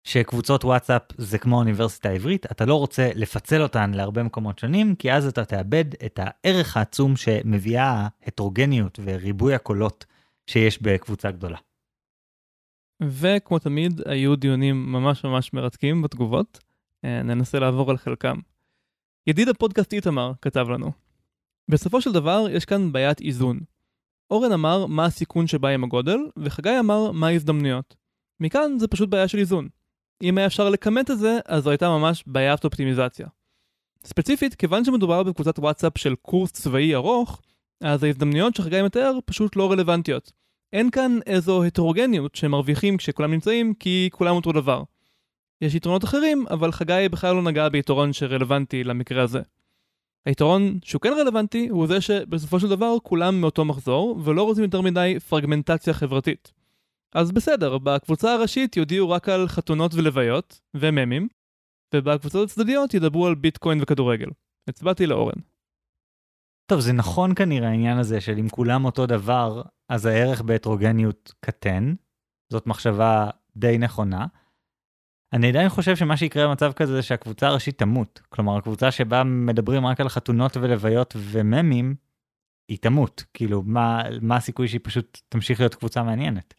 שקבוצות 0.07 0.65
וואטסאפ 0.65 1.01
זה 1.17 1.37
כמו 1.37 1.57
אוניברסיטה 1.57 2.09
העברית, 2.09 2.45
אתה 2.51 2.65
לא 2.65 2.75
רוצה 2.75 3.09
לפצל 3.15 3.61
אותן 3.61 3.91
להרבה 3.91 4.23
מקומות 4.23 4.59
שונים, 4.59 4.95
כי 4.95 5.11
אז 5.13 5.27
אתה 5.27 5.45
תאבד 5.45 5.85
את 6.05 6.19
הערך 6.23 6.77
העצום 6.77 7.15
שמביאה 7.15 8.07
ההטרוגניות 8.23 8.99
וריבוי 9.03 9.55
הקולות 9.55 10.05
שיש 10.49 10.81
בקבוצה 10.81 11.31
גדולה. 11.31 11.57
וכמו 13.03 13.59
תמיד, 13.59 14.01
היו 14.05 14.35
דיונים 14.35 14.91
ממש 14.91 15.23
ממש 15.23 15.53
מרתקים 15.53 16.01
בתגובות. 16.01 16.59
אה, 17.05 17.23
ננסה 17.23 17.59
לעבור 17.59 17.91
על 17.91 17.97
חלקם. 17.97 18.39
ידיד 19.27 19.49
הפודקאסט 19.49 19.93
איתמר 19.93 20.31
כתב 20.41 20.69
לנו, 20.69 20.91
בסופו 21.71 22.01
של 22.01 22.11
דבר 22.11 22.45
יש 22.51 22.65
כאן 22.65 22.91
בעיית 22.91 23.21
איזון. 23.21 23.59
אורן 24.31 24.51
אמר 24.51 24.85
מה 24.85 25.05
הסיכון 25.05 25.47
שבא 25.47 25.67
עם 25.67 25.83
הגודל, 25.83 26.19
וחגי 26.37 26.79
אמר 26.79 27.11
מה 27.11 27.27
ההזדמנויות. 27.27 27.95
מכאן 28.39 28.79
זה 28.79 28.87
פשוט 28.87 29.09
בעיה 29.09 29.27
של 29.27 29.37
איזון. 29.37 29.67
אם 30.23 30.37
היה 30.37 30.47
אפשר 30.47 30.69
לכמת 30.69 31.11
את 31.11 31.19
זה, 31.19 31.39
אז 31.45 31.63
זו 31.63 31.69
הייתה 31.69 31.89
ממש 31.89 32.23
בעיית 32.27 32.65
אופטימיזציה. 32.65 33.27
ספציפית, 34.03 34.55
כיוון 34.55 34.85
שמדובר 34.85 35.23
בקבוצת 35.23 35.59
וואטסאפ 35.59 35.97
של 35.97 36.15
קורס 36.15 36.51
צבאי 36.51 36.95
ארוך, 36.95 37.41
אז 37.81 38.03
ההזדמנויות 38.03 38.55
שחגי 38.55 38.81
מתאר 38.81 39.17
פשוט 39.25 39.55
לא 39.55 39.71
רלוונטיות. 39.71 40.31
אין 40.73 40.89
כאן 40.89 41.19
איזו 41.25 41.63
הטרוגניות 41.63 42.35
שמרוויחים 42.35 42.97
כשכולם 42.97 43.31
נמצאים, 43.31 43.73
כי 43.73 44.09
כולם 44.11 44.35
אותו 44.35 44.51
דבר. 44.51 44.83
יש 45.61 45.75
יתרונות 45.75 46.03
אחרים, 46.03 46.45
אבל 46.49 46.71
חגי 46.71 47.07
בכלל 47.11 47.35
לא 47.35 47.41
נגע 47.41 47.69
ביתרון 47.69 48.13
שרלוונטי 48.13 48.83
למקרה 48.83 49.23
הזה. 49.23 49.41
היתרון 50.25 50.79
שהוא 50.83 51.01
כן 51.01 51.13
רלוונטי 51.13 51.67
הוא 51.67 51.87
זה 51.87 52.01
שבסופו 52.01 52.59
של 52.59 52.69
דבר 52.69 52.95
כולם 53.03 53.41
מאותו 53.41 53.65
מחזור 53.65 54.19
ולא 54.23 54.43
רוצים 54.43 54.63
יותר 54.63 54.81
מדי 54.81 55.19
פרגמנטציה 55.29 55.93
חברתית. 55.93 56.51
אז 57.15 57.31
בסדר, 57.31 57.77
בקבוצה 57.77 58.33
הראשית 58.33 58.77
יודיעו 58.77 59.09
רק 59.09 59.29
על 59.29 59.47
חתונות 59.47 59.93
ולוויות, 59.93 60.61
וממים, 60.73 61.27
ובקבוצות 61.95 62.49
הצדדיות 62.49 62.93
ידברו 62.93 63.27
על 63.27 63.35
ביטקוין 63.35 63.79
וכדורגל. 63.81 64.29
הצבעתי 64.69 65.05
לאורן. 65.05 65.39
טוב, 66.71 66.79
זה 66.79 66.93
נכון 66.93 67.35
כנראה 67.35 67.69
העניין 67.69 67.97
הזה 67.97 68.21
של 68.21 68.37
אם 68.39 68.49
כולם 68.49 68.85
אותו 68.85 69.05
דבר, 69.05 69.61
אז 69.89 70.05
הערך 70.05 70.41
בהטרוגניות 70.41 71.33
קטן. 71.45 71.93
זאת 72.53 72.67
מחשבה 72.67 73.29
די 73.57 73.77
נכונה. 73.77 74.25
אני 75.33 75.49
עדיין 75.49 75.69
חושב 75.69 75.95
שמה 75.95 76.17
שיקרה 76.17 76.47
במצב 76.47 76.71
כזה 76.73 76.93
זה 76.93 77.01
שהקבוצה 77.01 77.47
הראשית 77.47 77.77
תמות. 77.77 78.21
כלומר, 78.29 78.57
הקבוצה 78.57 78.91
שבה 78.91 79.23
מדברים 79.23 79.85
רק 79.85 80.01
על 80.01 80.09
חתונות 80.09 80.57
ולוויות 80.57 81.13
וממים, 81.17 81.95
היא 82.69 82.77
תמות. 82.77 83.23
כאילו, 83.33 83.63
מה, 83.65 84.03
מה 84.21 84.35
הסיכוי 84.35 84.67
שהיא 84.67 84.81
פשוט 84.83 85.19
תמשיך 85.29 85.59
להיות 85.59 85.75
קבוצה 85.75 86.03
מעניינת? 86.03 86.53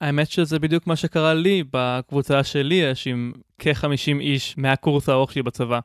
האמת 0.00 0.30
שזה 0.30 0.58
בדיוק 0.58 0.86
מה 0.86 0.96
שקרה 0.96 1.34
לי 1.34 1.64
בקבוצה 1.72 2.44
שלי 2.44 2.74
יש 2.74 3.06
עם 3.06 3.32
כ-50 3.58 4.20
איש 4.20 4.58
מהקורס 4.58 5.08
הארוך 5.08 5.32
שלי 5.32 5.42
בצבא. 5.42 5.80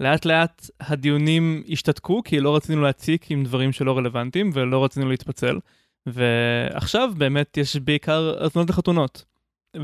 לאט 0.00 0.24
לאט 0.24 0.70
הדיונים 0.80 1.62
השתתקו 1.68 2.22
כי 2.24 2.40
לא 2.40 2.56
רצינו 2.56 2.82
להציק 2.82 3.30
עם 3.30 3.44
דברים 3.44 3.72
שלא 3.72 3.96
רלוונטיים 3.96 4.50
ולא 4.54 4.84
רצינו 4.84 5.08
להתפצל. 5.08 5.58
ועכשיו 6.06 7.12
באמת 7.18 7.56
יש 7.56 7.76
בעיקר 7.76 8.44
הזמנות 8.44 8.70
לחתונות 8.70 9.24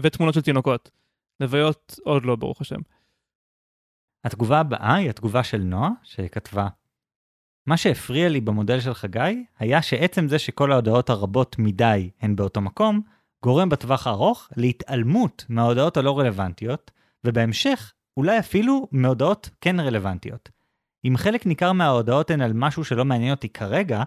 ותמונות 0.02 0.34
של 0.34 0.40
תינוקות. 0.40 0.90
לוויות 1.40 1.98
עוד 2.04 2.24
לא 2.24 2.36
ברוך 2.36 2.60
השם. 2.60 2.80
התגובה 4.24 4.60
הבאה 4.60 4.94
היא 4.94 5.10
התגובה 5.10 5.44
של 5.44 5.58
נועה 5.58 5.90
שכתבה 6.02 6.68
מה 7.66 7.76
שהפריע 7.76 8.28
לי 8.28 8.40
במודל 8.40 8.80
של 8.80 8.94
חגי 8.94 9.44
היה 9.58 9.82
שעצם 9.82 10.28
זה 10.28 10.38
שכל 10.38 10.72
ההודעות 10.72 11.10
הרבות 11.10 11.56
מדי 11.58 12.10
הן 12.20 12.36
באותו 12.36 12.60
מקום 12.60 13.00
גורם 13.42 13.68
בטווח 13.68 14.06
הארוך 14.06 14.48
להתעלמות 14.56 15.44
מההודעות 15.48 15.96
הלא 15.96 16.18
רלוונטיות, 16.18 16.90
ובהמשך 17.24 17.92
אולי 18.16 18.38
אפילו 18.38 18.88
מהודעות 18.92 19.50
כן 19.60 19.80
רלוונטיות. 19.80 20.50
אם 21.04 21.14
חלק 21.16 21.46
ניכר 21.46 21.72
מההודעות 21.72 22.30
הן 22.30 22.40
על 22.40 22.52
משהו 22.52 22.84
שלא 22.84 23.04
מעניין 23.04 23.30
אותי 23.30 23.48
כרגע, 23.48 24.02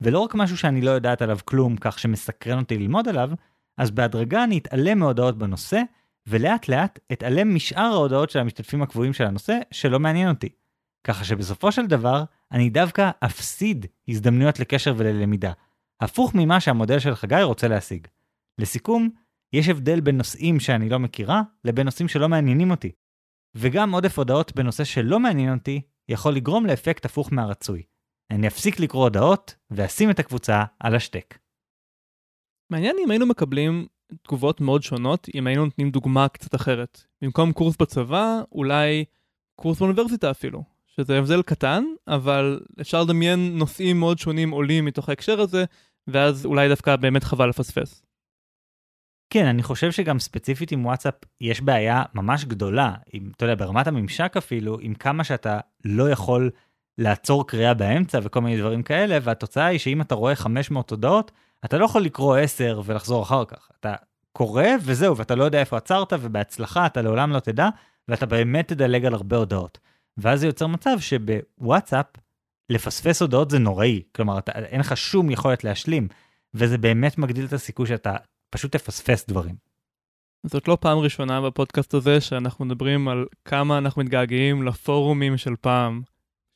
ולא 0.00 0.18
רק 0.18 0.34
משהו 0.34 0.56
שאני 0.56 0.80
לא 0.80 0.90
יודעת 0.90 1.22
עליו 1.22 1.38
כלום 1.44 1.76
כך 1.76 1.98
שמסקרן 1.98 2.58
אותי 2.58 2.78
ללמוד 2.78 3.08
עליו, 3.08 3.30
אז 3.78 3.90
בהדרגה 3.90 4.44
אני 4.44 4.58
אתעלם 4.58 4.98
מהודעות 4.98 5.38
בנושא, 5.38 5.82
ולאט 6.26 6.68
לאט 6.68 6.98
אתעלם 7.12 7.54
משאר 7.54 7.82
ההודעות 7.92 8.30
של 8.30 8.38
המשתתפים 8.38 8.82
הקבועים 8.82 9.12
של 9.12 9.24
הנושא 9.24 9.58
שלא 9.70 10.00
מעניין 10.00 10.28
אותי. 10.28 10.48
ככה 11.04 11.24
שבסופו 11.24 11.72
של 11.72 11.86
דבר, 11.86 12.24
אני 12.52 12.70
דווקא 12.70 13.10
אפסיד 13.24 13.86
הזדמנויות 14.08 14.60
לקשר 14.60 14.94
וללמידה. 14.96 15.52
הפוך 16.00 16.34
ממה 16.34 16.60
שהמודל 16.60 16.98
של 16.98 17.14
חגי 17.14 17.42
רוצה 17.42 17.68
להשיג. 17.68 18.06
לסיכום, 18.60 19.10
יש 19.52 19.68
הבדל 19.68 20.00
בין 20.00 20.16
נושאים 20.16 20.60
שאני 20.60 20.88
לא 20.88 20.98
מכירה 20.98 21.42
לבין 21.64 21.84
נושאים 21.84 22.08
שלא 22.08 22.28
מעניינים 22.28 22.70
אותי. 22.70 22.92
וגם 23.54 23.94
עודף 23.94 24.18
הודעות 24.18 24.52
בנושא 24.54 24.84
שלא 24.84 25.20
מעניין 25.20 25.54
אותי 25.54 25.80
יכול 26.08 26.34
לגרום 26.34 26.66
לאפקט 26.66 27.04
הפוך 27.04 27.32
מהרצוי. 27.32 27.82
אני 28.30 28.46
אפסיק 28.48 28.80
לקרוא 28.80 29.02
הודעות 29.02 29.54
ואשים 29.70 30.10
את 30.10 30.18
הקבוצה 30.18 30.64
על 30.80 30.94
השטק. 30.94 31.38
מעניין 32.70 32.96
אם 33.04 33.10
היינו 33.10 33.26
מקבלים 33.26 33.86
תגובות 34.22 34.60
מאוד 34.60 34.82
שונות 34.82 35.28
אם 35.34 35.46
היינו 35.46 35.64
נותנים 35.64 35.90
דוגמה 35.90 36.28
קצת 36.28 36.54
אחרת. 36.54 37.04
במקום 37.22 37.52
קורס 37.52 37.76
בצבא, 37.76 38.42
אולי 38.52 39.04
קורס 39.56 39.78
באוניברסיטה 39.78 40.30
אפילו. 40.30 40.62
שזה 40.86 41.18
הבדל 41.18 41.42
קטן, 41.42 41.84
אבל 42.08 42.60
אפשר 42.80 43.02
לדמיין 43.02 43.58
נושאים 43.58 44.00
מאוד 44.00 44.18
שונים 44.18 44.50
עולים 44.50 44.84
מתוך 44.84 45.08
ההקשר 45.08 45.40
הזה, 45.40 45.64
ואז 46.06 46.46
אולי 46.46 46.68
דווקא 46.68 46.96
באמת 46.96 47.24
חבל 47.24 47.48
לפספס. 47.48 48.02
כן, 49.30 49.46
אני 49.46 49.62
חושב 49.62 49.92
שגם 49.92 50.18
ספציפית 50.18 50.72
עם 50.72 50.86
וואטסאפ 50.86 51.14
יש 51.40 51.60
בעיה 51.60 52.02
ממש 52.14 52.44
גדולה, 52.44 52.94
עם, 53.12 53.30
אתה 53.36 53.44
יודע, 53.44 53.54
ברמת 53.54 53.86
הממשק 53.86 54.36
אפילו, 54.36 54.78
עם 54.80 54.94
כמה 54.94 55.24
שאתה 55.24 55.60
לא 55.84 56.10
יכול 56.10 56.50
לעצור 56.98 57.46
קריאה 57.46 57.74
באמצע 57.74 58.18
וכל 58.22 58.40
מיני 58.40 58.60
דברים 58.60 58.82
כאלה, 58.82 59.18
והתוצאה 59.22 59.66
היא 59.66 59.78
שאם 59.78 60.00
אתה 60.00 60.14
רואה 60.14 60.36
500 60.36 60.90
הודעות, 60.90 61.32
אתה 61.64 61.78
לא 61.78 61.84
יכול 61.84 62.02
לקרוא 62.02 62.36
10 62.36 62.82
ולחזור 62.84 63.22
אחר 63.22 63.44
כך. 63.44 63.68
אתה 63.80 63.94
קורא 64.32 64.64
וזהו, 64.82 65.16
ואתה 65.16 65.34
לא 65.34 65.44
יודע 65.44 65.60
איפה 65.60 65.76
עצרת, 65.76 66.12
ובהצלחה 66.20 66.86
אתה 66.86 67.02
לעולם 67.02 67.32
לא 67.32 67.40
תדע, 67.40 67.68
ואתה 68.08 68.26
באמת 68.26 68.68
תדלג 68.68 69.04
על 69.04 69.14
הרבה 69.14 69.36
הודעות. 69.36 69.78
ואז 70.18 70.40
זה 70.40 70.46
יוצר 70.46 70.66
מצב 70.66 70.96
שבוואטסאפ, 71.00 72.06
לפספס 72.70 73.22
הודעות 73.22 73.50
זה 73.50 73.58
נוראי. 73.58 74.02
כלומר, 74.12 74.38
אתה, 74.38 74.52
אין 74.52 74.80
לך 74.80 74.96
שום 74.96 75.30
יכולת 75.30 75.64
להשלים, 75.64 76.08
וזה 76.54 76.78
באמת 76.78 77.18
מגדיל 77.18 77.44
את 77.44 77.52
הסיכוי 77.52 77.86
שאתה 77.86 78.16
פשוט 78.50 78.72
תפספס 78.72 79.26
דברים. 79.28 79.54
זאת 80.46 80.68
לא 80.68 80.78
פעם 80.80 80.98
ראשונה 80.98 81.40
בפודקאסט 81.40 81.94
הזה 81.94 82.20
שאנחנו 82.20 82.64
מדברים 82.64 83.08
על 83.08 83.26
כמה 83.44 83.78
אנחנו 83.78 84.02
מתגעגעים 84.02 84.62
לפורומים 84.62 85.36
של 85.36 85.56
פעם, 85.60 86.02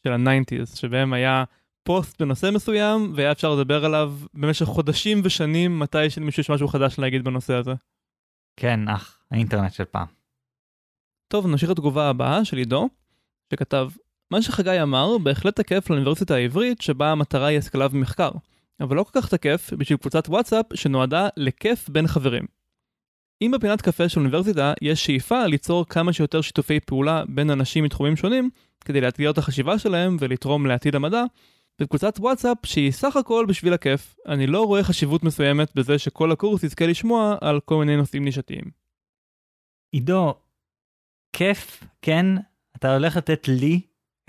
של 0.05 0.13
ה-90's, 0.13 0.77
שבהם 0.77 1.13
היה 1.13 1.45
פוסט 1.83 2.23
בנושא 2.23 2.51
מסוים, 2.55 3.13
והיה 3.17 3.33
אפשר 3.33 3.55
לדבר 3.55 3.85
עליו 3.85 4.15
במשך 4.35 4.67
חודשים 4.67 5.21
ושנים 5.25 5.79
מתי 5.79 6.11
שלמישהו 6.11 6.41
יש 6.41 6.51
משהו 6.51 6.69
חדש 6.69 6.99
להגיד 6.99 7.25
בנושא 7.25 7.55
הזה. 7.55 7.73
כן, 8.57 8.89
אך, 8.89 9.19
האינטרנט 9.31 9.73
של 9.73 9.85
פעם. 9.85 10.07
טוב, 11.29 11.47
נמשיך 11.47 11.71
לתגובה 11.71 12.09
הבאה 12.09 12.45
של 12.45 12.57
עידו, 12.57 12.89
שכתב, 13.53 13.89
מה 14.31 14.43
שחגי 14.43 14.83
אמר 14.83 15.19
בהחלט 15.19 15.57
תקף 15.61 15.91
לאוניברסיטה 15.91 16.35
העברית 16.35 16.81
שבה 16.81 17.11
המטרה 17.11 17.47
היא 17.47 17.59
השכלה 17.59 17.87
ומחקר, 17.91 18.31
אבל 18.81 18.97
לא 18.97 19.05
כל 19.05 19.21
כך 19.21 19.29
תקף 19.29 19.71
בשביל 19.79 19.99
קבוצת 19.99 20.29
וואטסאפ 20.29 20.67
שנועדה 20.75 21.29
לכיף 21.37 21.89
בין 21.89 22.07
חברים. 22.07 22.45
אם 23.43 23.51
בפינת 23.55 23.83
קפה 23.83 24.09
של 24.09 24.21
אוניברסיטה 24.21 24.73
יש 24.83 25.07
שאיפה 25.07 25.47
ליצור 25.47 25.87
כמה 25.89 26.13
שיותר 26.13 26.41
שיתופי 26.41 26.81
פעולה 26.81 27.25
בין 27.29 27.51
אנשים 27.51 27.85
מתחומים 27.85 28.17
שונים, 28.17 28.51
כדי 28.85 29.01
לאתגר 29.01 29.31
את 29.31 29.39
החשיבה 29.39 29.79
שלהם 29.79 30.17
ולתרום 30.21 30.67
לעתיד 30.67 30.95
המדע, 30.95 31.25
בקבוצת 31.81 32.15
וואטסאפ 32.19 32.59
שהיא 32.67 32.93
סך 32.93 33.17
הכל 33.17 33.47
בשביל 33.49 33.73
הכיף, 33.73 34.17
אני 34.27 34.47
לא 34.47 34.67
רואה 34.67 34.85
חשיבות 34.85 35.25
מסוימת 35.25 35.75
בזה 35.75 35.99
שכל 35.99 36.33
הקורס 36.33 36.63
יזכה 36.63 36.87
לשמוע 36.87 37.37
על 37.41 37.61
כל 37.61 37.77
מיני 37.77 37.97
נושאים 37.97 38.25
נישתיים. 38.25 38.65
עידו, 39.93 40.35
כיף, 41.37 41.85
כן, 42.03 42.27
אתה 42.77 42.95
הולך 42.95 43.17
לתת 43.17 43.49
לי 43.49 43.81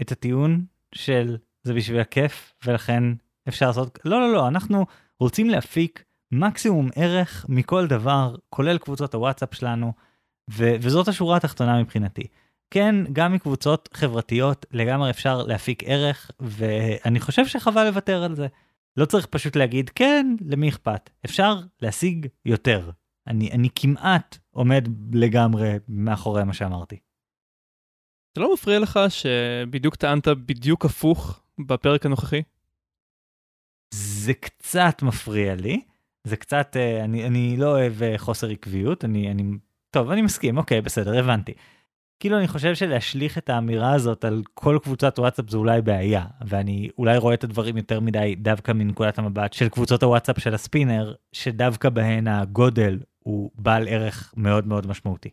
את 0.01 0.11
הטיעון 0.11 0.65
של 0.95 1.37
זה 1.63 1.73
בשביל 1.73 1.99
הכיף 1.99 2.53
ולכן 2.65 3.03
אפשר 3.47 3.67
לעשות, 3.67 3.99
לא, 4.05 4.19
לא, 4.19 4.33
לא, 4.33 4.47
אנחנו 4.47 4.85
רוצים 5.19 5.49
להפיק 5.49 6.03
מקסימום 6.31 6.89
ערך 6.95 7.45
מכל 7.49 7.87
דבר, 7.87 8.35
כולל 8.49 8.77
קבוצות 8.77 9.13
הוואטסאפ 9.13 9.53
שלנו, 9.53 9.93
ו- 10.51 10.75
וזאת 10.81 11.07
השורה 11.07 11.37
התחתונה 11.37 11.81
מבחינתי. 11.81 12.27
כן, 12.71 12.95
גם 13.13 13.33
מקבוצות 13.33 13.89
חברתיות 13.93 14.65
לגמרי 14.71 15.09
אפשר 15.09 15.43
להפיק 15.43 15.83
ערך, 15.85 16.31
ואני 16.39 17.19
חושב 17.19 17.47
שחבל 17.47 17.87
לוותר 17.87 18.23
על 18.23 18.35
זה. 18.35 18.47
לא 18.97 19.05
צריך 19.05 19.25
פשוט 19.25 19.55
להגיד, 19.55 19.89
כן, 19.89 20.35
למי 20.45 20.69
אכפת? 20.69 21.09
אפשר 21.25 21.59
להשיג 21.81 22.27
יותר. 22.45 22.89
אני, 23.27 23.51
אני 23.51 23.69
כמעט 23.75 24.37
עומד 24.51 24.87
לגמרי 25.13 25.75
מאחורי 25.87 26.43
מה 26.43 26.53
שאמרתי. 26.53 26.99
זה 28.35 28.41
לא 28.41 28.53
מפריע 28.53 28.79
לך 28.79 28.99
שבדיוק 29.09 29.95
טענת 29.95 30.27
בדיוק 30.27 30.85
הפוך 30.85 31.41
בפרק 31.67 32.05
הנוכחי? 32.05 32.41
זה 33.93 34.33
קצת 34.33 35.01
מפריע 35.01 35.55
לי. 35.55 35.81
זה 36.25 36.37
קצת, 36.37 36.77
אה, 36.77 37.03
אני, 37.03 37.27
אני 37.27 37.57
לא 37.57 37.71
אוהב 37.71 38.03
אה, 38.03 38.17
חוסר 38.17 38.49
עקביות, 38.49 39.05
אני, 39.05 39.31
אני, 39.31 39.43
טוב, 39.89 40.11
אני 40.11 40.21
מסכים, 40.21 40.57
אוקיי, 40.57 40.81
בסדר, 40.81 41.19
הבנתי. 41.19 41.53
כאילו 42.19 42.37
אני 42.37 42.47
חושב 42.47 42.75
שלהשליך 42.75 43.37
את 43.37 43.49
האמירה 43.49 43.93
הזאת 43.93 44.25
על 44.25 44.43
כל 44.53 44.79
קבוצת 44.83 45.19
וואטסאפ 45.19 45.49
זה 45.49 45.57
אולי 45.57 45.81
בעיה, 45.81 46.25
ואני 46.47 46.89
אולי 46.97 47.17
רואה 47.17 47.33
את 47.33 47.43
הדברים 47.43 47.77
יותר 47.77 47.99
מדי 47.99 48.35
דווקא 48.35 48.71
מנקודת 48.71 49.19
המבט 49.19 49.53
של 49.53 49.69
קבוצות 49.69 50.03
הוואטסאפ 50.03 50.39
של 50.39 50.53
הספינר, 50.53 51.13
שדווקא 51.31 51.89
בהן 51.89 52.27
הגודל 52.27 52.99
הוא 53.19 53.51
בעל 53.55 53.87
ערך 53.87 54.33
מאוד 54.37 54.67
מאוד 54.67 54.87
משמעותי. 54.87 55.29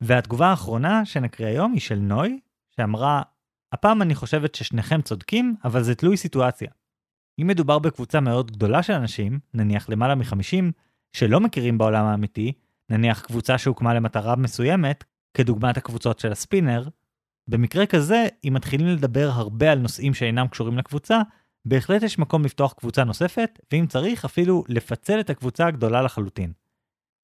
והתגובה 0.00 0.46
האחרונה 0.46 1.04
שנקריא 1.04 1.48
היום 1.48 1.72
היא 1.72 1.80
של 1.80 1.98
נוי, 1.98 2.40
שאמרה, 2.76 3.22
הפעם 3.72 4.02
אני 4.02 4.14
חושבת 4.14 4.54
ששניכם 4.54 5.02
צודקים, 5.02 5.54
אבל 5.64 5.82
זה 5.82 5.94
תלוי 5.94 6.16
סיטואציה. 6.16 6.70
אם 7.40 7.46
מדובר 7.46 7.78
בקבוצה 7.78 8.20
מאוד 8.20 8.50
גדולה 8.50 8.82
של 8.82 8.92
אנשים, 8.92 9.38
נניח 9.54 9.88
למעלה 9.88 10.14
מ-50, 10.14 10.72
שלא 11.12 11.40
מכירים 11.40 11.78
בעולם 11.78 12.04
האמיתי, 12.04 12.52
נניח 12.90 13.20
קבוצה 13.20 13.58
שהוקמה 13.58 13.94
למטרה 13.94 14.36
מסוימת, 14.36 15.04
כדוגמת 15.34 15.76
הקבוצות 15.76 16.18
של 16.18 16.32
הספינר, 16.32 16.88
במקרה 17.48 17.86
כזה, 17.86 18.26
אם 18.44 18.54
מתחילים 18.54 18.86
לדבר 18.86 19.30
הרבה 19.32 19.72
על 19.72 19.78
נושאים 19.78 20.14
שאינם 20.14 20.48
קשורים 20.48 20.78
לקבוצה, 20.78 21.20
בהחלט 21.64 22.02
יש 22.02 22.18
מקום 22.18 22.44
לפתוח 22.44 22.72
קבוצה 22.72 23.04
נוספת, 23.04 23.60
ואם 23.72 23.86
צריך 23.86 24.24
אפילו 24.24 24.64
לפצל 24.68 25.20
את 25.20 25.30
הקבוצה 25.30 25.66
הגדולה 25.66 26.02
לחלוטין. 26.02 26.52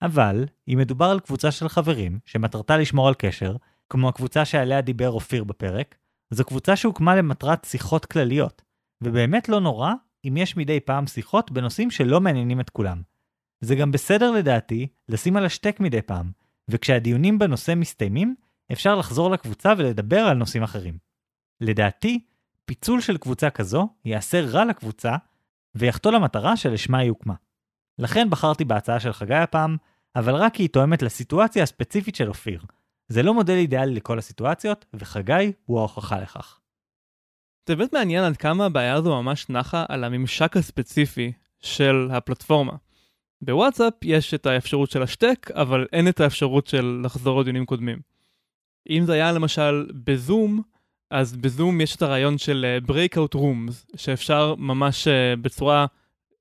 אבל, 0.03 0.47
אם 0.69 0.79
מדובר 0.79 1.07
על 1.07 1.21
קבוצה 1.21 1.51
של 1.51 1.69
חברים, 1.69 2.19
שמטרתה 2.25 2.77
לשמור 2.77 3.09
על 3.09 3.15
קשר, 3.15 3.57
כמו 3.91 4.09
הקבוצה 4.09 4.45
שעליה 4.45 4.81
דיבר 4.81 5.11
אופיר 5.11 5.45
בפרק, 5.45 5.95
זו 6.31 6.45
קבוצה 6.45 6.77
שהוקמה 6.77 7.17
למטרת 7.17 7.65
שיחות 7.65 8.07
כלליות, 8.07 8.63
ובאמת 9.03 9.49
לא 9.49 9.61
נורא 9.61 9.93
אם 10.25 10.37
יש 10.37 10.57
מדי 10.57 10.81
פעם 10.81 11.07
שיחות 11.07 11.51
בנושאים 11.51 11.91
שלא 11.91 12.21
מעניינים 12.21 12.61
את 12.61 12.71
כולם. 12.71 13.03
זה 13.61 13.75
גם 13.75 13.93
בסדר 13.93 14.31
לדעתי 14.31 14.87
לשים 15.09 15.37
על 15.37 15.45
השתק 15.45 15.81
מדי 15.81 16.03
פעם, 16.03 16.31
וכשהדיונים 16.69 17.39
בנושא 17.39 17.75
מסתיימים, 17.77 18.35
אפשר 18.73 18.97
לחזור 18.97 19.31
לקבוצה 19.31 19.73
ולדבר 19.79 20.21
על 20.21 20.37
נושאים 20.37 20.63
אחרים. 20.63 20.99
לדעתי, 21.61 22.25
פיצול 22.65 23.01
של 23.01 23.17
קבוצה 23.17 23.51
כזו 23.51 23.89
יעשה 24.05 24.41
רע 24.41 24.65
לקבוצה, 24.65 25.17
ויחטוא 25.75 26.13
למטרה 26.13 26.57
שלשמה 26.57 26.99
היא 26.99 27.09
הוקמה. 27.09 27.35
לכן 27.99 28.31
בחרתי 28.31 28.65
בהצעה 28.65 29.01
של 29.01 29.13
חגי 29.13 29.35
הפעם, 29.35 29.77
אבל 30.17 30.35
רק 30.35 30.55
כי 30.55 30.63
היא 30.63 30.69
תואמת 30.69 31.03
לסיטואציה 31.03 31.63
הספציפית 31.63 32.15
של 32.15 32.29
אופיר. 32.29 32.65
זה 33.09 33.23
לא 33.23 33.35
מודל 33.35 33.55
אידיאלי 33.55 33.95
לכל 33.95 34.19
הסיטואציות, 34.19 34.85
וחגי 34.95 35.53
הוא 35.65 35.79
ההוכחה 35.79 36.21
לכך. 36.21 36.60
זה 37.67 37.77
באמת 37.77 37.93
מעניין 37.93 38.25
עד 38.25 38.37
כמה 38.37 38.67
הבעיה 38.67 38.95
הזו 38.95 39.23
ממש 39.23 39.47
נחה 39.49 39.85
על 39.89 40.05
הממשק 40.05 40.57
הספציפי 40.57 41.33
של 41.61 42.09
הפלטפורמה. 42.13 42.73
בוואטסאפ 43.43 43.93
יש 44.03 44.35
את 44.35 44.47
האפשרות 44.47 44.91
של 44.91 45.03
השטק, 45.03 45.51
אבל 45.51 45.87
אין 45.93 46.09
את 46.09 46.21
האפשרות 46.21 46.67
של 46.67 47.01
לחזור 47.05 47.41
לדיונים 47.41 47.67
קודמים. 47.67 47.99
אם 48.91 49.03
זה 49.07 49.13
היה 49.13 49.33
למשל 49.33 49.87
בזום, 50.05 50.63
אז 51.11 51.37
בזום 51.37 51.81
יש 51.81 51.97
את 51.97 52.03
הרעיון 52.03 52.39
של 52.39 52.67
אה, 52.69 52.95
breakout 52.95 53.35
rooms, 53.35 53.97
שאפשר 53.97 54.55
ממש 54.59 55.09
אה, 55.09 55.37
בצורה 55.37 55.87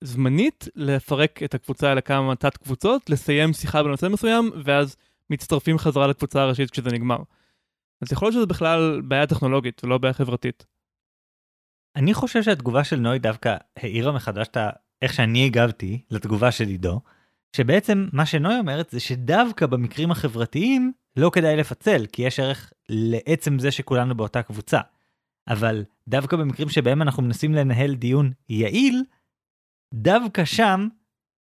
זמנית 0.02 0.68
לפרק 0.76 1.44
את 1.44 1.54
הקבוצה 1.54 1.94
לכמה 1.94 2.36
תת 2.36 2.58
קבוצות, 2.58 3.10
לסיים 3.10 3.54
שיחה 3.54 3.84
בנושא 3.84 4.06
מסוים, 4.06 4.52
ואז 4.64 4.96
מצטרפים 5.30 5.78
חזרה 5.78 6.08
לקבוצה 6.08 6.42
הראשית 6.42 6.72
כשזה 6.72 6.90
נגמר. 6.90 7.18
אז 8.02 8.12
יכול 8.12 8.26
להיות 8.26 8.36
שזה 8.36 8.46
בכלל 8.46 9.02
בעיה 9.04 9.28
טכנולוגית 9.28 9.84
ולא 9.84 9.98
בעיה 9.98 10.14
חברתית. 10.14 10.66
אני 12.00 12.14
חושב 12.14 12.44
שהתגובה 12.44 12.84
של 12.84 13.00
נוי 13.00 13.20
דווקא 13.20 13.56
העירה 13.78 14.12
מחדש 14.12 14.48
את 14.48 14.58
איך 15.02 15.14
שאני 15.14 15.46
הגבתי 15.46 16.02
לתגובה 16.12 16.52
של 16.52 16.68
עידו, 16.68 17.02
שבעצם 17.56 18.08
מה 18.14 18.26
שנוי 18.26 18.60
אומרת 18.60 18.90
זה 18.90 19.00
שדווקא 19.00 19.66
במקרים 19.66 20.12
החברתיים 20.12 20.92
לא 21.16 21.30
כדאי 21.34 21.58
לפצל, 21.58 22.06
כי 22.12 22.22
יש 22.22 22.40
ערך 22.40 22.74
לעצם 22.90 23.60
זה 23.60 23.72
שכולנו 23.72 24.16
באותה 24.16 24.42
קבוצה. 24.42 24.80
אבל 25.48 25.84
דווקא 26.08 26.38
במקרים 26.38 26.70
שבהם 26.70 27.02
אנחנו 27.02 27.24
מנסים 27.24 27.54
לנהל 27.54 27.96
דיון 27.96 28.32
יעיל, 28.50 29.04
דווקא 29.94 30.46
שם 30.46 30.88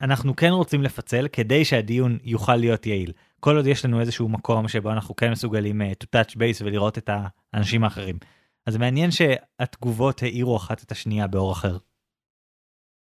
אנחנו 0.01 0.37
כן 0.37 0.51
רוצים 0.51 0.83
לפצל 0.83 1.29
כדי 1.29 1.65
שהדיון 1.65 2.19
יוכל 2.25 2.57
להיות 2.57 2.87
יעיל. 2.87 3.13
כל 3.41 3.57
עוד 3.57 3.67
יש 3.67 3.85
לנו 3.85 4.01
איזשהו 4.01 4.29
מקום 4.29 4.69
שבו 4.69 4.91
אנחנו 4.93 5.17
כן 5.17 5.31
מסוגלים 5.31 5.83
uh, 5.83 5.85
to 5.85 6.07
touch 6.07 6.35
base 6.35 6.65
ולראות 6.65 6.99
את 6.99 7.11
האנשים 7.53 7.85
האחרים. 7.85 8.19
אז 8.67 8.77
מעניין 8.77 9.11
שהתגובות 9.11 10.23
העירו 10.23 10.57
אחת 10.57 10.83
את 10.83 10.93
השנייה 10.93 11.27
באור 11.27 11.53
אחר. 11.53 11.79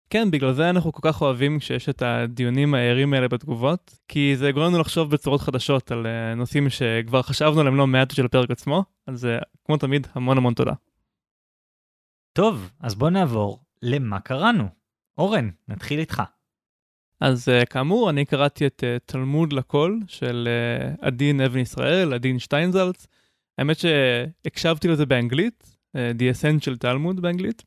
כן, 0.10 0.32
בגלל 0.32 0.54
זה 0.54 0.70
אנחנו 0.70 0.94
כל 0.94 1.12
כך 1.12 1.22
אוהבים 1.22 1.60
כשיש 1.60 1.90
את 1.90 2.02
הדיונים 2.02 2.74
הערים 2.74 3.14
האלה 3.14 3.28
בתגובות, 3.28 4.00
כי 4.08 4.38
זה 4.38 4.52
גורם 4.52 4.66
לנו 4.66 4.80
לחשוב 4.80 5.12
בצורות 5.12 5.42
חדשות 5.42 5.92
על 5.92 6.06
uh, 6.06 6.36
נושאים 6.36 6.70
שכבר 6.70 7.22
חשבנו 7.22 7.60
עליהם 7.60 7.76
לא 7.76 7.88
מעט 7.88 8.12
של 8.12 8.26
הפרק 8.26 8.52
עצמו, 8.52 8.84
אז 9.08 9.26
uh, 9.26 9.46
כמו 9.66 9.78
תמיד, 9.78 10.08
המון 10.14 10.38
המון 10.38 10.54
תודה. 10.54 10.74
טוב, 12.34 12.72
אז 12.80 12.96
בוא 12.96 13.10
נעבור 13.10 13.60
למה 13.82 14.20
קראנו. 14.20 14.68
אורן, 15.18 15.50
נתחיל 15.68 16.00
איתך. 16.00 16.22
אז 17.22 17.50
uh, 17.50 17.66
כאמור, 17.66 18.10
אני 18.10 18.26
קראתי 18.26 18.68
את 18.68 18.84
uh, 18.84 19.06
תלמוד 19.06 19.54
לכל 19.54 19.98
של 20.08 20.48
uh, 20.48 21.06
עדין 21.06 21.42
אבן 21.42 21.60
ישראל, 21.60 22.14
עדין 22.14 22.40
שטיינזלץ. 22.40 23.08
האמת 23.60 23.78
שהקשבתי 23.80 24.88
לזה 24.88 25.06
באנגלית, 25.06 25.64
uh, 25.96 26.00
The 26.20 26.36
Essential 26.36 26.84
Talmud 26.84 27.22
באנגלית. 27.22 27.64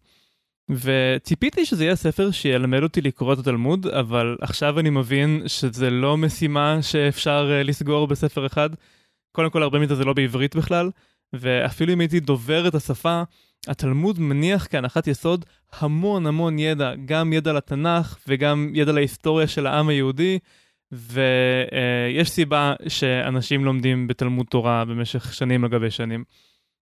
וציפיתי 0.70 1.66
שזה 1.66 1.84
יהיה 1.84 1.96
ספר 1.96 2.30
שילמד 2.30 2.82
אותי 2.82 3.00
לקרוא 3.00 3.32
את 3.32 3.38
התלמוד, 3.38 3.86
אבל 3.86 4.36
עכשיו 4.40 4.80
אני 4.80 4.90
מבין 4.90 5.42
שזה 5.46 5.90
לא 5.90 6.16
משימה 6.16 6.82
שאפשר 6.82 7.60
uh, 7.60 7.66
לסגור 7.66 8.06
בספר 8.06 8.46
אחד. 8.46 8.70
קודם 9.32 9.50
כל, 9.50 9.62
הרבה 9.62 9.78
מזה 9.78 9.94
זה 9.94 10.04
לא 10.04 10.12
בעברית 10.12 10.56
בכלל, 10.56 10.90
ואפילו 11.32 11.92
אם 11.92 12.00
הייתי 12.00 12.20
דובר 12.20 12.68
את 12.68 12.74
השפה, 12.74 13.22
התלמוד 13.68 14.20
מניח 14.20 14.66
כהנחת 14.70 15.06
יסוד 15.06 15.44
המון 15.72 16.26
המון 16.26 16.58
ידע, 16.58 16.92
גם 17.04 17.32
ידע 17.32 17.52
לתנ"ך 17.52 18.18
וגם 18.28 18.70
ידע 18.74 18.92
להיסטוריה 18.92 19.46
של 19.46 19.66
העם 19.66 19.88
היהודי, 19.88 20.38
ויש 20.92 22.28
uh, 22.28 22.30
סיבה 22.30 22.74
שאנשים 22.88 23.64
לומדים 23.64 24.06
בתלמוד 24.06 24.46
תורה 24.46 24.84
במשך 24.84 25.34
שנים 25.34 25.64
על 25.64 25.70
גבי 25.70 25.90
שנים. 25.90 26.24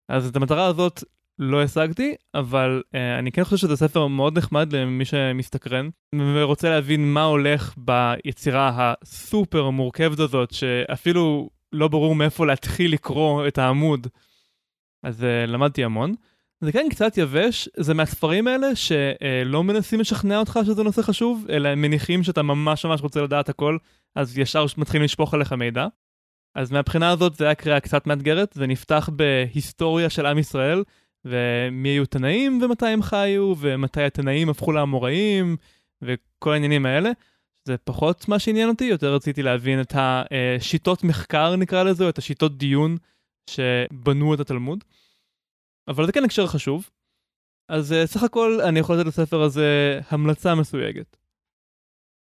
אז 0.08 0.28
את 0.28 0.36
המטרה 0.36 0.66
הזאת 0.66 1.04
לא 1.38 1.62
השגתי, 1.62 2.14
אבל 2.34 2.82
uh, 2.86 2.96
אני 3.18 3.32
כן 3.32 3.44
חושב 3.44 3.56
שזה 3.56 3.76
ספר 3.76 4.06
מאוד 4.06 4.38
נחמד 4.38 4.72
למי 4.72 5.04
שמסתקרן, 5.04 5.88
ורוצה 6.34 6.70
להבין 6.70 7.12
מה 7.12 7.22
הולך 7.22 7.74
ביצירה 7.76 8.70
הסופר 8.74 9.70
מורכבת 9.70 10.18
הזאת, 10.18 10.50
שאפילו 10.50 11.50
לא 11.72 11.88
ברור 11.88 12.14
מאיפה 12.14 12.46
להתחיל 12.46 12.92
לקרוא 12.92 13.48
את 13.48 13.58
העמוד. 13.58 14.06
אז 15.02 15.20
uh, 15.20 15.50
למדתי 15.50 15.84
המון. 15.84 16.14
זה 16.60 16.72
כן 16.72 16.86
קצת 16.90 17.18
יבש, 17.18 17.68
זה 17.76 17.94
מהספרים 17.94 18.46
האלה 18.46 18.76
שלא 18.76 19.64
מנסים 19.64 20.00
לשכנע 20.00 20.38
אותך 20.38 20.58
שזה 20.66 20.82
נושא 20.82 21.02
חשוב, 21.02 21.46
אלא 21.50 21.68
הם 21.68 21.82
מניחים 21.82 22.22
שאתה 22.22 22.42
ממש 22.42 22.84
ממש 22.84 23.00
רוצה 23.00 23.22
לדעת 23.22 23.48
הכל, 23.48 23.76
אז 24.14 24.38
ישר 24.38 24.64
מתחילים 24.76 25.04
לשפוך 25.04 25.34
עליך 25.34 25.52
מידע. 25.52 25.86
אז 26.54 26.72
מהבחינה 26.72 27.10
הזאת 27.10 27.34
זה 27.34 27.44
היה 27.44 27.54
קריאה 27.54 27.80
קצת 27.80 28.06
מאתגרת, 28.06 28.52
זה 28.52 28.66
נפתח 28.66 29.08
בהיסטוריה 29.12 30.10
של 30.10 30.26
עם 30.26 30.38
ישראל, 30.38 30.82
ומי 31.24 31.88
היו 31.88 32.06
תנאים 32.06 32.62
ומתי 32.62 32.86
הם 32.86 33.02
חיו, 33.02 33.54
ומתי 33.58 34.02
התנאים 34.02 34.48
הפכו 34.48 34.72
לאמוראים, 34.72 35.56
וכל 36.02 36.52
העניינים 36.52 36.86
האלה. 36.86 37.10
זה 37.64 37.76
פחות 37.84 38.28
מה 38.28 38.38
שעניין 38.38 38.68
אותי, 38.68 38.84
יותר 38.84 39.14
רציתי 39.14 39.42
להבין 39.42 39.80
את 39.80 39.94
השיטות 39.96 41.04
מחקר 41.04 41.56
נקרא 41.56 41.82
לזה, 41.82 42.04
או 42.04 42.08
את 42.08 42.18
השיטות 42.18 42.58
דיון 42.58 42.96
שבנו 43.50 44.34
את 44.34 44.40
התלמוד. 44.40 44.84
אבל 45.88 46.06
זה 46.06 46.12
כן 46.12 46.24
הקשר 46.24 46.46
חשוב. 46.46 46.90
אז 47.68 47.94
סך 48.04 48.22
הכל 48.22 48.60
אני 48.60 48.78
יכול 48.78 48.96
לתת 48.96 49.06
לספר 49.06 49.42
הזה 49.42 50.00
המלצה 50.10 50.54
מסויגת. 50.54 51.16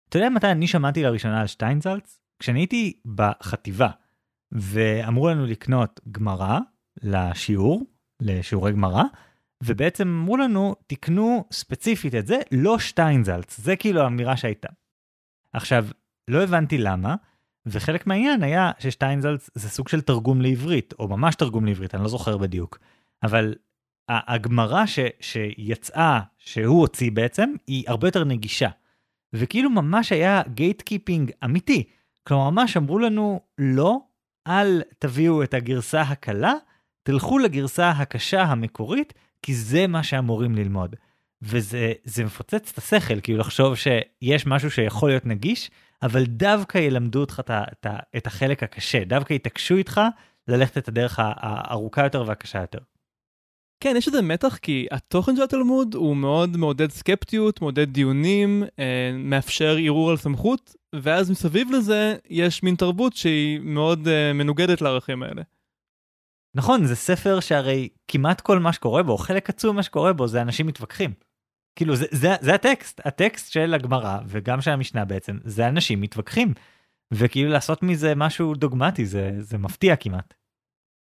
אתה 0.09 0.17
יודע 0.17 0.29
מתי 0.29 0.51
אני 0.51 0.67
שמעתי 0.67 1.03
לראשונה 1.03 1.41
על 1.41 1.47
שטיינזלץ? 1.47 2.19
כשאני 2.39 2.59
הייתי 2.59 2.99
בחטיבה, 3.15 3.89
ואמרו 4.51 5.29
לנו 5.29 5.45
לקנות 5.45 5.99
גמרא 6.11 6.59
לשיעור, 7.01 7.85
לשיעורי 8.21 8.71
גמרא, 8.71 9.03
ובעצם 9.63 10.07
אמרו 10.07 10.37
לנו, 10.37 10.75
תקנו 10.87 11.45
ספציפית 11.51 12.15
את 12.15 12.27
זה, 12.27 12.39
לא 12.51 12.79
שטיינזלץ, 12.79 13.57
זה 13.57 13.75
כאילו 13.75 14.01
האמירה 14.01 14.37
שהייתה. 14.37 14.69
עכשיו, 15.53 15.85
לא 16.27 16.43
הבנתי 16.43 16.77
למה, 16.77 17.15
וחלק 17.65 18.07
מהעניין 18.07 18.43
היה 18.43 18.71
ששטיינזלץ 18.79 19.49
זה 19.53 19.69
סוג 19.69 19.87
של 19.87 20.01
תרגום 20.01 20.41
לעברית, 20.41 20.93
או 20.99 21.07
ממש 21.07 21.35
תרגום 21.35 21.65
לעברית, 21.65 21.95
אני 21.95 22.03
לא 22.03 22.09
זוכר 22.09 22.37
בדיוק. 22.37 22.79
אבל 23.23 23.55
הגמרא 24.09 24.83
שיצאה, 25.19 26.19
שהוא 26.37 26.81
הוציא 26.81 27.11
בעצם, 27.11 27.53
היא 27.67 27.83
הרבה 27.87 28.07
יותר 28.07 28.23
נגישה. 28.23 28.69
וכאילו 29.33 29.69
ממש 29.69 30.11
היה 30.11 30.41
gatekeeping 30.53 31.31
אמיתי. 31.43 31.83
כלומר, 32.23 32.49
ממש 32.49 32.77
אמרו 32.77 32.99
לנו, 32.99 33.39
לא, 33.57 33.99
אל 34.47 34.81
תביאו 34.99 35.43
את 35.43 35.53
הגרסה 35.53 36.01
הקלה, 36.01 36.53
תלכו 37.03 37.37
לגרסה 37.37 37.89
הקשה 37.89 38.41
המקורית, 38.41 39.13
כי 39.41 39.55
זה 39.55 39.87
מה 39.87 40.03
שאמורים 40.03 40.55
ללמוד. 40.55 40.95
וזה 41.41 42.23
מפוצץ 42.25 42.71
את 42.71 42.77
השכל, 42.77 43.21
כאילו 43.21 43.39
לחשוב 43.39 43.75
שיש 43.75 44.47
משהו 44.47 44.71
שיכול 44.71 45.09
להיות 45.09 45.25
נגיש, 45.25 45.71
אבל 46.01 46.25
דווקא 46.25 46.77
ילמדו 46.77 47.19
אותך 47.19 47.39
את, 47.39 47.51
את, 47.51 47.87
את 48.17 48.27
החלק 48.27 48.63
הקשה, 48.63 49.03
דווקא 49.03 49.33
יתעקשו 49.33 49.75
איתך 49.75 50.01
ללכת 50.47 50.77
את 50.77 50.87
הדרך 50.87 51.19
הארוכה 51.19 52.03
יותר 52.03 52.23
והקשה 52.27 52.61
יותר. 52.61 52.79
כן, 53.79 53.93
יש 53.97 54.07
איזה 54.07 54.21
מתח 54.21 54.57
כי 54.57 54.87
התוכן 54.91 55.35
של 55.35 55.41
התלמוד 55.43 55.95
הוא 55.95 56.15
מאוד 56.15 56.57
מעודד 56.57 56.91
סקפטיות, 56.91 57.61
מעודד 57.61 57.93
דיונים, 57.93 58.63
אה, 58.79 59.11
מאפשר 59.13 59.77
ערעור 59.83 60.09
על 60.09 60.17
סמכות, 60.17 60.75
ואז 60.95 61.31
מסביב 61.31 61.71
לזה 61.71 62.15
יש 62.29 62.63
מין 62.63 62.75
תרבות 62.75 63.13
שהיא 63.13 63.59
מאוד 63.59 64.07
אה, 64.07 64.33
מנוגדת 64.33 64.81
לערכים 64.81 65.23
האלה. 65.23 65.41
נכון, 66.55 66.85
זה 66.85 66.95
ספר 66.95 67.39
שהרי 67.39 67.89
כמעט 68.07 68.41
כל 68.41 68.59
מה 68.59 68.73
שקורה 68.73 69.03
בו, 69.03 69.17
חלק 69.17 69.49
עצום 69.49 69.75
מה 69.75 69.83
שקורה 69.83 70.13
בו, 70.13 70.27
זה 70.27 70.41
אנשים 70.41 70.67
מתווכחים. 70.67 71.13
כאילו 71.75 71.95
זה, 71.95 72.05
זה, 72.11 72.35
זה 72.41 72.53
הטקסט, 72.53 73.01
הטקסט 73.05 73.51
של 73.51 73.73
הגמרא 73.73 74.19
וגם 74.27 74.61
של 74.61 74.71
המשנה 74.71 75.05
בעצם, 75.05 75.37
זה 75.43 75.67
אנשים 75.67 76.01
מתווכחים. 76.01 76.53
וכאילו 77.13 77.49
לעשות 77.49 77.83
מזה 77.83 78.15
משהו 78.15 78.55
דוגמטי, 78.55 79.05
זה, 79.05 79.31
זה 79.39 79.57
מפתיע 79.57 79.95
כמעט. 79.95 80.33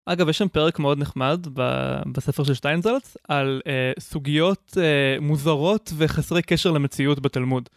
אגב, 0.06 0.30
יש 0.30 0.38
שם 0.38 0.47
פרק 0.47 0.80
מאוד 0.80 0.97
נחמד 0.99 1.47
ב- 1.53 2.01
בספר 2.12 2.43
של 2.43 2.53
שטיינזלץ 2.53 3.18
על 3.28 3.62
אה, 3.68 3.91
סוגיות 3.99 4.78
אה, 4.78 5.18
מוזרות 5.22 5.93
וחסרי 5.97 6.41
קשר 6.41 6.72
למציאות 6.72 7.20
בתלמוד. 7.20 7.70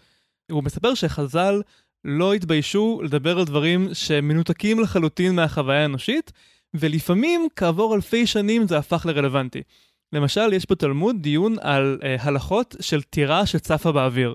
הוא 0.51 0.65
מספר 0.65 0.95
שחז"ל 0.95 1.63
לא 2.05 2.35
התביישו 2.35 3.01
לדבר 3.05 3.39
על 3.39 3.45
דברים 3.45 3.89
שמנותקים 3.93 4.81
לחלוטין 4.81 5.35
מהחוויה 5.35 5.83
האנושית, 5.83 6.33
ולפעמים 6.75 7.49
כעבור 7.57 7.95
אלפי 7.95 8.27
שנים 8.27 8.69
זה 8.69 8.79
הפך 8.79 9.07
לרלוונטי. 9.07 9.63
למשל, 10.13 10.53
יש 10.53 10.67
בתלמוד 10.71 11.17
דיון 11.21 11.57
על 11.61 11.99
אה, 12.03 12.17
הלכות 12.21 12.77
של 12.81 13.03
טירה 13.03 13.47
שצפה 13.47 13.93
באוויר. 13.93 14.35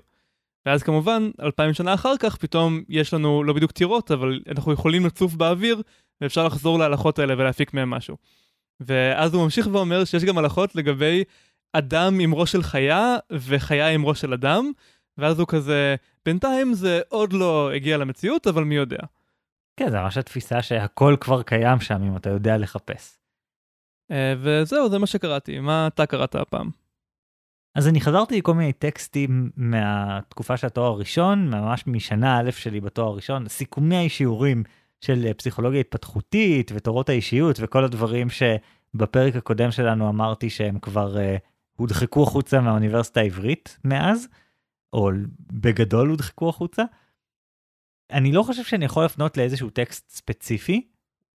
ואז 0.66 0.82
כמובן, 0.82 1.30
אלפיים 1.40 1.74
שנה 1.74 1.94
אחר 1.94 2.16
כך, 2.18 2.36
פתאום 2.36 2.82
יש 2.88 3.14
לנו 3.14 3.44
לא 3.44 3.52
בדיוק 3.52 3.72
טירות, 3.72 4.10
אבל 4.10 4.40
אנחנו 4.48 4.72
יכולים 4.72 5.06
לצוף 5.06 5.34
באוויר, 5.34 5.82
ואפשר 6.20 6.46
לחזור 6.46 6.78
להלכות 6.78 7.18
האלה 7.18 7.34
ולהפיק 7.38 7.74
מהם 7.74 7.90
משהו. 7.90 8.16
ואז 8.80 9.34
הוא 9.34 9.44
ממשיך 9.44 9.68
ואומר 9.72 10.04
שיש 10.04 10.24
גם 10.24 10.38
הלכות 10.38 10.74
לגבי 10.74 11.24
אדם 11.72 12.20
עם 12.20 12.34
ראש 12.34 12.52
של 12.52 12.62
חיה, 12.62 13.16
וחיה 13.32 13.88
עם 13.88 14.06
ראש 14.06 14.20
של 14.20 14.32
אדם, 14.32 14.70
ואז 15.18 15.38
הוא 15.38 15.46
כזה, 15.48 15.94
בינתיים 16.26 16.74
זה 16.74 17.00
עוד 17.08 17.32
לא 17.32 17.70
הגיע 17.70 17.96
למציאות, 17.96 18.46
אבל 18.46 18.64
מי 18.64 18.74
יודע. 18.74 18.98
כן, 19.76 19.90
זה 19.90 20.00
ממש 20.00 20.18
התפיסה 20.18 20.62
שהכל 20.62 21.16
כבר 21.20 21.42
קיים 21.42 21.80
שם, 21.80 22.02
אם 22.02 22.16
אתה 22.16 22.30
יודע 22.30 22.56
לחפש. 22.56 23.18
אה, 24.10 24.34
וזהו, 24.38 24.90
זה 24.90 24.98
מה 24.98 25.06
שקראתי. 25.06 25.60
מה 25.60 25.86
אתה 25.86 26.06
קראת 26.06 26.34
הפעם? 26.34 26.83
אז 27.74 27.88
אני 27.88 28.00
חזרתי 28.00 28.38
לכל 28.38 28.54
מיני 28.54 28.72
טקסטים 28.72 29.50
מהתקופה 29.56 30.56
של 30.56 30.66
התואר 30.66 30.86
הראשון, 30.86 31.50
ממש 31.50 31.86
משנה 31.86 32.40
א' 32.40 32.50
שלי 32.50 32.80
בתואר 32.80 33.08
הראשון, 33.08 33.48
סיכומי 33.48 34.06
השיעורים 34.06 34.62
של 35.00 35.32
פסיכולוגיה 35.32 35.80
התפתחותית 35.80 36.70
ותורות 36.74 37.08
האישיות 37.08 37.56
וכל 37.60 37.84
הדברים 37.84 38.28
שבפרק 38.30 39.36
הקודם 39.36 39.70
שלנו 39.70 40.08
אמרתי 40.08 40.50
שהם 40.50 40.78
כבר 40.78 41.16
uh, 41.16 41.18
הודחקו 41.76 42.22
החוצה 42.22 42.60
מהאוניברסיטה 42.60 43.20
העברית 43.20 43.78
מאז, 43.84 44.28
או 44.92 45.10
בגדול 45.52 46.08
הודחקו 46.08 46.48
החוצה. 46.48 46.82
אני 48.10 48.32
לא 48.32 48.42
חושב 48.42 48.64
שאני 48.64 48.84
יכול 48.84 49.04
לפנות 49.04 49.36
לאיזשהו 49.36 49.70
טקסט 49.70 50.10
ספציפי, 50.10 50.88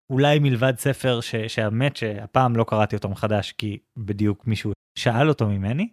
אולי 0.09 0.39
מלבד 0.39 0.73
ספר 0.77 1.19
שהאמת 1.47 1.95
שהפעם 1.95 2.55
לא 2.55 2.63
קראתי 2.63 2.95
אותו 2.95 3.09
מחדש 3.09 3.51
כי 3.51 3.77
בדיוק 3.97 4.47
מישהו 4.47 4.71
שאל 4.95 5.29
אותו 5.29 5.47
ממני, 5.47 5.89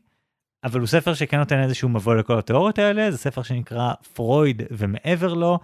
אבל 0.66 0.80
הוא 0.80 0.86
ספר 0.86 1.14
שכן 1.14 1.38
נותן 1.38 1.62
איזשהו 1.62 1.88
מבוא 1.88 2.14
לכל 2.14 2.38
התיאוריות 2.38 2.78
האלה, 2.78 3.10
זה 3.10 3.18
ספר 3.18 3.42
שנקרא 3.42 3.92
פרויד 4.14 4.62
ומעבר 4.70 5.34
לו, 5.34 5.58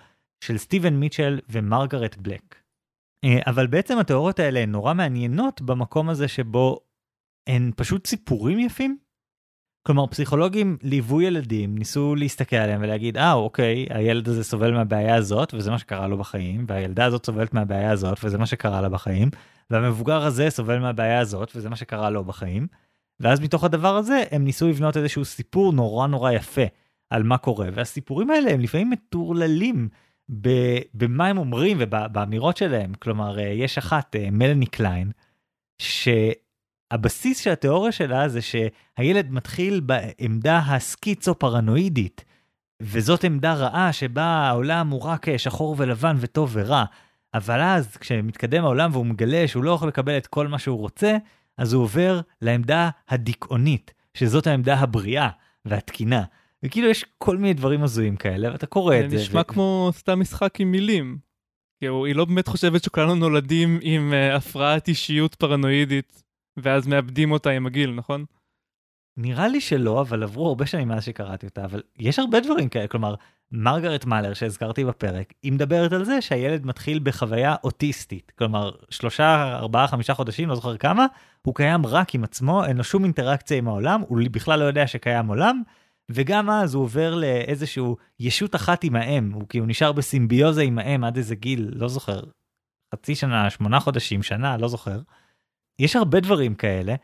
של 0.44 0.58
סטיבן 0.58 0.94
מיטשל 0.94 1.38
ומרגרט 1.48 2.16
בלק. 2.16 2.56
אה, 3.24 3.38
אבל 3.46 3.66
בעצם 3.66 3.98
התיאוריות 3.98 4.38
האלה 4.38 4.60
הן 4.60 4.70
נורא 4.70 4.94
מעניינות 4.94 5.62
במקום 5.62 6.08
הזה 6.08 6.28
שבו 6.28 6.80
הן 7.48 7.70
פשוט 7.76 8.06
סיפורים 8.06 8.58
יפים. 8.58 8.98
כלומר 9.86 10.06
פסיכולוגים 10.06 10.76
ליוו 10.82 11.20
ילדים 11.20 11.78
ניסו 11.78 12.14
להסתכל 12.14 12.56
עליהם 12.56 12.80
ולהגיד 12.82 13.18
אה 13.18 13.32
אוקיי 13.32 13.86
הילד 13.90 14.28
הזה 14.28 14.44
סובל 14.44 14.72
מהבעיה 14.72 15.14
הזאת 15.14 15.54
וזה 15.54 15.70
מה 15.70 15.78
שקרה 15.78 16.08
לו 16.08 16.18
בחיים 16.18 16.64
והילדה 16.68 17.04
הזאת 17.04 17.26
סובלת 17.26 17.54
מהבעיה 17.54 17.90
הזאת 17.90 18.18
וזה 18.24 18.38
מה 18.38 18.46
שקרה 18.46 18.80
לה 18.80 18.88
בחיים 18.88 19.30
והמבוגר 19.70 20.22
הזה 20.22 20.50
סובל 20.50 20.78
מהבעיה 20.78 21.20
הזאת 21.20 21.52
וזה 21.56 21.70
מה 21.70 21.76
שקרה 21.76 22.10
לו 22.10 22.24
בחיים. 22.24 22.66
ואז 23.22 23.40
מתוך 23.40 23.64
הדבר 23.64 23.96
הזה 23.96 24.22
הם 24.30 24.44
ניסו 24.44 24.68
לבנות 24.68 24.96
איזשהו 24.96 25.24
סיפור 25.24 25.72
נורא 25.72 26.06
נורא 26.06 26.32
יפה 26.32 26.62
על 27.10 27.22
מה 27.22 27.38
קורה 27.38 27.68
והסיפורים 27.72 28.30
האלה 28.30 28.50
הם 28.50 28.60
לפעמים 28.60 28.90
מטורללים 28.90 29.88
במה 30.94 31.26
הם 31.26 31.38
אומרים 31.38 31.76
ובאמירות 31.80 32.56
שלהם. 32.56 32.92
כלומר, 32.94 33.38
אה, 33.38 33.44
יש 33.44 33.78
אחת, 33.78 34.16
אה, 34.16 34.28
מלני 34.30 34.66
קליין, 34.66 35.10
שהבסיס 35.78 37.38
של 37.38 37.50
התיאוריה 37.50 37.92
שלה 37.92 38.28
זה 38.28 38.40
שהילד 38.42 39.30
מתחיל 39.30 39.80
בעמדה 39.80 40.58
הסקיצו-פרנואידית, 40.58 42.24
וזאת 42.82 43.24
עמדה 43.24 43.54
רעה 43.54 43.92
שבה 43.92 44.24
העולם 44.24 44.90
הוא 44.90 45.02
רק 45.02 45.28
אה, 45.28 45.38
שחור 45.38 45.74
ולבן 45.78 46.16
וטוב 46.20 46.50
ורע. 46.52 46.84
אבל 47.34 47.60
אז 47.60 47.96
כשמתקדם 47.96 48.64
העולם 48.64 48.90
והוא 48.92 49.06
מגלה 49.06 49.48
שהוא 49.48 49.64
לא 49.64 49.70
יכול 49.70 49.88
לקבל 49.88 50.16
את 50.16 50.26
כל 50.26 50.48
מה 50.48 50.58
שהוא 50.58 50.78
רוצה, 50.78 51.16
אז 51.58 51.72
הוא 51.72 51.82
עובר 51.82 52.20
לעמדה 52.42 52.90
הדיכאונית, 53.08 53.94
שזאת 54.14 54.46
העמדה 54.46 54.74
הבריאה 54.74 55.28
והתקינה. 55.64 56.22
וכאילו 56.62 56.88
יש 56.88 57.04
כל 57.18 57.36
מיני 57.36 57.54
דברים 57.54 57.82
הזויים 57.82 58.16
כאלה, 58.16 58.52
ואתה 58.52 58.66
קורא 58.66 58.96
את 58.96 59.10
זה 59.10 59.16
זה. 59.16 59.22
נשמע 59.22 59.40
ו... 59.40 59.44
כמו 59.44 59.90
סתם 59.92 60.20
משחק 60.20 60.60
עם 60.60 60.72
מילים. 60.72 61.18
כאילו, 61.78 62.06
היא 62.06 62.14
לא 62.14 62.24
באמת 62.24 62.48
חושבת 62.48 62.84
שכולנו 62.84 63.14
נולדים 63.14 63.78
עם 63.82 64.12
uh, 64.12 64.36
הפרעת 64.36 64.88
אישיות 64.88 65.34
פרנואידית, 65.34 66.22
ואז 66.56 66.86
מאבדים 66.86 67.32
אותה 67.32 67.50
עם 67.50 67.66
הגיל, 67.66 67.90
נכון? 67.90 68.24
נראה 69.16 69.48
לי 69.48 69.60
שלא, 69.60 70.00
אבל 70.00 70.22
עברו 70.22 70.48
הרבה 70.48 70.66
שנים 70.66 70.88
מאז 70.88 71.04
שקראתי 71.04 71.46
אותה, 71.46 71.64
אבל 71.64 71.82
יש 71.98 72.18
הרבה 72.18 72.40
דברים 72.40 72.68
כאלה, 72.68 72.86
כלומר, 72.86 73.14
מרגרט 73.52 74.04
מאלר 74.04 74.34
שהזכרתי 74.34 74.84
בפרק, 74.84 75.32
היא 75.42 75.52
מדברת 75.52 75.92
על 75.92 76.04
זה 76.04 76.20
שהילד 76.20 76.66
מתחיל 76.66 77.00
בחוויה 77.02 77.56
אוטיסטית, 77.64 78.32
כלומר, 78.38 78.70
שלושה, 78.90 79.56
ארבעה, 79.56 79.88
חמישה 79.88 80.14
חודשים, 80.14 80.48
לא 80.48 80.54
זוכר 80.54 80.76
כמה, 80.76 81.06
הוא 81.42 81.54
קיים 81.54 81.86
רק 81.86 82.14
עם 82.14 82.24
עצמו, 82.24 82.64
אין 82.64 82.76
לו 82.76 82.84
שום 82.84 83.04
אינטראקציה 83.04 83.58
עם 83.58 83.68
העולם, 83.68 84.00
הוא 84.08 84.18
בכלל 84.30 84.58
לא 84.58 84.64
יודע 84.64 84.86
שקיים 84.86 85.26
עולם, 85.26 85.62
וגם 86.10 86.50
אז 86.50 86.74
הוא 86.74 86.84
עובר 86.84 87.14
לאיזשהו 87.14 87.96
ישות 88.20 88.54
אחת 88.54 88.84
עם 88.84 88.96
האם, 88.96 89.32
הוא 89.32 89.48
כאילו 89.48 89.66
נשאר 89.66 89.92
בסימביוזה 89.92 90.62
עם 90.62 90.78
האם 90.78 91.04
עד 91.04 91.16
איזה 91.16 91.34
גיל, 91.34 91.70
לא 91.74 91.88
זוכר, 91.88 92.20
חצי 92.94 93.14
שנה, 93.14 93.50
שמונה 93.50 93.80
חודשים, 93.80 94.22
שנה, 94.22 94.56
לא 94.56 94.68
זוכר. 94.68 95.00
יש 95.78 95.96
הרבה 95.96 96.20
דברים 96.20 96.54
כאלה, 96.54 96.94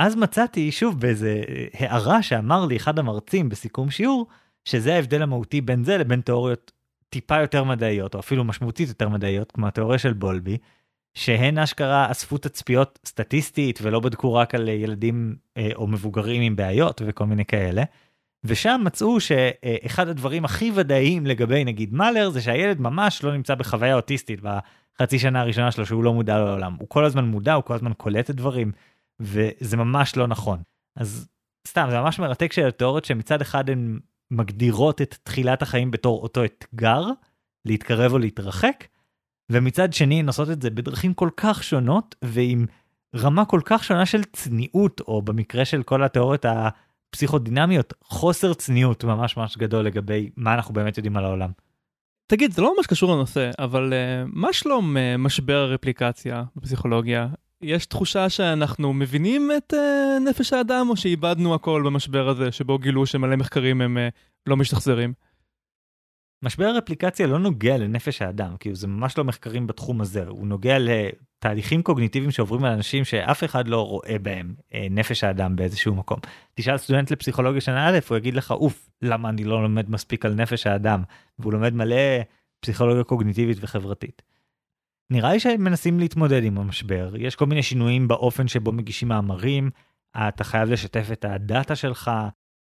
ואז 0.00 0.16
מצאתי 0.16 0.72
שוב 0.72 1.00
באיזה 1.00 1.42
הערה 1.74 2.22
שאמר 2.22 2.66
לי 2.66 2.76
אחד 2.76 2.98
המרצים 2.98 3.48
בסיכום 3.48 3.90
שיעור, 3.90 4.26
שזה 4.64 4.94
ההבדל 4.94 5.22
המהותי 5.22 5.60
בין 5.60 5.84
זה 5.84 5.98
לבין 5.98 6.20
תיאוריות 6.20 6.72
טיפה 7.10 7.40
יותר 7.40 7.64
מדעיות, 7.64 8.14
או 8.14 8.20
אפילו 8.20 8.44
משמעותית 8.44 8.88
יותר 8.88 9.08
מדעיות, 9.08 9.52
כמו 9.52 9.66
התיאוריה 9.66 9.98
של 9.98 10.12
בולבי, 10.12 10.58
שהן 11.14 11.58
אשכרה 11.58 12.10
אספו 12.10 12.38
תצפיות 12.38 12.98
סטטיסטית 13.06 13.78
ולא 13.82 14.00
בדקו 14.00 14.34
רק 14.34 14.54
על 14.54 14.68
ילדים 14.68 15.36
אה, 15.56 15.70
או 15.74 15.86
מבוגרים 15.86 16.42
עם 16.42 16.56
בעיות 16.56 17.02
וכל 17.06 17.26
מיני 17.26 17.44
כאלה. 17.44 17.82
ושם 18.44 18.80
מצאו 18.84 19.20
שאחד 19.20 20.08
הדברים 20.08 20.44
הכי 20.44 20.72
ודאיים 20.74 21.26
לגבי 21.26 21.64
נגיד 21.64 21.94
מאלר 21.94 22.30
זה 22.30 22.40
שהילד 22.40 22.80
ממש 22.80 23.24
לא 23.24 23.32
נמצא 23.32 23.54
בחוויה 23.54 23.94
אוטיסטית 23.94 24.40
בחצי 24.40 25.18
שנה 25.18 25.40
הראשונה 25.40 25.70
שלו 25.70 25.86
שהוא 25.86 26.04
לא 26.04 26.14
מודע 26.14 26.38
לעולם. 26.38 26.76
הוא 26.78 26.88
כל 26.88 27.04
הזמן 27.04 27.24
מודע, 27.24 27.54
הוא 27.54 27.64
כל 27.64 27.74
הזמן 27.74 27.92
קולט 27.92 28.30
את 28.30 28.34
דברים, 28.36 28.72
וזה 29.20 29.76
ממש 29.76 30.16
לא 30.16 30.26
נכון. 30.26 30.62
אז 30.96 31.28
סתם, 31.68 31.86
זה 31.90 32.00
ממש 32.00 32.18
מרתק 32.18 32.52
של 32.52 32.68
התיאוריות 32.68 33.04
שמצד 33.04 33.40
אחד 33.40 33.70
הן 33.70 33.98
מגדירות 34.30 35.02
את 35.02 35.16
תחילת 35.22 35.62
החיים 35.62 35.90
בתור 35.90 36.22
אותו 36.22 36.44
אתגר, 36.44 37.04
להתקרב 37.64 38.12
או 38.12 38.18
להתרחק, 38.18 38.84
ומצד 39.52 39.92
שני 39.92 40.20
הן 40.20 40.26
עושות 40.26 40.50
את 40.50 40.62
זה 40.62 40.70
בדרכים 40.70 41.14
כל 41.14 41.30
כך 41.36 41.64
שונות 41.64 42.14
ועם 42.22 42.66
רמה 43.16 43.44
כל 43.44 43.60
כך 43.64 43.84
שונה 43.84 44.06
של 44.06 44.24
צניעות, 44.24 45.00
או 45.00 45.22
במקרה 45.22 45.64
של 45.64 45.82
כל 45.82 46.02
התיאוריות 46.02 46.44
הפסיכודינמיות, 46.44 47.92
חוסר 48.04 48.54
צניעות 48.54 49.04
ממש 49.04 49.36
ממש 49.36 49.56
גדול 49.56 49.84
לגבי 49.84 50.30
מה 50.36 50.54
אנחנו 50.54 50.74
באמת 50.74 50.96
יודעים 50.96 51.16
על 51.16 51.24
העולם. 51.24 51.50
תגיד, 52.26 52.52
זה 52.52 52.62
לא 52.62 52.74
ממש 52.76 52.86
קשור 52.86 53.14
לנושא, 53.14 53.50
אבל 53.58 53.92
uh, 53.92 54.30
מה 54.32 54.52
שלום 54.52 54.96
uh, 54.96 55.00
משבר 55.18 55.56
הרפליקציה 55.56 56.44
בפסיכולוגיה? 56.56 57.28
יש 57.62 57.86
תחושה 57.86 58.28
שאנחנו 58.28 58.92
מבינים 58.92 59.50
את 59.56 59.72
uh, 59.72 60.30
נפש 60.30 60.52
האדם, 60.52 60.86
או 60.90 60.96
שאיבדנו 60.96 61.54
הכל 61.54 61.82
במשבר 61.86 62.28
הזה, 62.28 62.52
שבו 62.52 62.78
גילו 62.78 63.06
שמלא 63.06 63.36
מחקרים 63.36 63.80
הם 63.80 63.96
uh, 63.96 64.00
לא 64.46 64.56
משתחזרים? 64.56 65.12
משבר 66.44 66.64
הרפליקציה 66.64 67.26
לא 67.26 67.38
נוגע 67.38 67.78
לנפש 67.78 68.22
האדם, 68.22 68.56
כאילו 68.60 68.76
זה 68.76 68.86
ממש 68.86 69.18
לא 69.18 69.24
מחקרים 69.24 69.66
בתחום 69.66 70.00
הזה, 70.00 70.24
הוא 70.28 70.46
נוגע 70.46 70.76
לתהליכים 70.78 71.82
קוגניטיביים 71.82 72.30
שעוברים 72.30 72.64
על 72.64 72.72
אנשים 72.72 73.04
שאף 73.04 73.44
אחד 73.44 73.68
לא 73.68 73.86
רואה 73.86 74.16
בהם 74.22 74.54
אה, 74.74 74.86
נפש 74.90 75.24
האדם 75.24 75.56
באיזשהו 75.56 75.94
מקום. 75.94 76.18
תשאל 76.54 76.76
סטודנט 76.76 77.10
לפסיכולוגיה 77.10 77.60
שנה 77.60 77.88
א', 77.88 77.98
הוא 78.08 78.16
יגיד 78.16 78.34
לך, 78.34 78.50
אוף, 78.50 78.90
למה 79.02 79.28
אני 79.28 79.44
לא 79.44 79.62
לומד 79.62 79.90
מספיק 79.90 80.24
על 80.24 80.34
נפש 80.34 80.66
האדם, 80.66 81.02
והוא 81.38 81.52
לומד 81.52 81.74
מלא 81.74 81.96
פסיכולוגיה 82.60 83.04
קוגניטיבית 83.04 83.58
וחברתית. 83.60 84.22
נראה 85.10 85.32
לי 85.32 85.40
שהם 85.40 85.64
מנסים 85.64 86.00
להתמודד 86.00 86.44
עם 86.44 86.58
המשבר, 86.58 87.12
יש 87.18 87.36
כל 87.36 87.46
מיני 87.46 87.62
שינויים 87.62 88.08
באופן 88.08 88.48
שבו 88.48 88.72
מגישים 88.72 89.08
מאמרים, 89.08 89.70
אתה 90.16 90.44
חייב 90.44 90.70
לשתף 90.70 91.08
את 91.12 91.24
הדאטה 91.24 91.76
שלך, 91.76 92.10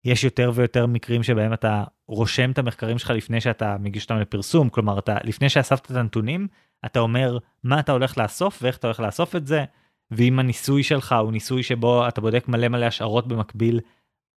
יש 0.06 0.24
יותר 0.24 0.52
ויותר 0.54 0.86
מקרים 0.86 1.24
שבהם 1.24 1.54
אתה 1.54 1.84
רושם 2.08 2.52
את 2.52 2.58
המחקרים 2.58 2.98
שלך 2.98 3.10
לפני 3.10 3.42
שאתה 3.42 3.78
מגיש 3.80 4.04
אותם 4.04 4.18
לפרסום, 4.20 4.70
כלומר 4.70 5.00
אתה 5.00 5.18
לפני 5.24 5.50
שאספת 5.50 5.92
את 5.92 5.96
הנתונים, 5.96 6.48
אתה 6.86 7.00
אומר 7.00 7.38
מה 7.64 7.80
אתה 7.80 7.92
הולך 7.92 8.18
לאסוף 8.18 8.60
ואיך 8.62 8.78
אתה 8.78 8.88
הולך 8.88 9.00
לאסוף 9.00 9.36
את 9.36 9.48
זה, 9.48 9.66
ואם 10.12 10.40
הניסוי 10.40 10.84
שלך 10.84 11.16
הוא 11.22 11.32
ניסוי 11.32 11.64
שבו 11.64 12.08
אתה 12.08 12.22
בודק 12.22 12.48
מלא 12.48 12.68
מלא 12.68 12.86
השערות 12.86 13.28
במקביל, 13.28 13.80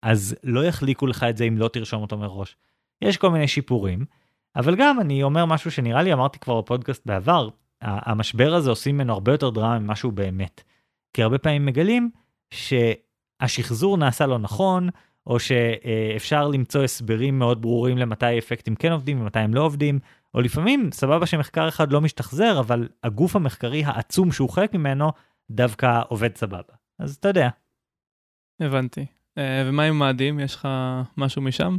אז 0.03 0.37
לא 0.45 0.65
יחליקו 0.65 1.07
לך 1.07 1.23
את 1.23 1.37
זה 1.37 1.45
אם 1.45 1.59
לא 1.59 1.69
תרשום 1.69 2.03
אותו 2.03 2.19
מראש. 2.19 2.57
יש 3.03 3.17
כל 3.17 3.31
מיני 3.31 3.49
שיפורים, 3.49 4.05
אבל 4.57 4.77
גם 4.77 5.01
אני 5.01 5.23
אומר 5.23 5.47
משהו 5.47 5.71
שנראה 5.71 6.03
לי 6.03 6.13
אמרתי 6.13 6.39
כבר 6.39 6.61
בפודקאסט 6.61 7.07
בעבר, 7.07 7.49
המשבר 7.83 8.55
הזה 8.55 8.71
עושים 8.71 8.95
ממנו 8.95 9.13
הרבה 9.13 9.33
יותר 9.33 9.51
דרמה 9.51 9.79
ממה 9.79 9.97
שהוא 9.97 10.13
באמת. 10.13 10.63
כי 11.13 11.23
הרבה 11.23 11.39
פעמים 11.39 11.67
מגלים 11.67 12.11
שהשחזור 12.51 13.97
נעשה 13.97 14.27
לא 14.27 14.39
נכון, 14.39 14.89
או 15.27 15.41
שאפשר 15.41 16.49
למצוא 16.49 16.85
הסברים 16.85 17.39
מאוד 17.39 17.63
ברורים 17.63 17.99
למתי 17.99 18.39
אפקטים 18.39 18.75
כן 18.75 18.93
עובדים 18.93 19.21
ומתי 19.21 19.39
הם 19.39 19.55
לא 19.55 19.61
עובדים, 19.61 19.99
או 20.35 20.41
לפעמים 20.41 20.91
סבבה 20.93 21.27
שמחקר 21.27 21.69
אחד 21.69 21.93
לא 21.93 22.01
משתחזר, 22.01 22.61
אבל 22.61 22.89
הגוף 23.03 23.37
המחקרי 23.37 23.85
העצום 23.85 24.33
שהוא 24.33 24.51
חלק 24.51 24.75
ממנו 24.75 25.13
דווקא 25.51 26.03
עובד 26.09 26.37
סבבה. 26.37 26.75
אז 26.99 27.15
אתה 27.15 27.29
יודע. 27.29 27.49
הבנתי. 28.61 29.07
אה, 29.39 29.65
ומה 29.67 29.83
עם 29.83 29.99
מאדים? 29.99 30.41
יש 30.41 30.55
לך 30.55 30.69
משהו 31.17 31.43
משם? 31.43 31.77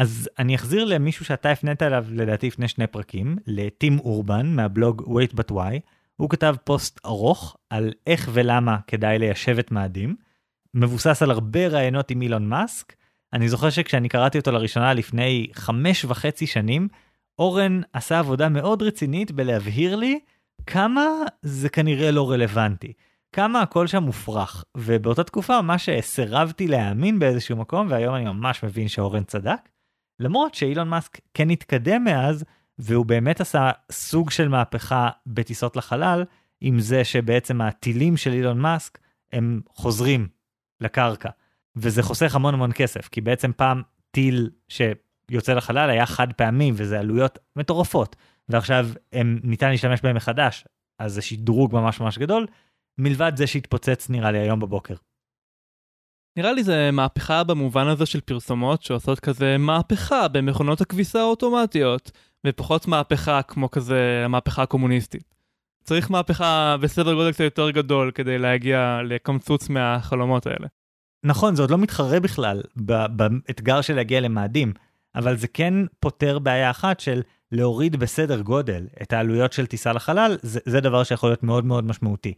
אז 0.00 0.28
אני 0.38 0.54
אחזיר 0.54 0.84
למישהו 0.84 1.24
שאתה 1.24 1.50
הפנית 1.50 1.82
אליו 1.82 2.06
לדעתי 2.10 2.46
לפני 2.46 2.68
שני 2.68 2.86
פרקים, 2.86 3.36
לטים 3.46 3.98
אורבן 3.98 4.46
מהבלוג 4.46 5.02
wait 5.02 5.34
but 5.34 5.52
why. 5.52 5.80
הוא 6.16 6.30
כתב 6.30 6.54
פוסט 6.64 7.00
ארוך 7.06 7.56
על 7.70 7.92
איך 8.06 8.28
ולמה 8.32 8.76
כדאי 8.86 9.18
ליישב 9.18 9.58
את 9.58 9.70
מאדים. 9.70 10.16
מבוסס 10.74 11.22
על 11.22 11.30
הרבה 11.30 11.68
רעיונות 11.68 12.10
עם 12.10 12.22
אילון 12.22 12.48
מאסק. 12.48 12.96
אני 13.32 13.48
זוכר 13.48 13.70
שכשאני 13.70 14.08
קראתי 14.08 14.38
אותו 14.38 14.52
לראשונה 14.52 14.94
לפני 14.94 15.46
חמש 15.52 16.04
וחצי 16.04 16.46
שנים, 16.46 16.88
אורן 17.38 17.80
עשה 17.92 18.18
עבודה 18.18 18.48
מאוד 18.48 18.82
רצינית 18.82 19.32
בלהבהיר 19.32 19.96
לי 19.96 20.18
כמה 20.66 21.06
זה 21.42 21.68
כנראה 21.68 22.10
לא 22.10 22.30
רלוונטי. 22.30 22.92
כמה 23.32 23.60
הכל 23.60 23.86
שם 23.86 24.02
מופרך, 24.02 24.64
ובאותה 24.76 25.24
תקופה 25.24 25.62
ממש 25.62 25.88
סירבתי 26.00 26.68
להאמין 26.68 27.18
באיזשהו 27.18 27.56
מקום, 27.56 27.86
והיום 27.90 28.14
אני 28.14 28.24
ממש 28.24 28.64
מבין 28.64 28.88
שאורן 28.88 29.24
צדק. 29.24 29.60
למרות 30.20 30.54
שאילון 30.54 30.88
מאסק 30.88 31.20
כן 31.34 31.50
התקדם 31.50 32.04
מאז, 32.04 32.44
והוא 32.78 33.06
באמת 33.06 33.40
עשה 33.40 33.70
סוג 33.92 34.30
של 34.30 34.48
מהפכה 34.48 35.08
בטיסות 35.26 35.76
לחלל, 35.76 36.24
עם 36.60 36.80
זה 36.80 37.04
שבעצם 37.04 37.60
הטילים 37.60 38.16
של 38.16 38.32
אילון 38.32 38.58
מאסק 38.58 38.98
הם 39.32 39.60
חוזרים 39.68 40.28
לקרקע. 40.80 41.28
וזה 41.76 42.02
חוסך 42.02 42.34
המון 42.34 42.54
המון 42.54 42.72
כסף, 42.74 43.08
כי 43.08 43.20
בעצם 43.20 43.50
פעם 43.56 43.82
טיל 44.10 44.50
שיוצא 44.68 45.52
לחלל 45.54 45.90
היה 45.90 46.06
חד 46.06 46.32
פעמי 46.32 46.72
וזה 46.74 47.00
עלויות 47.00 47.38
מטורפות, 47.56 48.16
ועכשיו 48.48 48.88
הם, 49.12 49.40
ניתן 49.42 49.70
להשתמש 49.70 50.00
בהם 50.02 50.16
מחדש, 50.16 50.64
אז 50.98 51.12
זה 51.14 51.22
שדרוג 51.22 51.74
ממש 51.74 52.00
ממש 52.00 52.18
גדול, 52.18 52.46
מלבד 52.98 53.32
זה 53.36 53.46
שהתפוצץ 53.46 54.10
נראה 54.10 54.30
לי 54.30 54.38
היום 54.38 54.60
בבוקר. 54.60 54.94
נראה 56.36 56.52
לי 56.52 56.62
זה 56.62 56.90
מהפכה 56.90 57.44
במובן 57.44 57.86
הזה 57.86 58.06
של 58.06 58.20
פרסומות 58.20 58.82
שעושות 58.82 59.20
כזה 59.20 59.58
מהפכה 59.58 60.28
במכונות 60.28 60.80
הכביסה 60.80 61.20
האוטומטיות, 61.20 62.10
ופחות 62.46 62.88
מהפכה 62.88 63.42
כמו 63.42 63.70
כזה 63.70 64.22
המהפכה 64.24 64.62
הקומוניסטית. 64.62 65.34
צריך 65.84 66.10
מהפכה 66.10 66.76
בסדר 66.80 67.14
גודל 67.14 67.32
קצת 67.32 67.44
יותר 67.44 67.70
גדול 67.70 68.10
כדי 68.10 68.38
להגיע 68.38 69.00
לקמצוץ 69.04 69.68
מהחלומות 69.68 70.46
האלה. 70.46 70.66
נכון, 71.24 71.54
זה 71.54 71.62
עוד 71.62 71.70
לא 71.70 71.78
מתחרה 71.78 72.20
בכלל 72.20 72.62
באתגר 72.76 73.80
של 73.80 73.94
להגיע 73.94 74.20
למאדים, 74.20 74.72
אבל 75.14 75.36
זה 75.36 75.48
כן 75.48 75.74
פותר 76.00 76.38
בעיה 76.38 76.70
אחת 76.70 77.00
של 77.00 77.22
להוריד 77.52 77.96
בסדר 77.96 78.40
גודל 78.40 78.86
את 79.02 79.12
העלויות 79.12 79.52
של 79.52 79.66
טיסה 79.66 79.92
לחלל, 79.92 80.36
זה, 80.42 80.60
זה 80.64 80.80
דבר 80.80 81.04
שיכול 81.04 81.30
להיות 81.30 81.42
מאוד 81.42 81.64
מאוד 81.64 81.84
משמעותי. 81.84 82.34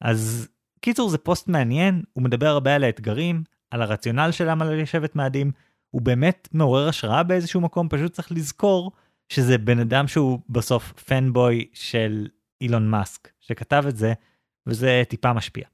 אז 0.00 0.48
קיצור 0.80 1.08
זה 1.08 1.18
פוסט 1.18 1.48
מעניין, 1.48 2.02
הוא 2.12 2.24
מדבר 2.24 2.46
הרבה 2.46 2.74
על 2.74 2.84
האתגרים, 2.84 3.42
על 3.70 3.82
הרציונל 3.82 4.30
של 4.30 4.50
למה 4.50 4.64
לשבת 4.64 5.16
מאדים, 5.16 5.52
הוא 5.90 6.02
באמת 6.02 6.48
מעורר 6.52 6.88
השראה 6.88 7.22
באיזשהו 7.22 7.60
מקום, 7.60 7.88
פשוט 7.88 8.12
צריך 8.12 8.32
לזכור 8.32 8.92
שזה 9.28 9.58
בן 9.58 9.78
אדם 9.78 10.08
שהוא 10.08 10.38
בסוף 10.48 10.92
פנבוי 10.92 11.66
של 11.72 12.28
אילון 12.60 12.90
מאסק 12.90 13.28
שכתב 13.40 13.84
את 13.88 13.96
זה, 13.96 14.12
וזה 14.66 15.02
טיפה 15.08 15.32
משפיע. 15.32 15.64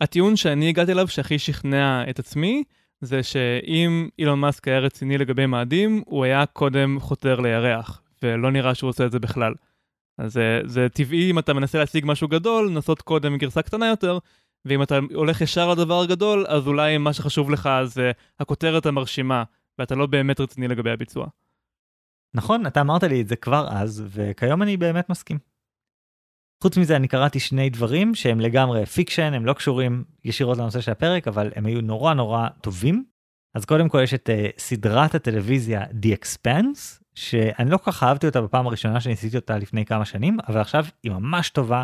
הטיעון 0.00 0.36
שאני 0.36 0.68
הגעתי 0.68 0.92
אליו 0.92 1.08
שהכי 1.08 1.38
שכנע 1.38 2.10
את 2.10 2.18
עצמי, 2.18 2.64
זה 3.00 3.22
שאם 3.22 4.08
אילון 4.18 4.40
מאסק 4.40 4.68
היה 4.68 4.78
רציני 4.78 5.18
לגבי 5.18 5.46
מאדים, 5.46 6.02
הוא 6.06 6.24
היה 6.24 6.46
קודם 6.46 7.00
חותר 7.00 7.40
לירח, 7.40 8.02
ולא 8.22 8.50
נראה 8.50 8.74
שהוא 8.74 8.88
עושה 8.90 9.06
את 9.06 9.12
זה 9.12 9.18
בכלל. 9.18 9.54
אז 10.18 10.32
זה, 10.32 10.60
זה 10.64 10.88
טבעי 10.88 11.30
אם 11.30 11.38
אתה 11.38 11.54
מנסה 11.54 11.78
להשיג 11.78 12.04
משהו 12.06 12.28
גדול, 12.28 12.68
לנסות 12.68 13.02
קודם 13.02 13.36
גרסה 13.36 13.62
קטנה 13.62 13.86
יותר, 13.86 14.18
ואם 14.64 14.82
אתה 14.82 14.98
הולך 15.14 15.40
ישר 15.40 15.70
לדבר 15.70 16.00
הגדול, 16.00 16.44
אז 16.48 16.66
אולי 16.66 16.98
מה 16.98 17.12
שחשוב 17.12 17.50
לך 17.50 17.70
זה 17.84 18.12
הכותרת 18.40 18.86
המרשימה, 18.86 19.44
ואתה 19.78 19.94
לא 19.94 20.06
באמת 20.06 20.40
רציני 20.40 20.68
לגבי 20.68 20.90
הביצוע. 20.90 21.26
נכון, 22.34 22.66
אתה 22.66 22.80
אמרת 22.80 23.02
לי 23.02 23.20
את 23.20 23.28
זה 23.28 23.36
כבר 23.36 23.68
אז, 23.70 24.04
וכיום 24.08 24.62
אני 24.62 24.76
באמת 24.76 25.10
מסכים. 25.10 25.38
חוץ 26.62 26.76
מזה, 26.76 26.96
אני 26.96 27.08
קראתי 27.08 27.40
שני 27.40 27.70
דברים 27.70 28.14
שהם 28.14 28.40
לגמרי 28.40 28.86
fiction, 28.86 29.34
הם 29.34 29.46
לא 29.46 29.52
קשורים 29.52 30.04
ישירות 30.24 30.58
לנושא 30.58 30.80
של 30.80 30.92
הפרק, 30.92 31.28
אבל 31.28 31.52
הם 31.54 31.66
היו 31.66 31.80
נורא 31.80 32.14
נורא 32.14 32.48
טובים. 32.60 33.04
אז 33.54 33.64
קודם 33.64 33.88
כל 33.88 34.00
יש 34.02 34.14
את 34.14 34.30
uh, 34.30 34.60
סדרת 34.60 35.14
הטלוויזיה 35.14 35.84
The 35.84 36.06
Expanse, 36.20 37.02
שאני 37.16 37.70
לא 37.70 37.76
כל 37.76 37.92
כך 37.92 38.02
אהבתי 38.02 38.26
אותה 38.26 38.40
בפעם 38.40 38.66
הראשונה 38.66 39.00
שניסיתי 39.00 39.36
אותה 39.36 39.58
לפני 39.58 39.84
כמה 39.84 40.04
שנים, 40.04 40.38
אבל 40.48 40.60
עכשיו 40.60 40.84
היא 41.02 41.12
ממש 41.12 41.50
טובה, 41.50 41.82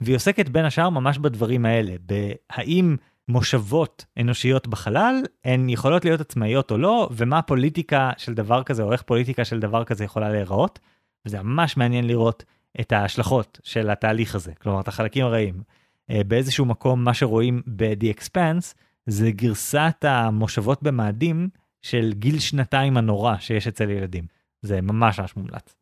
והיא 0.00 0.16
עוסקת 0.16 0.48
בין 0.48 0.64
השאר 0.64 0.88
ממש 0.88 1.18
בדברים 1.18 1.66
האלה, 1.66 1.92
בהאם 2.00 2.96
מושבות 3.28 4.04
אנושיות 4.20 4.68
בחלל 4.68 5.22
הן 5.44 5.68
יכולות 5.68 6.04
להיות 6.04 6.20
עצמאיות 6.20 6.70
או 6.70 6.78
לא, 6.78 7.08
ומה 7.12 7.38
הפוליטיקה 7.38 8.10
של 8.16 8.34
דבר 8.34 8.62
כזה, 8.62 8.82
או 8.82 8.92
איך 8.92 9.02
פוליטיקה 9.02 9.44
של 9.44 9.60
דבר 9.60 9.84
כזה 9.84 10.04
יכולה 10.04 10.28
להיראות, 10.28 10.78
וזה 11.26 11.42
ממש 11.42 11.76
מעניין 11.76 12.06
לראות 12.06 12.44
את 12.80 12.92
ההשלכות 12.92 13.60
של 13.64 13.90
התהליך 13.90 14.34
הזה, 14.34 14.52
כלומר 14.62 14.80
את 14.80 14.88
החלקים 14.88 15.24
הרעים. 15.24 15.62
אה, 16.10 16.24
באיזשהו 16.24 16.64
מקום 16.64 17.04
מה 17.04 17.14
שרואים 17.14 17.62
ב-The 17.66 18.18
Expanse 18.18 18.74
זה 19.06 19.30
גרסת 19.30 20.04
המושבות 20.04 20.82
במאדים 20.82 21.48
של 21.82 22.12
גיל 22.12 22.38
שנתיים 22.38 22.96
הנורא 22.96 23.36
שיש 23.38 23.66
אצל 23.66 23.90
ילדים. 23.90 24.39
זה 24.62 24.80
ממש 24.80 25.20
ממש 25.20 25.36
מומלץ. 25.36 25.74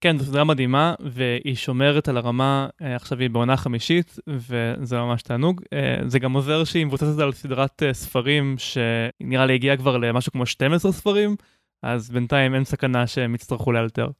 כן, 0.00 0.18
זו 0.18 0.24
סדרה 0.24 0.44
מדהימה, 0.44 0.94
והיא 1.00 1.54
שומרת 1.54 2.08
על 2.08 2.16
הרמה, 2.16 2.68
אה, 2.82 2.96
עכשיו 2.96 3.18
היא 3.18 3.30
בעונה 3.30 3.56
חמישית, 3.56 4.18
וזה 4.28 4.96
ממש 4.96 5.22
תענוג. 5.22 5.62
אה, 5.72 5.96
זה 6.06 6.18
גם 6.18 6.32
עוזר 6.32 6.64
שהיא 6.64 6.86
מבוססת 6.86 7.18
על 7.18 7.32
סדרת 7.32 7.82
ספרים, 7.92 8.56
שנראה 8.58 9.46
לי 9.46 9.54
הגיעה 9.54 9.76
כבר 9.76 9.96
למשהו 9.96 10.32
כמו 10.32 10.46
12 10.46 10.92
ספרים, 10.92 11.36
אז 11.82 12.10
בינתיים 12.10 12.54
אין 12.54 12.64
סכנה 12.64 13.06
שהם 13.06 13.34
יצטרכו 13.34 13.72
לאלתר. 13.72 14.10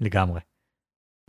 לגמרי. 0.00 0.40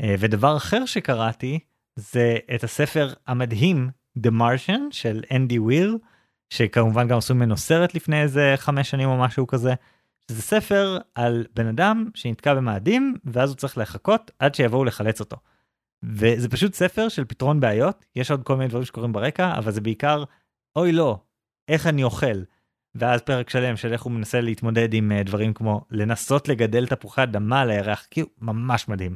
אה, 0.02 0.16
ודבר 0.20 0.58
אחר 0.58 0.86
שקראתי 0.86 1.60
זה 1.96 2.38
את 2.56 2.64
הספר 2.64 3.14
המדהים 3.28 3.90
The 4.20 4.32
Martian 4.32 4.82
של 4.92 5.24
אנדי 5.36 5.60
וויר, 5.60 5.98
שכמובן 6.50 7.08
גם 7.08 7.18
עשו 7.18 7.36
ממנו 7.36 7.58
סרט 7.58 7.96
לפני 7.96 8.22
איזה 8.22 8.54
חמש 8.58 8.90
שנים 8.90 9.10
או 9.10 9.18
משהו 9.18 9.48
כזה. 9.48 9.74
זה 10.32 10.42
ספר 10.42 10.98
על 11.16 11.46
בן 11.56 11.68
אדם 11.68 12.10
שנתקע 12.16 12.54
במאדים 12.54 13.16
ואז 13.26 13.50
הוא 13.50 13.58
צריך 13.58 13.78
לחכות 13.78 14.32
עד 14.40 14.56
שיבואו 14.56 14.86
לחלץ 14.86 15.20
אותו. 15.20 15.38
וזה 16.04 16.50
פשוט 16.50 16.74
ספר 16.74 17.10
של 17.10 17.26
פתרון 17.26 17.60
בעיות, 17.60 18.06
יש 18.16 18.32
עוד 18.32 18.44
כל 18.44 18.56
מיני 18.56 18.70
דברים 18.70 18.86
שקורים 18.86 19.14
ברקע, 19.14 19.58
אבל 19.58 19.72
זה 19.72 19.82
בעיקר, 19.82 20.24
אוי 20.76 20.92
לא, 20.92 21.20
איך 21.68 21.88
אני 21.88 22.04
אוכל. 22.04 22.42
ואז 22.96 23.22
פרק 23.22 23.50
שלם 23.50 23.76
של 23.76 23.94
איך 23.94 24.02
הוא 24.02 24.12
מנסה 24.12 24.42
להתמודד 24.42 24.94
עם 24.94 25.12
אה, 25.12 25.24
דברים 25.24 25.54
כמו 25.54 25.86
לנסות 25.92 26.48
לגדל 26.48 26.88
תפוחי 26.88 27.24
אדמה 27.24 27.62
על 27.62 27.70
הירח, 27.70 28.08
כאילו 28.12 28.28
ממש 28.42 28.88
מדהים. 28.88 29.16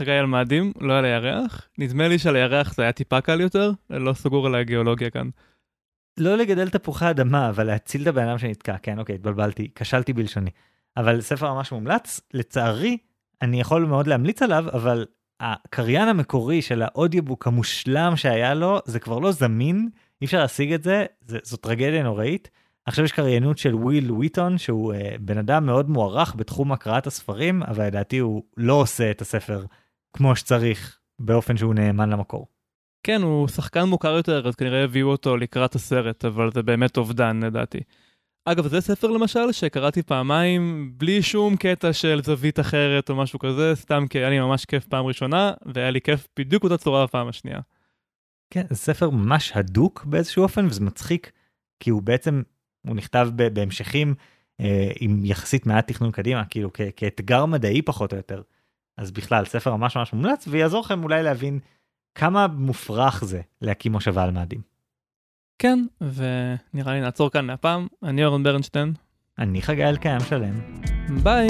חגי 0.00 0.12
על 0.12 0.26
מאדים, 0.26 0.72
לא 0.80 0.98
על 0.98 1.04
הירח. 1.04 1.68
נדמה 1.78 2.08
לי 2.08 2.18
שעל 2.18 2.36
הירח 2.36 2.74
זה 2.74 2.82
היה 2.82 2.92
טיפה 2.92 3.20
קל 3.20 3.40
יותר, 3.40 3.70
לא 3.90 4.12
סגור 4.12 4.46
על 4.46 4.54
הגיאולוגיה 4.54 5.10
כאן. 5.10 5.28
לא 6.18 6.36
לגדל 6.36 6.68
תפוחי 6.68 7.10
אדמה, 7.10 7.48
אבל 7.48 7.64
להציל 7.66 8.02
את 8.02 8.06
הבן 8.06 8.28
אדם 8.28 8.38
שנתקע. 8.38 8.76
כן, 8.82 8.98
אוקיי, 8.98 9.14
התבלבלתי, 9.14 9.68
כשלתי 9.74 10.12
בלשוני. 10.12 10.50
אבל 10.96 11.20
ספר 11.20 11.54
ממש 11.54 11.72
מומלץ, 11.72 12.20
לצערי, 12.34 12.98
אני 13.42 13.60
יכול 13.60 13.84
מאוד 13.84 14.06
להמליץ 14.06 14.42
עליו, 14.42 14.64
אבל 14.72 15.06
הקריין 15.40 16.08
המקורי 16.08 16.62
של 16.62 16.82
האודיובוק 16.82 17.46
המושלם 17.46 18.16
שהיה 18.16 18.54
לו, 18.54 18.78
זה 18.84 18.98
כבר 18.98 19.18
לא 19.18 19.32
זמין, 19.32 19.88
אי 20.22 20.26
אפשר 20.26 20.38
להשיג 20.38 20.72
את 20.72 20.82
זה, 20.82 21.04
זה 21.26 21.38
זו 21.42 21.56
טרגדיה 21.56 22.02
נוראית. 22.02 22.50
עכשיו 22.86 23.04
יש 23.04 23.12
קריינות 23.12 23.58
של 23.58 23.74
וויל 23.74 24.12
וויטון, 24.12 24.58
שהוא 24.58 24.94
uh, 24.94 24.96
בן 25.20 25.38
אדם 25.38 25.66
מאוד 25.66 25.90
מוערך 25.90 26.34
בתחום 26.36 26.72
הקראת 26.72 27.06
הספרים, 27.06 27.62
אבל 27.62 27.86
לדעתי 27.86 28.18
הוא 28.18 28.42
לא 28.56 28.74
עושה 28.74 29.10
את 29.10 29.20
הספר 29.20 29.64
כמו 30.12 30.36
שצריך, 30.36 30.98
באופן 31.18 31.56
שהוא 31.56 31.74
נאמן 31.74 32.10
למקור. 32.10 32.46
כן, 33.02 33.22
הוא 33.22 33.48
שחקן 33.48 33.84
מוכר 33.84 34.16
יותר, 34.16 34.48
אז 34.48 34.54
כנראה 34.54 34.84
הביאו 34.84 35.08
אותו 35.08 35.36
לקראת 35.36 35.74
הסרט, 35.74 36.24
אבל 36.24 36.50
זה 36.54 36.62
באמת 36.62 36.96
אובדן 36.96 37.40
לדעתי. 37.42 37.80
אגב, 38.44 38.66
זה 38.66 38.80
ספר 38.80 39.08
למשל 39.08 39.52
שקראתי 39.52 40.02
פעמיים 40.02 40.92
בלי 40.96 41.22
שום 41.22 41.56
קטע 41.56 41.92
של 41.92 42.20
זווית 42.24 42.60
אחרת 42.60 43.10
או 43.10 43.16
משהו 43.16 43.38
כזה, 43.38 43.72
סתם 43.74 44.06
כי 44.10 44.18
היה 44.18 44.30
לי 44.30 44.40
ממש 44.40 44.64
כיף 44.64 44.86
פעם 44.86 45.06
ראשונה, 45.06 45.52
והיה 45.66 45.90
לי 45.90 46.00
כיף 46.00 46.28
בדיוק 46.38 46.64
אותה 46.64 46.78
צורה 46.78 47.06
בפעם 47.06 47.28
השנייה. 47.28 47.60
כן, 48.50 48.64
זה 48.70 48.76
ספר 48.76 49.10
ממש 49.10 49.52
הדוק 49.54 50.04
באיזשהו 50.04 50.42
אופן, 50.42 50.66
וזה 50.66 50.84
מצחיק, 50.84 51.32
כי 51.80 51.90
הוא 51.90 52.02
בעצם, 52.02 52.42
הוא 52.86 52.96
נכתב 52.96 53.28
בהמשכים 53.34 54.14
אה, 54.60 54.90
עם 55.00 55.24
יחסית 55.24 55.66
מעט 55.66 55.88
תכנון 55.88 56.10
קדימה, 56.10 56.44
כאילו 56.44 56.70
כאתגר 56.96 57.46
מדעי 57.46 57.82
פחות 57.82 58.12
או 58.12 58.16
יותר. 58.16 58.42
אז 58.96 59.10
בכלל, 59.10 59.44
ספר 59.44 59.76
ממש 59.76 59.96
ממש 59.96 60.12
מומלץ, 60.12 60.44
ויעזור 60.48 60.80
לכם 60.80 61.04
אולי 61.04 61.22
להבין 61.22 61.58
כמה 62.14 62.46
מופרך 62.46 63.24
זה 63.24 63.40
להקים 63.62 63.92
מושבה 63.92 64.22
על 64.22 64.30
מאדים. 64.30 64.60
כן, 65.58 65.84
ונראה 66.00 66.92
לי 66.92 67.00
נעצור 67.00 67.30
כאן 67.30 67.46
להפעם. 67.46 67.86
אני 68.02 68.24
אורן 68.24 68.42
ברנשטיין. 68.42 68.92
אני 69.38 69.62
חגי 69.62 69.84
אלקיים 69.84 70.20
שלם. 70.20 70.82
ביי. 71.22 71.48